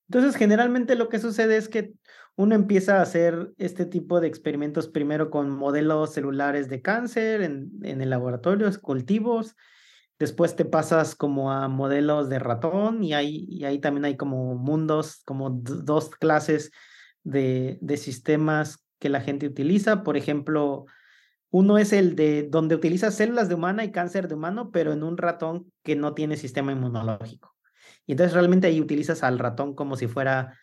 entonces, 0.09 0.35
generalmente 0.35 0.95
lo 0.95 1.09
que 1.09 1.19
sucede 1.19 1.57
es 1.57 1.69
que 1.69 1.93
uno 2.35 2.53
empieza 2.53 2.99
a 2.99 3.01
hacer 3.01 3.53
este 3.57 3.85
tipo 3.85 4.19
de 4.19 4.27
experimentos 4.27 4.89
primero 4.89 5.29
con 5.29 5.49
modelos 5.49 6.13
celulares 6.13 6.67
de 6.67 6.81
cáncer 6.81 7.41
en, 7.41 7.71
en 7.81 8.01
el 8.01 8.09
laboratorio, 8.09 8.69
cultivos. 8.81 9.55
Después 10.19 10.55
te 10.55 10.65
pasas 10.65 11.15
como 11.15 11.51
a 11.51 11.67
modelos 11.69 12.29
de 12.29 12.39
ratón 12.39 13.03
y 13.03 13.13
ahí, 13.13 13.45
y 13.49 13.63
ahí 13.63 13.79
también 13.79 14.05
hay 14.05 14.17
como 14.17 14.55
mundos, 14.55 15.21
como 15.25 15.49
dos 15.49 16.09
clases 16.09 16.71
de, 17.25 17.77
de 17.81 17.97
sistemas 17.97 18.85
que 18.99 19.09
la 19.09 19.19
gente 19.19 19.45
utiliza. 19.45 20.03
Por 20.03 20.15
ejemplo, 20.15 20.85
uno 21.49 21.77
es 21.77 21.91
el 21.93 22.15
de 22.15 22.43
donde 22.43 22.75
utiliza 22.75 23.11
células 23.11 23.49
de 23.49 23.55
humana 23.55 23.83
y 23.83 23.91
cáncer 23.91 24.27
de 24.27 24.35
humano, 24.35 24.71
pero 24.71 24.93
en 24.93 25.03
un 25.03 25.17
ratón 25.17 25.71
que 25.83 25.95
no 25.95 26.13
tiene 26.13 26.37
sistema 26.37 26.71
inmunológico. 26.71 27.55
Y 28.05 28.13
entonces 28.13 28.33
realmente 28.33 28.67
ahí 28.67 28.79
utilizas 28.81 29.23
al 29.23 29.39
ratón 29.39 29.73
como 29.75 29.95
si 29.95 30.07
fuera, 30.07 30.57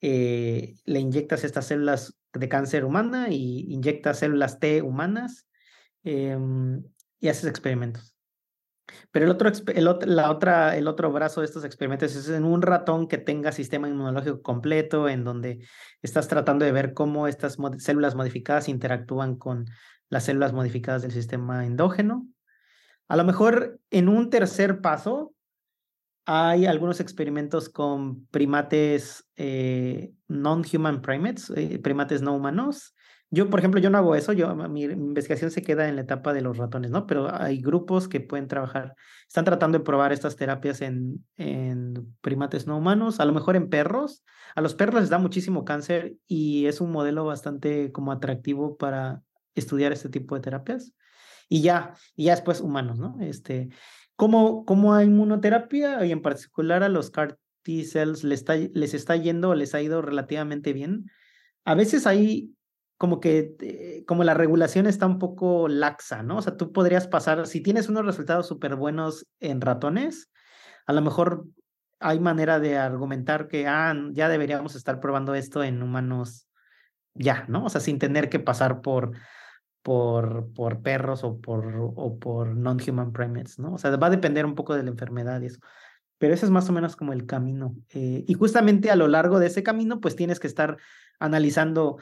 eh, 0.00 0.74
le 0.84 1.00
inyectas 1.00 1.44
estas 1.44 1.66
células 1.66 2.18
de 2.32 2.48
cáncer 2.48 2.84
humana 2.84 3.28
y 3.30 3.72
inyectas 3.72 4.18
células 4.18 4.58
T 4.58 4.82
humanas 4.82 5.48
em, 6.02 6.82
y 7.20 7.28
haces 7.28 7.46
experimentos. 7.46 8.17
Pero 9.10 9.26
el 9.26 9.30
otro, 9.30 9.50
el, 9.74 10.16
la 10.16 10.30
otra, 10.30 10.76
el 10.76 10.88
otro 10.88 11.12
brazo 11.12 11.40
de 11.40 11.46
estos 11.46 11.64
experimentos 11.64 12.14
es 12.14 12.28
en 12.28 12.44
un 12.44 12.62
ratón 12.62 13.08
que 13.08 13.18
tenga 13.18 13.52
sistema 13.52 13.88
inmunológico 13.88 14.42
completo, 14.42 15.08
en 15.08 15.24
donde 15.24 15.66
estás 16.02 16.28
tratando 16.28 16.64
de 16.64 16.72
ver 16.72 16.94
cómo 16.94 17.28
estas 17.28 17.56
células 17.78 18.14
modificadas 18.14 18.68
interactúan 18.68 19.36
con 19.36 19.66
las 20.08 20.24
células 20.24 20.52
modificadas 20.52 21.02
del 21.02 21.12
sistema 21.12 21.66
endógeno. 21.66 22.26
A 23.08 23.16
lo 23.16 23.24
mejor 23.24 23.80
en 23.90 24.08
un 24.08 24.30
tercer 24.30 24.80
paso 24.80 25.34
hay 26.26 26.66
algunos 26.66 27.00
experimentos 27.00 27.70
con 27.70 28.26
primates 28.26 29.24
eh, 29.36 30.12
non-human 30.28 31.00
primates, 31.00 31.50
eh, 31.56 31.78
primates 31.78 32.20
no 32.20 32.34
humanos. 32.34 32.94
Yo, 33.30 33.50
por 33.50 33.58
ejemplo, 33.58 33.78
yo 33.78 33.90
no 33.90 33.98
hago 33.98 34.14
eso, 34.14 34.32
yo, 34.32 34.54
mi, 34.54 34.84
investigación 34.84 35.50
se 35.50 35.60
queda 35.60 35.86
en 35.88 35.96
la 35.96 36.02
etapa 36.02 36.32
de 36.32 36.40
los 36.40 36.56
ratones, 36.56 36.90
¿no? 36.90 37.06
Pero 37.06 37.30
hay 37.34 37.60
grupos 37.60 38.08
que 38.08 38.20
pueden 38.20 38.48
trabajar, 38.48 38.94
están 39.26 39.44
tratando 39.44 39.78
de 39.78 39.84
probar 39.84 40.12
estas 40.12 40.36
terapias 40.36 40.80
en, 40.80 41.26
en 41.36 42.16
primates 42.22 42.66
no 42.66 42.78
humanos, 42.78 43.20
a 43.20 43.26
lo 43.26 43.34
mejor 43.34 43.56
en 43.56 43.68
perros. 43.68 44.24
A 44.54 44.62
los 44.62 44.74
perros 44.74 45.02
les 45.02 45.10
da 45.10 45.18
muchísimo 45.18 45.66
cáncer 45.66 46.14
y 46.26 46.66
es 46.66 46.80
un 46.80 46.90
modelo 46.90 47.26
bastante 47.26 47.92
como 47.92 48.12
atractivo 48.12 48.78
para 48.78 49.20
estudiar 49.54 49.92
este 49.92 50.08
tipo 50.08 50.34
de 50.34 50.40
terapias. 50.40 50.94
Y 51.50 51.60
ya, 51.60 51.94
y 52.16 52.24
ya 52.24 52.34
después 52.34 52.62
humanos, 52.62 52.98
¿no? 52.98 53.18
Este, 53.20 53.68
¿cómo, 54.16 54.64
cómo 54.64 54.94
hay 54.94 55.06
inmunoterapia 55.06 56.04
y 56.06 56.12
en 56.12 56.22
particular 56.22 56.82
a 56.82 56.88
los 56.88 57.10
CAR 57.10 57.38
T 57.62 57.84
cells 57.84 58.24
les 58.24 58.40
está, 58.40 58.56
les 58.56 58.94
está 58.94 59.16
yendo 59.16 59.54
les 59.54 59.74
ha 59.74 59.82
ido 59.82 60.00
relativamente 60.00 60.72
bien? 60.72 61.10
A 61.64 61.74
veces 61.74 62.06
hay 62.06 62.54
como 62.98 63.20
que, 63.20 63.56
eh, 63.60 64.04
como 64.06 64.24
la 64.24 64.34
regulación 64.34 64.86
está 64.86 65.06
un 65.06 65.18
poco 65.18 65.68
laxa, 65.68 66.22
¿no? 66.22 66.38
O 66.38 66.42
sea, 66.42 66.56
tú 66.56 66.72
podrías 66.72 67.06
pasar, 67.06 67.46
si 67.46 67.62
tienes 67.62 67.88
unos 67.88 68.04
resultados 68.04 68.46
súper 68.46 68.76
buenos 68.76 69.26
en 69.40 69.60
ratones, 69.60 70.30
a 70.86 70.92
lo 70.92 71.00
mejor 71.00 71.46
hay 72.00 72.20
manera 72.20 72.60
de 72.60 72.76
argumentar 72.76 73.48
que, 73.48 73.66
ah, 73.66 73.94
ya 74.12 74.28
deberíamos 74.28 74.74
estar 74.74 75.00
probando 75.00 75.34
esto 75.34 75.64
en 75.64 75.82
humanos 75.82 76.48
ya, 77.14 77.46
¿no? 77.48 77.64
O 77.64 77.68
sea, 77.70 77.80
sin 77.80 77.98
tener 77.98 78.28
que 78.28 78.38
pasar 78.38 78.82
por 78.82 79.12
por, 79.88 80.52
por 80.52 80.82
perros 80.82 81.24
o 81.24 81.40
por, 81.40 81.64
o 81.96 82.18
por 82.18 82.54
non-human 82.54 83.12
primates, 83.12 83.58
¿no? 83.58 83.72
O 83.72 83.78
sea, 83.78 83.96
va 83.96 84.08
a 84.08 84.10
depender 84.10 84.44
un 84.44 84.54
poco 84.54 84.74
de 84.74 84.82
la 84.82 84.90
enfermedad 84.90 85.40
y 85.40 85.46
eso. 85.46 85.60
Pero 86.18 86.34
ese 86.34 86.44
es 86.44 86.50
más 86.50 86.68
o 86.68 86.72
menos 86.72 86.94
como 86.94 87.14
el 87.14 87.24
camino. 87.24 87.74
Eh, 87.94 88.22
y 88.26 88.34
justamente 88.34 88.90
a 88.90 88.96
lo 88.96 89.08
largo 89.08 89.38
de 89.38 89.46
ese 89.46 89.62
camino, 89.62 89.98
pues 90.00 90.14
tienes 90.14 90.40
que 90.40 90.46
estar 90.46 90.76
analizando 91.18 91.96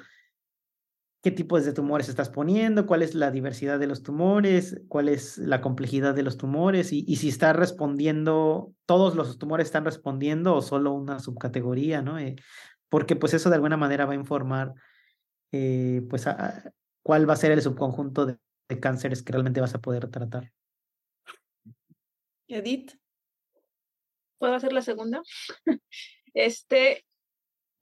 qué 1.26 1.32
tipos 1.32 1.64
de 1.64 1.72
tumores 1.72 2.08
estás 2.08 2.30
poniendo, 2.30 2.86
cuál 2.86 3.02
es 3.02 3.16
la 3.16 3.32
diversidad 3.32 3.80
de 3.80 3.88
los 3.88 4.04
tumores, 4.04 4.80
cuál 4.86 5.08
es 5.08 5.38
la 5.38 5.60
complejidad 5.60 6.14
de 6.14 6.22
los 6.22 6.36
tumores 6.36 6.92
y, 6.92 7.16
si 7.16 7.30
está 7.30 7.52
respondiendo, 7.52 8.72
todos 8.84 9.16
los 9.16 9.36
tumores 9.36 9.66
están 9.66 9.84
respondiendo 9.84 10.54
o 10.54 10.62
solo 10.62 10.92
una 10.92 11.18
subcategoría, 11.18 12.00
¿no? 12.00 12.16
Eh, 12.16 12.36
porque 12.88 13.16
pues 13.16 13.34
eso 13.34 13.48
de 13.48 13.56
alguna 13.56 13.76
manera 13.76 14.06
va 14.06 14.12
a 14.12 14.14
informar 14.14 14.74
eh, 15.50 16.02
pues 16.08 16.26
cuál 17.02 17.28
va 17.28 17.32
a 17.32 17.38
ser 17.38 17.50
el 17.50 17.60
subconjunto 17.60 18.26
de, 18.26 18.38
cánceres 18.80 19.24
que 19.24 19.32
realmente 19.32 19.60
vas 19.60 19.74
a 19.74 19.80
poder 19.80 20.08
tratar. 20.08 20.52
Edith. 22.46 22.92
¿Puedo 24.38 24.54
hacer 24.54 24.72
la 24.72 24.82
segunda? 24.82 25.22
este, 26.34 27.04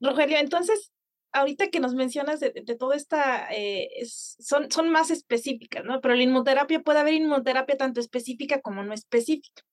Rogelio, 0.01 0.39
entonces, 0.39 0.94
ahorita 1.35 1.69
que 1.69 1.79
nos 1.79 1.93
mencionas 1.93 2.39
de, 2.39 2.51
de 2.51 2.75
todo 2.75 2.93
esta, 2.93 3.47
eh, 3.51 3.89
son, 4.05 4.71
son 4.71 4.89
más 4.89 5.11
específicas, 5.11 5.83
¿no? 5.83 6.01
Pero 6.01 6.15
la 6.15 6.23
inmunoterapia 6.23 6.81
puede 6.81 6.99
haber 6.99 7.13
inmunoterapia 7.13 7.77
tanto 7.77 7.99
específica 7.99 8.61
como 8.61 8.83
no 8.83 8.93
específica. 8.93 9.63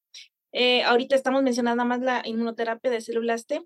Eh, 0.52 0.82
ahorita 0.82 1.16
estamos 1.16 1.42
mencionando 1.42 1.84
más 1.84 2.00
la 2.00 2.22
inmunoterapia 2.24 2.90
de 2.90 3.00
células 3.00 3.46
T. 3.46 3.62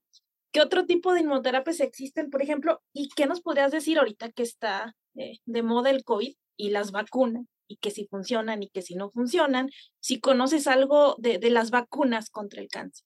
¿Qué 0.53 0.61
otro 0.61 0.87
tipo 0.87 1.13
de 1.13 1.21
inmunoterapias 1.21 1.81
existen, 1.81 2.31
por 2.31 2.43
ejemplo? 2.43 2.83
¿Y 2.93 3.09
qué 3.17 3.27
nos 3.27 3.41
podrías 3.41 3.73
decir 3.73 3.99
ahorita 3.99 4.31
que 4.31 4.43
está 4.43 4.95
eh, 5.17 5.39
de 5.45 5.63
moda 5.63 5.91
el 5.91 6.05
COVID 6.05 6.35
y 6.57 6.71
las 6.71 6.93
vacunas, 6.93 7.47
y 7.67 7.77
que 7.77 7.91
si 7.91 8.07
funcionan 8.07 8.63
y 8.63 8.69
que 8.71 8.83
si 8.83 8.95
no 8.95 9.11
funcionan, 9.11 9.69
si 10.01 10.21
conoces 10.21 10.67
algo 10.67 11.17
de, 11.19 11.39
de 11.39 11.51
las 11.51 11.71
vacunas 11.71 12.31
contra 12.31 12.63
el 12.63 12.69
cáncer. 12.69 13.05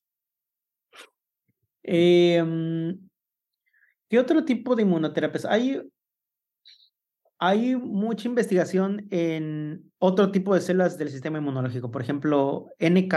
Eh, 1.82 2.44
¿Qué 4.10 4.18
otro 4.18 4.44
tipo 4.44 4.74
de 4.74 4.82
inmunoterapias? 4.82 5.44
Hay, 5.44 5.80
hay 7.38 7.76
mucha 7.76 8.26
investigación 8.26 9.06
en 9.10 9.92
otro 10.00 10.32
tipo 10.32 10.52
de 10.52 10.60
células 10.60 10.98
del 10.98 11.10
sistema 11.10 11.38
inmunológico, 11.38 11.92
por 11.92 12.02
ejemplo, 12.02 12.66
NK. 12.80 13.14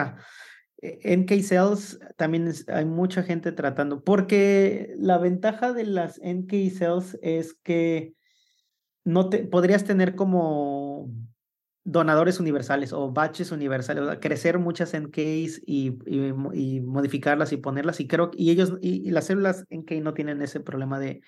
Eh, 0.83 1.17
NK 1.17 1.41
cells 1.41 1.99
también 2.15 2.53
hay 2.67 2.85
mucha 2.85 3.23
gente 3.23 3.51
tratando, 3.51 4.03
porque 4.03 4.93
la 4.99 5.17
ventaja 5.17 5.73
de 5.73 5.85
las 5.85 6.21
NK 6.23 6.51
cells 6.69 7.17
es 7.23 7.55
que 7.55 8.13
no 9.03 9.29
te, 9.29 9.39
podrías 9.45 9.85
tener 9.85 10.13
como 10.13 11.09
donadores 11.83 12.39
universales 12.39 12.93
o 12.93 13.11
batches 13.11 13.51
universales, 13.51 14.17
crecer 14.21 14.57
muchas 14.57 14.93
NKs 14.93 15.61
y, 15.65 15.97
y, 16.05 16.81
modificarlas 16.81 17.51
y 17.51 17.57
ponerlas 17.57 17.99
y 17.99 18.07
creo 18.07 18.31
y 18.33 18.51
ellos 18.51 18.77
y, 18.81 19.11
las 19.11 19.25
células 19.25 19.65
NK 19.69 19.91
no 20.01 20.13
tienen 20.13 20.41
ese 20.41 20.61
problema 20.61 20.99
de, 20.99 21.21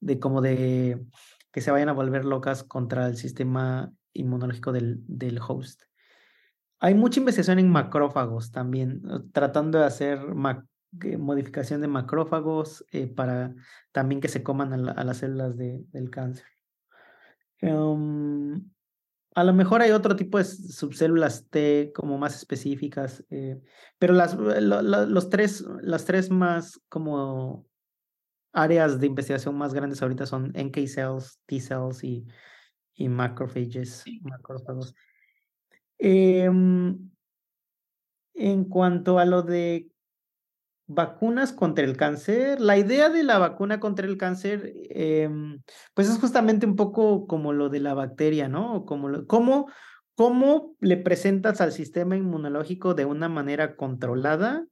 de 0.00 0.18
como 0.18 0.40
de 0.40 1.00
que 1.52 1.60
se 1.60 1.70
vayan 1.70 1.88
a 1.88 1.92
volver 1.92 2.24
locas 2.24 2.64
contra 2.64 3.06
el 3.06 3.16
sistema 3.16 3.92
inmunológico 4.12 4.72
del, 4.72 5.00
del 5.06 5.38
host. 5.46 5.82
Hay 6.80 6.94
mucha 6.94 7.20
investigación 7.20 7.60
en 7.60 7.70
macrófagos 7.70 8.50
también, 8.50 9.02
tratando 9.32 9.78
de 9.78 9.84
hacer 9.84 10.18
modificación 11.18 11.80
de 11.80 11.86
macrófagos 11.86 12.84
eh, 12.90 13.06
para 13.06 13.54
también 13.92 14.20
que 14.20 14.28
se 14.28 14.42
coman 14.42 14.88
a, 14.88 14.92
a 14.92 15.04
las 15.04 15.18
células 15.18 15.56
de, 15.56 15.84
del 15.92 16.10
cáncer. 16.10 16.46
Em, 17.58 18.68
a 19.34 19.44
lo 19.44 19.52
mejor 19.54 19.80
hay 19.80 19.90
otro 19.92 20.14
tipo 20.16 20.38
de 20.38 20.44
subcélulas 20.44 21.48
T 21.48 21.92
como 21.94 22.18
más 22.18 22.36
específicas, 22.36 23.24
eh, 23.30 23.60
pero 23.98 24.12
las, 24.12 24.36
los 24.36 25.30
tres, 25.30 25.64
las 25.80 26.04
tres 26.04 26.30
más 26.30 26.80
como 26.88 27.66
áreas 28.52 29.00
de 29.00 29.06
investigación 29.06 29.56
más 29.56 29.72
grandes 29.72 30.02
ahorita 30.02 30.26
son 30.26 30.52
NK 30.54 30.86
cells, 30.86 31.40
T 31.46 31.60
cells 31.60 32.04
y, 32.04 32.26
y 32.94 33.08
macrophages, 33.08 34.04
macrófagos. 34.22 34.94
Em, 35.98 37.10
en 38.34 38.64
cuanto 38.64 39.18
a 39.18 39.24
lo 39.24 39.42
de 39.42 39.91
vacunas 40.86 41.52
contra 41.52 41.84
el 41.84 41.96
cáncer. 41.96 42.60
La 42.60 42.76
idea 42.76 43.08
de 43.08 43.22
la 43.22 43.38
vacuna 43.38 43.80
contra 43.80 44.06
el 44.06 44.16
cáncer, 44.16 44.72
em, 44.90 45.62
pues 45.94 46.08
es 46.08 46.18
justamente 46.18 46.66
un 46.66 46.76
poco 46.76 47.26
como 47.26 47.52
lo 47.52 47.68
de 47.68 47.80
la 47.80 47.94
bacteria, 47.94 48.48
¿no? 48.48 48.84
Como 48.84 49.08
lo, 49.08 49.26
cómo, 49.26 49.70
cómo 50.14 50.76
le 50.80 50.96
presentas 50.96 51.60
al 51.60 51.72
sistema 51.72 52.16
inmunológico 52.16 52.94
de 52.94 53.04
una 53.04 53.28
manera 53.28 53.76
controlada 53.76 54.66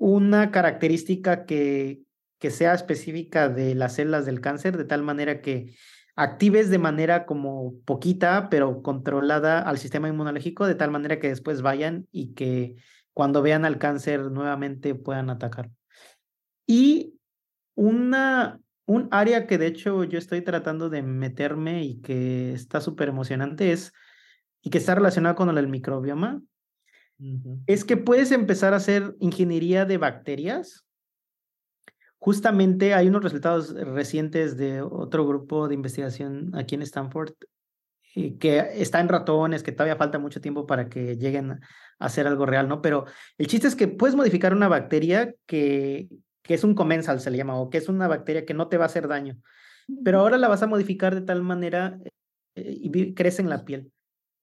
una 0.00 0.50
característica 0.50 1.44
que, 1.44 2.00
que 2.38 2.50
sea 2.50 2.72
específica 2.72 3.50
de 3.50 3.74
las 3.74 3.96
células 3.96 4.24
del 4.24 4.40
cáncer, 4.40 4.78
de 4.78 4.86
tal 4.86 5.02
manera 5.02 5.42
que 5.42 5.74
actives 6.16 6.70
de 6.70 6.78
manera 6.78 7.26
como 7.26 7.74
poquita, 7.84 8.48
pero 8.50 8.82
controlada 8.82 9.60
al 9.60 9.78
sistema 9.78 10.08
inmunológico, 10.08 10.66
de 10.66 10.74
tal 10.74 10.90
manera 10.90 11.20
que 11.20 11.28
después 11.28 11.60
vayan 11.60 12.08
y 12.10 12.32
que 12.32 12.76
cuando 13.14 13.42
vean 13.42 13.64
al 13.64 13.78
cáncer 13.78 14.30
nuevamente 14.30 14.94
puedan 14.94 15.30
atacar. 15.30 15.70
Y 16.66 17.18
una, 17.74 18.60
un 18.86 19.08
área 19.10 19.46
que 19.46 19.58
de 19.58 19.66
hecho 19.66 20.04
yo 20.04 20.18
estoy 20.18 20.42
tratando 20.42 20.88
de 20.88 21.02
meterme 21.02 21.84
y 21.84 22.00
que 22.00 22.52
está 22.52 22.80
súper 22.80 23.08
emocionante 23.08 23.72
es, 23.72 23.92
y 24.62 24.70
que 24.70 24.78
está 24.78 24.94
relacionado 24.94 25.34
con 25.34 25.56
el 25.56 25.68
microbioma, 25.68 26.42
es 27.66 27.84
que 27.84 27.96
puedes 27.96 28.32
empezar 28.32 28.72
a 28.72 28.76
hacer 28.76 29.14
ingeniería 29.20 29.84
de 29.84 29.98
bacterias. 29.98 30.86
Justamente 32.18 32.94
hay 32.94 33.08
unos 33.08 33.22
resultados 33.22 33.74
recientes 33.74 34.56
de 34.56 34.80
otro 34.80 35.26
grupo 35.26 35.68
de 35.68 35.74
investigación 35.74 36.50
aquí 36.54 36.74
en 36.74 36.82
Stanford 36.82 37.34
que 38.38 38.58
está 38.74 39.00
en 39.00 39.08
ratones, 39.08 39.62
que 39.62 39.72
todavía 39.72 39.96
falta 39.96 40.18
mucho 40.18 40.40
tiempo 40.40 40.66
para 40.66 40.88
que 40.88 41.16
lleguen 41.16 41.52
a 41.52 41.60
hacer 41.98 42.26
algo 42.26 42.46
real, 42.46 42.68
¿no? 42.68 42.82
Pero 42.82 43.04
el 43.38 43.46
chiste 43.46 43.68
es 43.68 43.76
que 43.76 43.88
puedes 43.88 44.16
modificar 44.16 44.52
una 44.52 44.68
bacteria 44.68 45.34
que, 45.46 46.08
que 46.42 46.54
es 46.54 46.64
un 46.64 46.74
comensal, 46.74 47.20
se 47.20 47.30
le 47.30 47.36
llama, 47.36 47.58
o 47.60 47.70
que 47.70 47.78
es 47.78 47.88
una 47.88 48.08
bacteria 48.08 48.44
que 48.44 48.54
no 48.54 48.68
te 48.68 48.76
va 48.76 48.84
a 48.84 48.86
hacer 48.86 49.08
daño, 49.08 49.38
pero 50.04 50.20
ahora 50.20 50.38
la 50.38 50.48
vas 50.48 50.62
a 50.62 50.66
modificar 50.66 51.14
de 51.14 51.22
tal 51.22 51.42
manera 51.42 51.98
eh, 52.56 52.76
y 52.82 53.14
crece 53.14 53.42
en 53.42 53.50
la 53.50 53.64
piel 53.64 53.92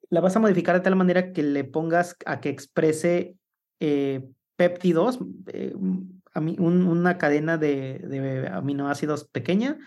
la 0.10 0.22
vas 0.22 0.36
a 0.36 0.40
modificar 0.40 0.76
de 0.76 0.82
tal 0.82 0.96
manera 0.96 1.34
que 1.34 1.44
le 1.44 1.64
pongas 1.64 2.16
a 2.26 2.40
que 2.40 2.50
exprese 2.50 3.36
eh, 3.80 4.24
péptidos, 4.56 5.20
eh, 5.48 5.74
una 5.76 7.18
cadena 7.18 7.58
de, 7.58 8.00
de, 8.00 8.48
aminoácidos 8.48 9.28
pequeña, 9.28 9.78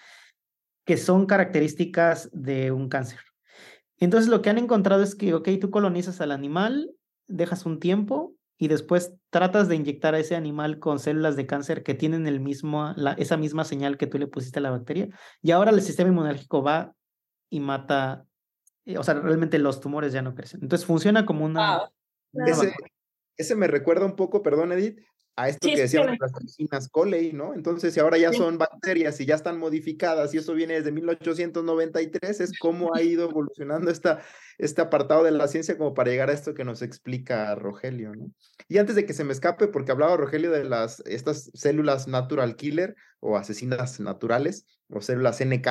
que 0.85 0.97
son 0.97 1.27
características 1.27 2.29
de 2.33 2.73
un 2.73 2.89
cáncer. 2.89 3.21
Entonces 4.01 4.29
lo 4.29 4.43
que 4.43 4.51
han 4.51 4.59
encontrado 4.59 5.03
es 5.03 5.15
que, 5.15 5.35
ok, 5.35 5.49
tú 5.61 5.71
colonizas 5.71 6.21
al 6.21 6.33
animal, 6.33 6.91
dejas 7.29 7.67
un 7.67 7.79
tiempo 7.79 8.35
y 8.59 8.69
después 8.69 9.15
tratas 9.31 9.69
de 9.69 9.77
inyectar 9.77 10.15
a 10.15 10.19
ese 10.19 10.35
animal 10.35 10.79
con 10.79 10.99
células 10.99 11.37
de 11.37 11.47
cáncer 11.47 11.83
que 11.83 11.95
tienen 11.95 12.27
el 12.27 12.41
mismo, 12.41 12.93
la, 12.97 13.13
esa 13.13 13.37
misma 13.37 13.65
señal 13.65 13.97
que 13.97 14.07
tú 14.07 14.19
le 14.19 14.27
pusiste 14.27 14.59
a 14.59 14.63
la 14.63 14.71
bacteria, 14.71 15.09
y 15.41 15.53
ahora 15.53 15.71
el 15.71 15.81
sistema 15.81 16.11
inmunológico 16.11 16.63
va 16.63 16.95
y 17.49 17.61
mata 17.61 18.27
eh, 18.91 18.99
o 18.99 19.03
sea, 19.03 19.15
realmente 19.15 19.59
los 19.59 19.81
tumores 19.81 20.13
ya 20.13 20.23
no 20.23 20.35
crecen. 20.35 20.61
Entonces 20.63 20.87
funciona 20.87 21.27
como 21.27 21.45
una... 21.45 21.91
ese, 23.37 23.55
me 23.55 23.67
recuerda 23.67 24.05
un 24.05 24.17
poco, 24.17 24.43
perdón 24.43 24.73
Edith, 24.73 25.01
a 25.43 25.49
esto 25.49 25.69
que 25.69 25.77
decíamos 25.77 26.17
las 26.21 26.33
toxinas 26.33 26.89
Coley, 26.89 27.33
¿no? 27.33 27.55
Entonces, 27.55 27.95
si 27.95 28.01
ahora 28.01 28.19
ya 28.19 28.33
son 28.33 28.59
bacterias 28.59 29.21
y 29.21 29.27
ya 29.27 29.35
están 29.35 29.59
modificadas 29.59 30.35
y 30.35 30.39
eso 30.39 30.55
viene 30.55 30.75
desde 30.75 30.93
1893, 30.93 32.41
es 32.41 32.59
cómo 32.59 32.95
ha 32.95 33.03
ido 33.03 33.29
evolucionando 33.29 33.91
esta, 33.91 34.23
este 34.59 34.81
apartado 34.83 35.25
de 35.25 35.31
la 35.31 35.49
ciencia 35.49 35.79
como 35.79 35.95
para 35.95 36.11
llegar 36.11 36.31
a 36.31 36.33
esto 36.33 36.55
que 36.55 36.65
nos 36.65 36.83
explica 36.83 37.55
Rogelio, 37.55 38.15
¿no? 38.15 38.31
Y 38.69 38.79
antes 38.79 38.95
de 38.97 39.07
que 39.07 39.15
se 39.15 39.25
me 39.25 39.33
escape, 39.33 39.69
porque 39.69 39.93
hablaba 39.93 40.17
Rogelio 40.17 40.51
de 40.51 40.65
las, 40.65 41.01
estas 41.07 41.51
células 41.55 42.09
natural 42.09 42.57
killer 42.57 42.97
o 43.21 43.37
asesinas 43.37 44.01
naturales 44.01 44.67
o 44.89 45.01
células 45.01 45.41
NK, 45.45 45.69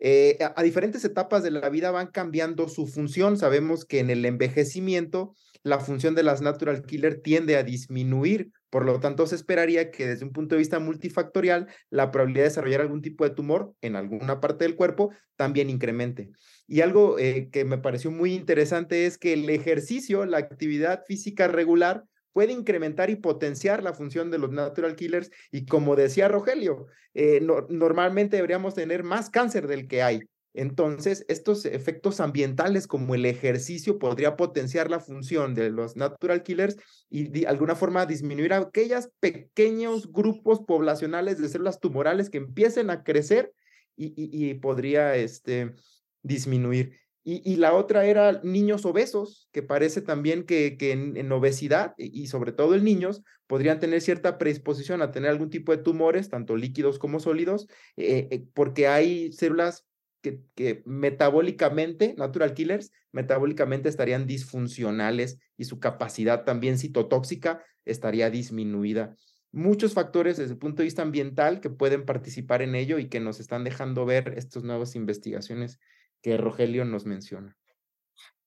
eh, 0.00 0.38
a, 0.54 0.62
diferentes 0.62 1.04
etapas 1.04 1.42
de 1.42 1.50
la 1.50 1.68
vida 1.68 1.90
van 1.90 2.08
cambiando 2.08 2.68
su 2.68 2.86
función. 2.86 3.38
Sabemos 3.38 3.84
que 3.84 4.00
en 4.00 4.10
el 4.10 4.24
envejecimiento 4.24 5.34
la 5.64 5.80
función 5.80 6.14
de 6.14 6.22
las 6.22 6.42
natural 6.42 6.84
killer 6.84 7.20
tiende 7.22 7.56
a 7.56 7.64
disminuir, 7.64 8.52
por 8.70 8.84
lo 8.84 9.00
tanto 9.00 9.26
se 9.26 9.34
esperaría 9.34 9.90
que 9.90 10.06
desde 10.06 10.24
un 10.24 10.32
punto 10.32 10.54
de 10.54 10.58
vista 10.60 10.78
multifactorial 10.78 11.68
la 11.90 12.10
probabilidad 12.10 12.44
de 12.44 12.50
desarrollar 12.50 12.82
algún 12.82 13.02
tipo 13.02 13.24
de 13.24 13.30
tumor 13.30 13.72
en 13.80 13.96
alguna 13.96 14.40
parte 14.40 14.64
del 14.64 14.76
cuerpo 14.76 15.10
también 15.36 15.70
incremente. 15.70 16.30
Y 16.66 16.82
algo 16.82 17.18
eh, 17.18 17.48
que 17.50 17.64
me 17.64 17.78
pareció 17.78 18.10
muy 18.10 18.34
interesante 18.34 19.06
es 19.06 19.16
que 19.18 19.32
el 19.32 19.48
ejercicio, 19.48 20.26
la 20.26 20.38
actividad 20.38 21.02
física 21.06 21.48
regular, 21.48 22.04
puede 22.34 22.52
incrementar 22.52 23.08
y 23.10 23.16
potenciar 23.16 23.82
la 23.82 23.94
función 23.94 24.30
de 24.30 24.38
los 24.38 24.50
natural 24.50 24.96
killers 24.96 25.30
y 25.50 25.64
como 25.66 25.96
decía 25.96 26.28
Rogelio, 26.28 26.86
eh, 27.14 27.40
normalmente 27.70 28.36
deberíamos 28.36 28.74
tener 28.74 29.02
más 29.04 29.30
cáncer 29.30 29.66
del 29.66 29.86
que 29.86 30.02
hay. 30.02 30.20
Entonces, 30.54 31.24
estos 31.28 31.64
efectos 31.66 32.20
ambientales 32.20 32.86
como 32.86 33.14
el 33.14 33.26
ejercicio 33.26 33.98
podría 33.98 34.36
potenciar 34.36 34.88
la 34.88 35.00
función 35.00 35.54
de 35.54 35.70
los 35.70 35.96
natural 35.96 36.44
killers 36.44 36.76
y 37.10 37.24
de 37.24 37.46
alguna 37.48 37.74
forma 37.74 38.06
disminuir 38.06 38.52
aquellos 38.52 39.10
pequeños 39.18 40.10
grupos 40.12 40.60
poblacionales 40.60 41.38
de 41.38 41.48
células 41.48 41.80
tumorales 41.80 42.30
que 42.30 42.38
empiecen 42.38 42.90
a 42.90 43.02
crecer 43.02 43.52
y, 43.96 44.14
y 44.16 44.54
podría 44.54 45.16
este, 45.16 45.74
disminuir. 46.22 46.98
Y, 47.26 47.56
la 47.56 47.72
otra 47.72 48.04
era 48.04 48.42
niños 48.42 48.84
obesos, 48.84 49.48
que 49.50 49.62
parece 49.62 50.02
también 50.02 50.44
que, 50.44 50.76
que 50.76 50.92
en, 50.92 51.32
obesidad 51.32 51.94
y 51.96 52.26
sobre 52.26 52.52
todo 52.52 52.74
en 52.74 52.84
niños 52.84 53.22
podrían 53.46 53.80
tener 53.80 54.02
cierta 54.02 54.36
predisposición 54.36 55.00
a 55.00 55.10
tener 55.10 55.30
algún 55.30 55.48
tipo 55.48 55.72
de 55.72 55.82
tumores, 55.82 56.28
tanto 56.28 56.54
líquidos 56.54 56.98
como 56.98 57.20
sólidos, 57.20 57.66
eh, 57.96 58.28
eh, 58.30 58.44
porque 58.52 58.88
hay 58.88 59.32
células 59.32 59.86
que, 60.24 60.82
metabólicamente, 60.86 62.14
natural 62.16 62.54
killers, 62.54 62.90
metabólicamente 63.12 63.88
estarían 63.88 64.26
disfuncionales 64.26 65.38
y 65.56 65.64
su 65.64 65.78
capacidad 65.78 66.44
también 66.44 66.78
citotóxica 66.78 67.62
estaría 67.84 68.30
disminuida 68.30 69.14
muchos 69.54 69.94
factores 69.94 70.36
desde 70.36 70.54
el 70.54 70.58
punto 70.58 70.78
de 70.78 70.84
vista 70.84 71.02
ambiental 71.02 71.60
que 71.60 71.70
pueden 71.70 72.04
participar 72.04 72.60
en 72.60 72.74
ello 72.74 72.98
y 72.98 73.08
que 73.08 73.20
nos 73.20 73.38
están 73.38 73.62
dejando 73.62 74.04
ver 74.04 74.34
estas 74.36 74.64
nuevas 74.64 74.96
investigaciones 74.96 75.78
que 76.22 76.36
Rogelio 76.36 76.84
nos 76.84 77.06
menciona. 77.06 77.56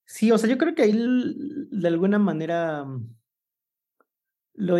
Sí, 0.04 0.30
o 0.30 0.38
sea, 0.38 0.50
yo 0.50 0.58
creo 0.58 0.74
que 0.74 0.82
ahí 0.82 0.92
de 1.70 1.88
alguna 1.88 2.18
manera 2.18 2.84
mm, 2.84 3.16
lo, 4.54 4.76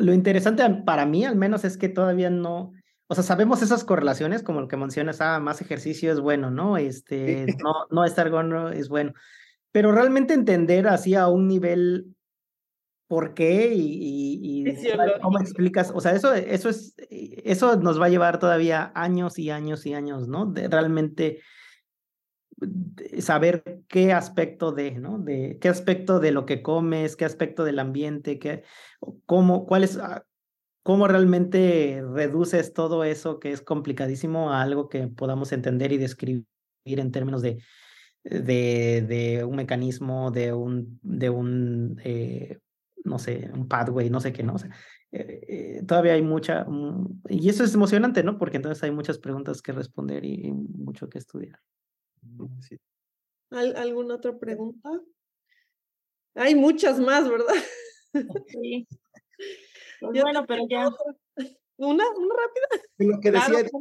lo 0.00 0.12
interesante 0.12 0.64
para 0.84 1.06
mí 1.06 1.24
al 1.24 1.36
menos 1.36 1.64
es 1.64 1.76
que 1.76 1.88
todavía 1.88 2.30
no, 2.30 2.72
o 3.10 3.14
sea, 3.16 3.24
sabemos 3.24 3.60
esas 3.60 3.82
correlaciones 3.82 4.44
como 4.44 4.60
lo 4.60 4.68
que 4.68 4.76
mencionas, 4.76 5.20
ah, 5.20 5.40
más 5.40 5.60
ejercicio 5.60 6.12
es 6.12 6.20
bueno, 6.20 6.52
¿no? 6.52 6.76
Este, 6.76 7.44
no, 7.60 7.86
no 7.90 8.04
estar 8.04 8.30
gordo 8.30 8.70
es 8.70 8.88
bueno, 8.88 9.14
pero 9.72 9.90
realmente 9.90 10.32
entender 10.32 10.86
así 10.86 11.16
a 11.16 11.26
un 11.26 11.48
nivel 11.48 12.14
por 13.08 13.34
qué 13.34 13.74
y, 13.74 14.64
y, 14.64 14.64
cómo 15.20 15.40
explicas, 15.40 15.90
o 15.92 16.00
sea, 16.00 16.12
eso, 16.12 16.32
eso 16.32 16.68
es, 16.68 16.94
eso 17.10 17.74
nos 17.80 18.00
va 18.00 18.06
a 18.06 18.10
llevar 18.10 18.38
todavía 18.38 18.92
años 18.94 19.40
y 19.40 19.50
años 19.50 19.86
y 19.86 19.94
años, 19.94 20.28
¿no? 20.28 20.46
De 20.46 20.68
realmente 20.68 21.40
saber 23.18 23.64
qué 23.88 24.12
aspecto 24.12 24.70
de, 24.70 24.92
¿no? 24.92 25.18
De 25.18 25.58
qué 25.60 25.68
aspecto 25.68 26.20
de 26.20 26.30
lo 26.30 26.46
que 26.46 26.62
comes, 26.62 27.16
qué 27.16 27.24
aspecto 27.24 27.64
del 27.64 27.80
ambiente, 27.80 28.38
qué, 28.38 28.62
cómo, 29.26 29.66
cuál 29.66 29.82
es, 29.82 29.96
ah, 29.96 30.24
cómo 30.82 31.06
realmente 31.08 32.02
reduces 32.14 32.72
todo 32.72 33.04
eso 33.04 33.38
que 33.38 33.52
es 33.52 33.62
complicadísimo 33.62 34.52
a 34.52 34.62
algo 34.62 34.88
que 34.88 35.08
podamos 35.08 35.52
entender 35.52 35.92
y 35.92 35.98
describir 35.98 36.46
en 36.84 37.12
términos 37.12 37.42
de, 37.42 37.62
de, 38.24 39.04
de 39.06 39.44
un 39.44 39.56
mecanismo, 39.56 40.30
de 40.30 40.52
un, 40.52 40.98
de 41.02 41.30
un 41.30 42.00
eh, 42.04 42.58
no 43.04 43.18
sé, 43.18 43.50
un 43.52 43.68
pathway, 43.68 44.10
no 44.10 44.20
sé 44.20 44.32
qué, 44.32 44.42
¿no? 44.42 44.58
sé 44.58 44.68
eh, 45.12 45.40
eh, 45.48 45.82
todavía 45.86 46.12
hay 46.12 46.22
mucha, 46.22 46.64
mm, 46.64 47.22
y 47.28 47.48
eso 47.48 47.64
es 47.64 47.74
emocionante, 47.74 48.22
¿no? 48.22 48.38
Porque 48.38 48.58
entonces 48.58 48.82
hay 48.84 48.92
muchas 48.92 49.18
preguntas 49.18 49.60
que 49.60 49.72
responder 49.72 50.24
y 50.24 50.52
mucho 50.52 51.08
que 51.08 51.18
estudiar. 51.18 51.58
¿Alguna 53.50 54.14
otra 54.14 54.38
pregunta? 54.38 54.88
Hay 56.36 56.54
muchas 56.54 57.00
más, 57.00 57.28
¿verdad? 57.28 57.54
Sí. 58.46 58.86
Pues 60.00 60.22
bueno, 60.22 60.44
pero 60.46 60.62
ya. 60.68 60.88
Una, 61.76 62.04
una 62.10 62.34
rápida. 62.34 62.84
De 62.98 63.06
lo 63.06 63.20
que 63.20 63.30
decía, 63.30 63.60
Edith, 63.60 63.72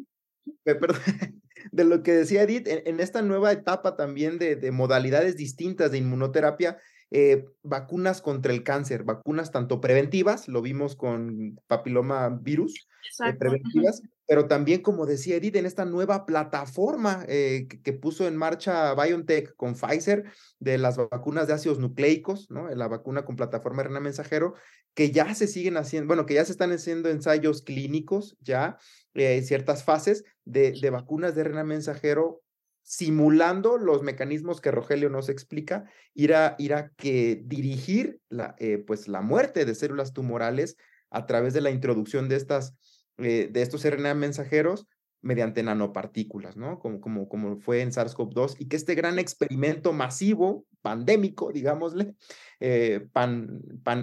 de 1.73 1.83
lo 1.83 2.01
que 2.01 2.13
decía 2.13 2.43
Edith, 2.43 2.65
en, 2.65 3.01
esta 3.01 3.21
nueva 3.21 3.51
etapa 3.51 3.97
también 3.97 4.39
de, 4.39 4.55
de 4.55 4.71
modalidades 4.71 5.35
distintas 5.35 5.91
de 5.91 5.97
inmunoterapia, 5.97 6.77
eh, 7.11 7.45
vacunas 7.63 8.21
contra 8.21 8.53
el 8.53 8.63
cáncer, 8.63 9.03
vacunas 9.03 9.51
tanto 9.51 9.81
preventivas, 9.81 10.47
lo 10.47 10.61
vimos 10.61 10.95
con 10.95 11.59
papiloma 11.65 12.29
virus, 12.29 12.87
eh, 13.25 13.33
preventivas, 13.33 14.03
pero 14.29 14.45
también, 14.45 14.83
como 14.83 15.07
decía 15.07 15.37
Edith, 15.37 15.55
en 15.55 15.65
esta 15.65 15.85
nueva 15.85 16.27
plataforma 16.27 17.25
eh, 17.27 17.67
que, 17.67 17.93
puso 17.93 18.27
en 18.27 18.37
marcha 18.37 18.93
BioNTech 18.93 19.55
con 19.55 19.73
Pfizer 19.73 20.25
de 20.59 20.77
las 20.77 20.97
vacunas 20.97 21.47
de 21.47 21.53
ácidos 21.53 21.79
nucleicos, 21.79 22.51
¿no? 22.51 22.69
La 22.69 22.87
vacuna 22.87 23.25
con 23.25 23.35
plataforma 23.35 23.81
RNA 23.81 24.01
mensajero, 24.01 24.53
que 24.93 25.09
ya 25.09 25.33
se 25.33 25.47
siguen 25.47 25.77
haciendo, 25.77 26.05
bueno, 26.05 26.27
que 26.27 26.35
ya 26.35 26.45
se 26.45 26.51
están 26.51 26.71
haciendo 26.71 27.09
ensayos 27.09 27.63
clínicos, 27.63 28.37
ya 28.39 28.77
en 29.15 29.43
ciertas 29.43 29.83
fases 29.83 30.23
de, 30.45 30.73
de 30.79 30.89
vacunas 30.91 31.33
de 31.33 31.45
RNA 31.45 31.63
mensajero 31.63 32.43
simulando 32.83 33.79
los 33.79 34.03
mecanismos 34.03 34.61
que 34.61 34.69
Rogelio 34.69 35.09
nos 35.09 35.29
explica, 35.29 35.85
ir 36.13 36.35
a, 36.35 36.55
ir 36.59 36.75
a 36.75 36.89
que 36.89 37.41
dirigir 37.45 38.19
la, 38.29 38.55
eh, 38.59 38.77
pues 38.77 39.07
la 39.07 39.21
muerte 39.21 39.65
de 39.65 39.73
células 39.73 40.13
tumorales 40.13 40.77
a 41.09 41.25
través 41.25 41.55
de 41.55 41.61
la 41.61 41.71
introducción 41.71 42.29
de, 42.29 42.35
estas, 42.35 42.75
eh, 43.19 43.49
de 43.51 43.61
estos 43.61 43.85
RNA 43.85 44.13
mensajeros 44.13 44.87
mediante 45.21 45.63
nanopartículas, 45.63 46.55
¿no? 46.55 46.79
Como, 46.79 47.01
como, 47.01 47.27
como 47.27 47.57
fue 47.59 47.81
en 47.81 47.91
SARS-CoV-2, 47.91 48.55
y 48.59 48.67
que 48.67 48.77
este 48.77 48.95
gran 48.95 49.19
experimento 49.19 49.91
masivo, 49.91 50.65
pandémico, 50.81 51.51
digámosle, 51.51 52.15
eh, 52.59 53.07
pan, 53.11 53.61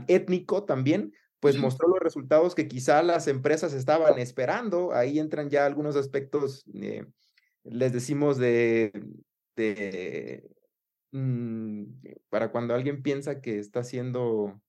étnico 0.09 0.65
también, 0.65 1.13
pues 1.41 1.59
mostró 1.59 1.89
los 1.89 2.01
resultados 2.01 2.55
que 2.55 2.67
quizá 2.67 3.03
las 3.03 3.29
empresas 3.29 3.73
estaban 3.73 4.19
esperando. 4.19 4.93
Ahí 4.93 5.19
entran 5.19 5.49
ya 5.49 5.65
algunos 5.65 5.95
aspectos 5.95 6.65
les 7.71 7.93
decimos 7.93 8.39
de, 8.39 8.93
mm, 11.13 11.85
para 12.29 12.51
cuando 12.51 12.75
alguien 12.75 13.03
piensa 13.03 13.41
que 13.41 13.59
está 13.59 13.81
haciendo, 13.81 14.61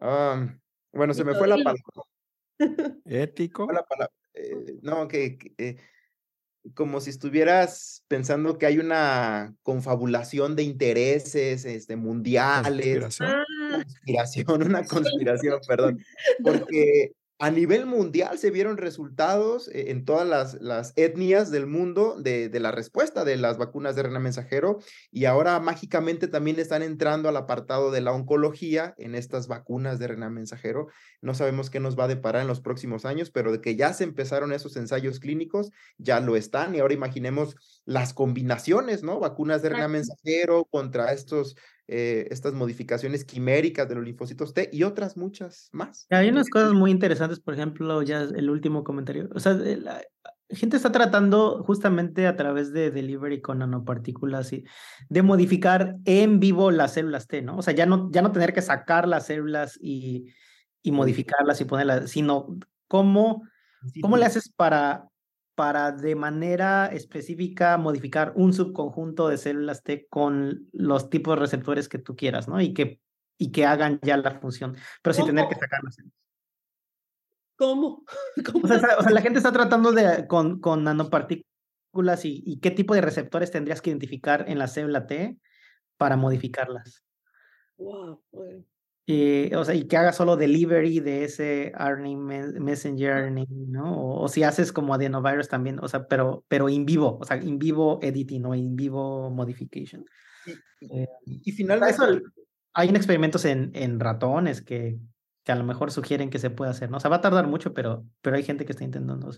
ah, 0.00 0.54
bueno, 0.92 1.14
se 1.14 1.24
me 1.24 1.34
fue 1.34 1.48
la 1.48 1.56
palabra. 1.56 1.82
Ético. 3.04 3.68
Eh, 4.34 4.78
no, 4.82 5.08
que, 5.08 5.38
eh, 5.58 5.76
como 6.74 7.00
si 7.00 7.10
estuvieras 7.10 8.04
pensando 8.08 8.56
que 8.56 8.66
hay 8.66 8.78
una 8.78 9.54
confabulación 9.62 10.56
de 10.56 10.62
intereses 10.62 11.64
este, 11.64 11.96
mundiales. 11.96 13.00
Conspiración. 13.00 13.44
Conspiración, 13.72 14.62
una 14.62 14.84
conspiración, 14.86 15.60
perdón. 15.66 16.04
Porque 16.42 17.12
a 17.42 17.50
nivel 17.50 17.86
mundial 17.86 18.38
se 18.38 18.52
vieron 18.52 18.76
resultados 18.76 19.66
eh, 19.66 19.90
en 19.90 20.04
todas 20.04 20.54
las, 20.60 20.92
etnias 20.94 21.50
del 21.50 21.66
mundo 21.66 22.14
de, 22.16 22.48
de, 22.48 22.60
la 22.60 22.70
respuesta 22.70 23.24
de 23.24 23.36
las 23.36 23.58
vacunas 23.58 23.96
de 23.96 24.04
RNA 24.04 24.20
mensajero 24.20 24.78
y 25.10 25.24
ahora 25.24 25.58
mágicamente 25.58 26.28
también 26.28 26.60
están 26.60 26.84
entrando 26.84 27.28
al 27.28 27.36
apartado 27.36 27.90
de 27.90 28.00
la 28.00 28.12
oncología 28.12 28.94
en 28.96 29.16
estas 29.16 29.48
vacunas 29.48 29.98
de 29.98 30.06
RNA 30.06 30.30
mensajero. 30.30 30.86
No 31.20 31.34
sabemos 31.34 31.68
qué 31.68 31.80
nos 31.80 31.98
va 31.98 32.04
a 32.04 32.08
deparar 32.08 32.42
en 32.42 32.48
los 32.48 32.60
próximos 32.60 33.04
años, 33.04 33.32
pero 33.32 33.50
de 33.50 33.60
que 33.60 33.74
ya 33.74 33.92
se 33.92 34.04
empezaron 34.04 34.52
esos 34.52 34.76
ensayos 34.76 35.18
clínicos, 35.18 35.72
ya 35.98 36.20
lo 36.20 36.36
están 36.36 36.76
y 36.76 36.78
ahora 36.78 36.94
imaginemos 36.94 37.56
las 37.84 38.14
combinaciones, 38.14 39.02
¿no? 39.02 39.18
Vacunas 39.18 39.62
de 39.62 39.70
RNA 39.70 39.88
mensajero 39.88 40.64
contra 40.66 41.12
estos 41.12 41.56
eh, 41.88 42.28
estas 42.30 42.54
modificaciones 42.54 43.24
quiméricas 43.24 43.88
de 43.88 43.96
los 43.96 44.04
linfocitos 44.04 44.54
T 44.54 44.70
y 44.72 44.84
otras 44.84 45.16
muchas 45.16 45.68
más. 45.72 46.06
Hay 46.10 46.28
unas 46.28 46.48
cosas 46.48 46.72
muy 46.72 46.90
interesantes, 46.90 47.40
por 47.40 47.54
ejemplo, 47.54 48.02
ya 48.02 48.22
el 48.22 48.48
último 48.48 48.84
comentario. 48.84 49.28
O 49.34 49.40
sea, 49.40 49.52
la 49.54 50.00
gente 50.48 50.76
está 50.76 50.92
tratando 50.92 51.62
justamente 51.64 52.26
a 52.26 52.36
través 52.36 52.72
de 52.72 52.90
delivery 52.90 53.40
con 53.40 53.58
nanopartículas 53.58 54.52
y 54.52 54.64
de 55.08 55.22
modificar 55.22 55.96
en 56.04 56.40
vivo 56.40 56.70
las 56.70 56.94
células 56.94 57.26
T, 57.26 57.42
¿no? 57.42 57.56
O 57.56 57.62
sea, 57.62 57.74
ya 57.74 57.84
no, 57.84 58.10
ya 58.12 58.22
no 58.22 58.32
tener 58.32 58.52
que 58.52 58.62
sacar 58.62 59.08
las 59.08 59.26
células 59.26 59.78
y, 59.80 60.32
y 60.82 60.92
modificarlas 60.92 61.60
y 61.60 61.64
ponerlas, 61.64 62.10
sino 62.10 62.56
cómo, 62.86 63.42
cómo 64.00 64.16
le 64.16 64.26
haces 64.26 64.50
para 64.50 65.08
para 65.54 65.92
de 65.92 66.14
manera 66.14 66.86
específica 66.86 67.76
modificar 67.78 68.32
un 68.36 68.52
subconjunto 68.52 69.28
de 69.28 69.38
células 69.38 69.82
T 69.82 70.06
con 70.08 70.68
los 70.72 71.10
tipos 71.10 71.36
de 71.36 71.40
receptores 71.40 71.88
que 71.88 71.98
tú 71.98 72.16
quieras, 72.16 72.48
¿no? 72.48 72.60
Y 72.60 72.72
que, 72.72 73.00
y 73.38 73.52
que 73.52 73.66
hagan 73.66 74.00
ya 74.02 74.16
la 74.16 74.40
función, 74.40 74.76
pero 75.02 75.14
sin 75.14 75.26
tener 75.26 75.48
que 75.48 75.56
sacarlas. 75.56 75.96
¿Cómo? 77.56 78.04
O, 78.62 78.66
sea, 78.66 79.10
la 79.10 79.20
gente 79.20 79.38
está 79.38 79.52
tratando 79.52 79.92
de, 79.92 80.26
con, 80.26 80.60
con 80.60 80.84
nanopartículas 80.84 82.24
y, 82.24 82.42
y, 82.46 82.60
qué 82.60 82.70
tipo 82.70 82.94
de 82.94 83.02
receptores 83.02 83.50
tendrías 83.50 83.82
que 83.82 83.90
identificar 83.90 84.46
en 84.48 84.58
la 84.58 84.66
célula 84.66 85.06
T 85.06 85.38
para 85.98 86.16
modificarlas. 86.16 87.04
Wow, 87.76 88.22
y, 89.04 89.52
o 89.54 89.64
sea, 89.64 89.74
y 89.74 89.84
que 89.88 89.96
haga 89.96 90.12
solo 90.12 90.36
delivery 90.36 91.00
de 91.00 91.24
ese 91.24 91.72
RNA 91.74 92.60
messenger 92.60 93.32
¿no? 93.48 94.20
O, 94.20 94.28
si 94.28 94.44
haces 94.44 94.72
como 94.72 94.94
adenovirus 94.94 95.48
también, 95.48 95.78
o 95.80 95.88
sea, 95.88 96.06
pero, 96.06 96.44
pero 96.46 96.68
in 96.68 96.86
vivo, 96.86 97.18
o 97.20 97.24
sea, 97.24 97.36
in 97.38 97.58
vivo 97.58 97.98
editing 98.02 98.46
o 98.46 98.54
in 98.54 98.76
vivo 98.76 99.30
modification. 99.30 100.04
Y, 100.80 101.50
y, 101.50 101.52
finalmente... 101.52 101.96
hay 102.74 102.88
experimentos 102.90 103.44
en, 103.44 103.70
en 103.74 103.98
ratones 103.98 104.62
que, 104.62 104.98
que 105.44 105.52
a 105.52 105.56
lo 105.56 105.64
mejor 105.64 105.90
sugieren 105.90 106.30
que 106.30 106.38
se 106.38 106.50
puede 106.50 106.70
hacer, 106.70 106.90
¿no? 106.90 106.98
O 106.98 107.00
sea, 107.00 107.10
va 107.10 107.16
a 107.16 107.20
tardar 107.20 107.48
mucho, 107.48 107.74
pero, 107.74 108.06
pero 108.20 108.36
hay 108.36 108.44
gente 108.44 108.64
que 108.64 108.72
está 108.72 108.84
intentando 108.84 109.30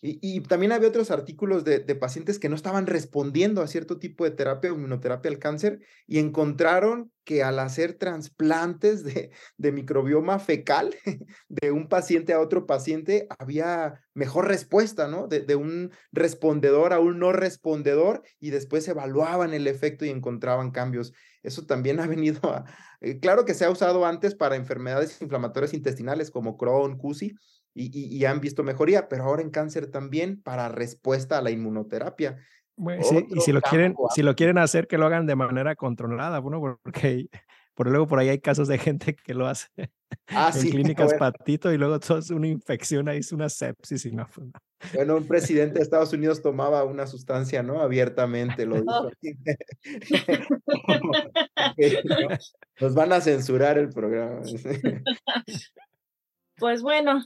Y, 0.00 0.40
también 0.42 0.70
había 0.70 0.88
otros 0.88 1.10
artículos 1.10 1.64
de, 1.64 1.80
pacientes 1.96 2.38
que 2.38 2.48
no 2.48 2.54
estaban 2.54 2.86
respondiendo 2.86 3.62
a 3.62 3.66
cierto 3.66 3.98
tipo 3.98 4.22
de 4.22 4.30
terapia 4.30 4.70
o 4.70 4.76
inmunoterapia 4.76 5.28
al 5.28 5.40
cáncer 5.40 5.80
y 6.06 6.18
encontraron 6.18 7.10
que 7.24 7.42
al 7.42 7.58
hacer 7.58 7.94
trasplantes 7.94 9.02
de, 9.02 9.32
microbioma 9.72 10.38
fecal 10.38 10.94
de 11.48 11.72
un 11.72 11.88
paciente 11.88 12.32
a 12.32 12.38
otro 12.40 12.64
paciente 12.64 13.26
había 13.40 14.00
mejor 14.14 14.46
respuesta, 14.46 15.08
¿no? 15.08 15.26
De, 15.26 15.40
de, 15.40 15.56
un 15.56 15.90
respondedor 16.12 16.92
a 16.92 17.00
un 17.00 17.18
no 17.18 17.32
respondedor 17.32 18.22
y 18.38 18.50
después 18.50 18.86
evaluaban 18.86 19.52
el 19.52 19.66
efecto 19.66 20.04
y 20.04 20.10
encontraban 20.10 20.70
cambios. 20.70 21.12
Eso 21.42 21.66
también 21.66 21.98
ha 21.98 22.06
venido 22.06 22.40
a... 22.52 22.64
Eh, 23.00 23.20
claro 23.20 23.44
que 23.44 23.54
se 23.54 23.64
ha 23.64 23.70
usado 23.70 24.04
antes 24.06 24.34
para 24.34 24.56
enfermedades 24.56 25.20
inflamatorias 25.22 25.74
intestinales 25.74 26.30
como 26.30 26.56
Crohn, 26.56 26.98
CUSI, 26.98 27.34
y, 27.78 28.24
han 28.24 28.40
visto 28.40 28.62
mejoría, 28.62 29.08
pero 29.08 29.24
ahora 29.24 29.42
en 29.42 29.50
cáncer 29.50 29.90
también 29.90 30.42
para 30.42 30.68
respuesta 30.68 31.38
a 31.38 31.42
la 31.42 31.50
inmunoterapia. 31.50 32.38
y 32.76 33.40
si 33.40 33.52
lo, 33.52 33.60
quieren, 33.60 33.94
si 34.14 34.22
lo 34.22 34.34
quieren 34.34 34.58
hacer, 34.58 34.86
que 34.86 34.98
lo 34.98 35.06
hagan 35.06 35.26
de 35.26 35.36
manera 35.36 35.76
controlada, 35.76 36.40
bueno, 36.40 36.60
porque 36.60 37.28
por 37.78 37.88
luego 37.88 38.08
por 38.08 38.18
ahí 38.18 38.28
hay 38.28 38.40
casos 38.40 38.66
de 38.66 38.76
gente 38.76 39.14
que 39.14 39.34
lo 39.34 39.46
hace 39.46 39.68
ah, 40.30 40.50
en 40.54 40.60
clínicas 40.70 41.14
patito 41.14 41.72
y 41.72 41.78
luego 41.78 42.00
todo 42.00 42.18
es 42.18 42.30
una 42.30 42.48
infección, 42.48 43.08
ahí 43.08 43.18
es 43.18 43.30
una 43.30 43.48
sepsis 43.48 44.04
y 44.04 44.10
no. 44.10 44.26
Pues, 44.34 44.48
bueno, 44.94 45.16
un 45.16 45.28
presidente 45.28 45.74
de 45.74 45.82
Estados 45.82 46.12
Unidos 46.12 46.42
tomaba 46.42 46.82
una 46.82 47.06
sustancia, 47.06 47.62
¿no? 47.62 47.80
Abiertamente 47.80 48.66
lo 48.66 48.80
dijo. 48.80 49.12
Nos 52.80 52.94
van 52.94 53.12
a 53.12 53.20
censurar 53.20 53.78
el 53.78 53.90
programa. 53.90 54.40
Pues 56.58 56.82
bueno, 56.82 57.22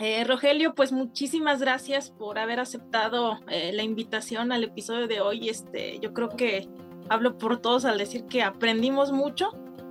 eh, 0.00 0.24
Rogelio, 0.24 0.74
pues 0.74 0.90
muchísimas 0.90 1.60
gracias 1.60 2.10
por 2.10 2.38
haber 2.38 2.58
aceptado 2.58 3.38
eh, 3.48 3.72
la 3.72 3.84
invitación 3.84 4.50
al 4.50 4.64
episodio 4.64 5.06
de 5.06 5.20
hoy. 5.20 5.48
Este, 5.48 5.98
yo 6.00 6.12
creo 6.12 6.30
que 6.30 6.68
hablo 7.08 7.38
por 7.38 7.60
todos 7.60 7.84
al 7.84 7.98
decir 7.98 8.24
que 8.24 8.42
aprendimos 8.42 9.12
mucho 9.12 9.50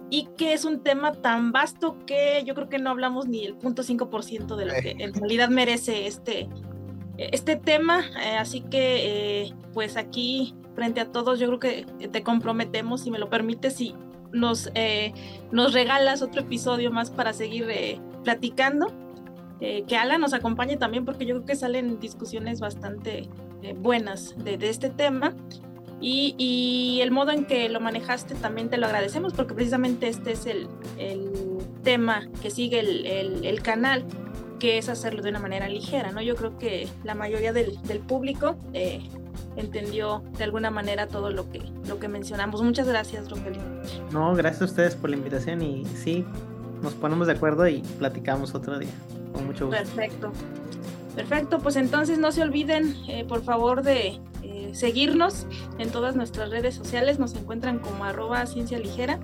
y 0.10 0.28
que 0.38 0.54
es 0.54 0.66
un 0.66 0.82
tema 0.82 1.14
tan 1.14 1.54
vasto 1.54 1.96
que 2.06 2.44
yo 2.46 2.54
creo 2.54 2.68
que 2.68 2.80
no 2.80 2.90
hablamos 2.90 3.28
ni 3.28 3.46
el 3.46 3.56
punto 3.56 3.82
5% 3.82 4.56
de 4.58 4.66
lo 4.66 4.74
que 4.74 4.96
en 5.00 5.14
realidad 5.14 5.48
merece 5.48 6.06
este, 6.06 6.50
este 7.18 7.56
tema. 7.56 8.04
Eh, 8.22 8.36
así 8.38 8.60
que, 8.60 9.54
pues 9.74 9.96
aquí, 9.96 10.54
frente 10.76 11.00
a 11.00 11.12
todos, 11.12 11.40
yo 11.40 11.48
creo 11.48 11.60
que 11.60 12.08
te 12.08 12.24
comprometemos, 12.24 13.02
si 13.02 13.10
me 13.10 13.20
lo 13.20 13.30
permites, 13.30 13.80
y 13.80 13.96
nos, 14.34 14.70
nos 15.52 15.74
regalas 15.74 16.22
otro 16.22 16.42
episodio 16.42 16.92
más 16.92 17.10
para 17.10 17.32
seguir 17.32 17.68
platicando. 18.24 19.03
Eh, 19.66 19.86
que 19.88 19.96
Alan 19.96 20.20
nos 20.20 20.34
acompañe 20.34 20.76
también 20.76 21.06
porque 21.06 21.26
yo 21.26 21.36
creo 21.36 21.46
que 21.46 21.56
salen 21.56 21.98
discusiones 22.02 22.60
bastante 22.60 23.30
eh, 23.62 23.74
buenas 23.74 24.36
de, 24.44 24.58
este 24.62 24.90
tema. 24.90 25.34
Y, 26.02 27.00
el 27.02 27.12
modo 27.12 27.32
en 27.32 27.46
que 27.46 27.70
lo 27.70 27.80
manejaste 27.80 28.36
también 28.36 28.70
te 28.70 28.76
lo 28.76 28.88
agradecemos 28.88 29.32
porque 29.32 29.54
precisamente 29.54 30.10
este 30.10 30.34
es 30.34 30.46
el, 30.48 30.68
tema 31.82 32.28
que 32.42 32.50
sigue 32.50 32.80
el, 32.80 33.62
canal, 33.62 34.04
que 34.60 34.78
es 34.78 34.90
hacerlo 34.90 35.22
de 35.22 35.30
una 35.30 35.40
manera 35.40 35.70
ligera, 35.70 36.12
¿no? 36.12 36.22
Yo 36.22 36.36
creo 36.36 36.58
que 36.58 36.90
la 37.06 37.16
mayoría 37.16 37.54
del, 37.54 37.72
público 38.06 38.58
eh, 38.74 39.02
entendió 39.56 40.24
de 40.38 40.44
alguna 40.44 40.72
manera 40.72 41.08
todo 41.08 41.30
lo 41.30 41.50
que, 41.50 41.62
lo 41.88 42.00
que 42.00 42.10
mencionamos. 42.10 42.62
Muchas 42.62 42.88
gracias, 42.88 43.30
Rogelio. 43.30 43.62
No, 44.12 44.36
gracias 44.36 44.62
a 44.62 44.66
ustedes 44.66 44.96
por 44.96 45.10
la 45.10 45.16
invitación 45.16 45.62
y 45.62 45.86
sí, 45.86 46.26
nos 46.84 46.94
ponemos 46.94 47.28
de 47.28 47.34
acuerdo 47.34 47.68
y 47.68 47.82
platicamos 47.98 48.54
otro 48.54 48.78
día. 48.78 48.92
Con 49.32 49.48
mucho 49.48 49.68
gusto. 49.68 49.82
Perfecto. 49.82 50.32
Perfecto, 51.16 51.60
pues 51.60 51.76
entonces 51.76 52.18
no 52.18 52.32
se 52.32 52.42
olviden, 52.42 52.96
eh, 53.08 53.24
por 53.24 53.44
favor, 53.44 53.84
de 53.84 54.20
eh, 54.42 54.72
seguirnos 54.74 55.46
en 55.78 55.90
todas 55.92 56.16
nuestras 56.16 56.50
redes 56.50 56.76
sociales. 56.76 57.20
Nos 57.20 57.36
encuentran 57.36 57.80
como 57.80 58.04
arroba 58.04 58.46
ciencia 58.46 58.80
ligera. 58.80 59.20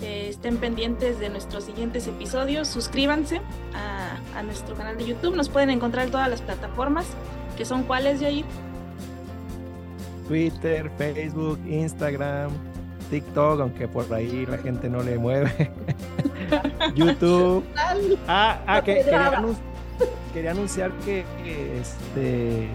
Eh, 0.00 0.28
estén 0.30 0.58
pendientes 0.58 1.18
de 1.20 1.28
nuestros 1.28 1.64
siguientes 1.64 2.06
episodios. 2.06 2.68
Suscríbanse 2.68 3.40
a, 3.74 4.38
a, 4.38 4.42
nuestro 4.42 4.74
canal 4.74 4.96
de 4.96 5.06
YouTube. 5.06 5.36
Nos 5.36 5.48
pueden 5.48 5.70
encontrar 5.70 6.06
en 6.06 6.12
todas 6.12 6.30
las 6.30 6.40
plataformas, 6.40 7.06
que 7.56 7.64
son 7.64 7.82
cuáles, 7.82 8.20
Jair. 8.20 8.44
Twitter, 10.28 10.90
Facebook, 10.96 11.58
Instagram, 11.66 12.50
TikTok, 13.10 13.60
aunque 13.60 13.88
por 13.88 14.12
ahí 14.12 14.46
la 14.46 14.58
gente 14.58 14.88
no 14.88 15.02
le 15.02 15.18
mueve. 15.18 15.70
YouTube. 16.94 17.64
Ah, 18.26 18.58
ah 18.66 18.82
que, 18.82 18.96
quería, 18.96 19.28
anun 19.28 19.56
quería, 20.32 20.50
anunciar 20.52 20.92
que, 21.04 21.24
que 21.42 21.78
este 21.80 22.68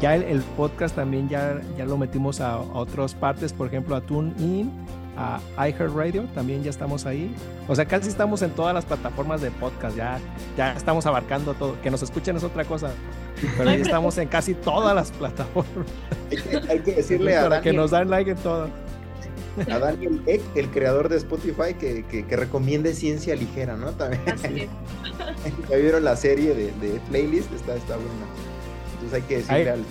ya 0.00 0.14
el, 0.14 0.24
el, 0.24 0.40
podcast 0.42 0.94
también 0.94 1.28
ya, 1.28 1.60
ya 1.76 1.86
lo 1.86 1.96
metimos 1.96 2.40
a, 2.40 2.52
a 2.52 2.58
otras 2.58 3.14
partes, 3.14 3.52
por 3.52 3.66
ejemplo 3.66 3.96
a 3.96 4.00
TuneIn, 4.02 4.70
a 5.16 5.40
iHeartRadio, 5.68 6.24
también 6.34 6.62
ya 6.62 6.70
estamos 6.70 7.06
ahí. 7.06 7.34
O 7.68 7.74
sea, 7.74 7.86
casi 7.86 8.08
estamos 8.08 8.42
en 8.42 8.50
todas 8.50 8.74
las 8.74 8.84
plataformas 8.84 9.40
de 9.40 9.50
podcast, 9.50 9.96
ya, 9.96 10.18
ya 10.56 10.72
estamos 10.72 11.06
abarcando 11.06 11.54
todo. 11.54 11.80
Que 11.82 11.90
nos 11.90 12.02
escuchen 12.02 12.36
es 12.36 12.44
otra 12.44 12.64
cosa, 12.64 12.90
pero 13.56 13.70
ya 13.70 13.76
estamos 13.82 14.18
en 14.18 14.28
casi 14.28 14.54
todas 14.54 14.94
las 14.94 15.10
plataformas. 15.12 15.86
Hay 16.30 16.36
que, 16.36 16.72
hay 16.72 16.80
que 16.80 16.94
decirle 16.96 17.36
a 17.36 17.42
Para 17.42 17.56
Daniel, 17.56 17.72
que 17.72 17.76
nos 17.78 17.90
dan 17.90 18.10
like 18.10 18.30
en 18.30 18.36
todo. 18.38 18.68
A 19.70 19.78
Daniel 19.78 20.22
Eck, 20.26 20.42
el 20.54 20.68
creador 20.70 21.08
de 21.08 21.16
Spotify, 21.16 21.74
que, 21.78 22.04
que, 22.04 22.26
que 22.26 22.36
recomiende 22.36 22.94
ciencia 22.94 23.34
ligera, 23.34 23.76
¿no? 23.76 23.90
También. 23.92 24.22
Así 24.26 24.60
es. 24.62 25.68
ya 25.70 25.76
vieron 25.76 26.04
la 26.04 26.16
serie 26.16 26.54
de, 26.54 26.72
de 26.80 27.00
playlist, 27.08 27.52
está, 27.52 27.74
está 27.74 27.96
buena. 27.96 28.26
Entonces 28.94 29.14
hay 29.14 29.22
que 29.22 29.36
decirle 29.36 29.56
Ay, 29.56 29.68
al... 29.68 29.84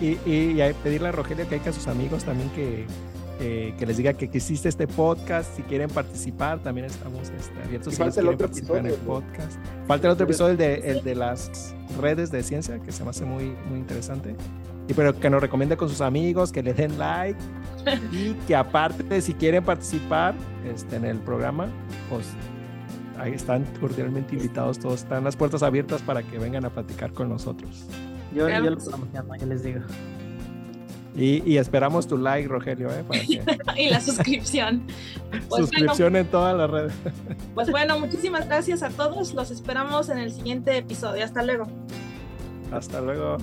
Y, 0.00 0.30
y, 0.30 0.62
y, 0.62 0.72
pedirle 0.82 1.08
a 1.08 1.12
Rogelio 1.12 1.48
que 1.48 1.56
hay 1.56 1.60
que 1.60 1.68
a 1.68 1.72
sus 1.72 1.86
amigos 1.86 2.24
también 2.24 2.50
que, 2.50 2.86
eh, 3.40 3.74
que 3.78 3.86
les 3.86 3.96
diga 3.96 4.14
que, 4.14 4.24
existe 4.24 4.68
este 4.68 4.86
podcast. 4.86 5.54
Si 5.56 5.62
quieren 5.62 5.90
participar, 5.90 6.60
también 6.60 6.86
estamos 6.86 7.28
este, 7.30 7.62
abiertos. 7.62 7.92
Y 7.92 7.96
si 7.96 8.02
falta 8.02 8.20
el 8.20 8.28
otro 8.28 8.46
participar 8.46 8.78
episodio, 8.78 8.94
en 8.94 9.00
el 9.00 9.06
¿no? 9.06 9.14
podcast. 9.14 9.58
Falta 9.86 10.06
el 10.08 10.12
otro 10.12 10.24
episodio, 10.24 10.52
el 10.52 10.56
de, 10.56 10.74
el 10.90 11.04
de 11.04 11.14
las 11.14 11.74
redes 12.00 12.30
de 12.30 12.42
ciencia, 12.42 12.78
que 12.78 12.90
se 12.90 13.04
me 13.04 13.10
hace 13.10 13.24
muy, 13.24 13.54
muy 13.68 13.78
interesante. 13.78 14.34
Y 14.88 14.94
pero 14.94 15.18
que 15.18 15.28
nos 15.28 15.40
recomiende 15.40 15.76
con 15.76 15.88
sus 15.88 16.00
amigos, 16.00 16.50
que 16.50 16.62
le 16.62 16.72
den 16.72 16.98
like 16.98 17.38
y 18.10 18.32
que 18.46 18.56
aparte, 18.56 19.20
si 19.20 19.34
quieren 19.34 19.62
participar 19.62 20.34
este, 20.64 20.96
en 20.96 21.04
el 21.04 21.18
programa, 21.18 21.68
pues 22.08 22.26
ahí 23.18 23.32
están 23.32 23.64
cordialmente 23.80 24.34
invitados. 24.34 24.78
Todos 24.78 25.02
están 25.02 25.24
las 25.24 25.36
puertas 25.36 25.62
abiertas 25.62 26.00
para 26.02 26.22
que 26.22 26.38
vengan 26.38 26.64
a 26.64 26.70
platicar 26.70 27.12
con 27.12 27.28
nosotros. 27.28 27.86
Yo, 28.34 28.46
Claro 28.46 28.76
les 29.46 29.62
digo. 29.62 29.80
Y, 31.16 31.42
y 31.50 31.58
esperamos 31.58 32.06
tu 32.06 32.16
like, 32.16 32.46
Rogelio, 32.46 32.88
¿eh? 32.90 33.04
para 33.06 33.20
que 33.20 33.42
y 33.82 33.90
la 33.90 34.00
suscripción. 34.00 34.86
Pues 35.48 35.62
suscripción 35.62 36.14
en 36.16 36.26
todas 36.26 36.56
las 36.56 36.70
redes. 36.70 36.92
pues 37.54 37.70
bueno, 37.70 37.98
muchísimas 37.98 38.46
gracias 38.46 38.82
a 38.82 38.90
todos. 38.90 39.34
Los 39.34 39.50
esperamos 39.50 40.08
en 40.10 40.18
el 40.18 40.32
siguiente 40.32 40.76
episodio. 40.76 41.24
Hasta 41.24 41.42
luego. 41.42 41.66
Hasta 42.70 43.00
luego. 43.00 43.38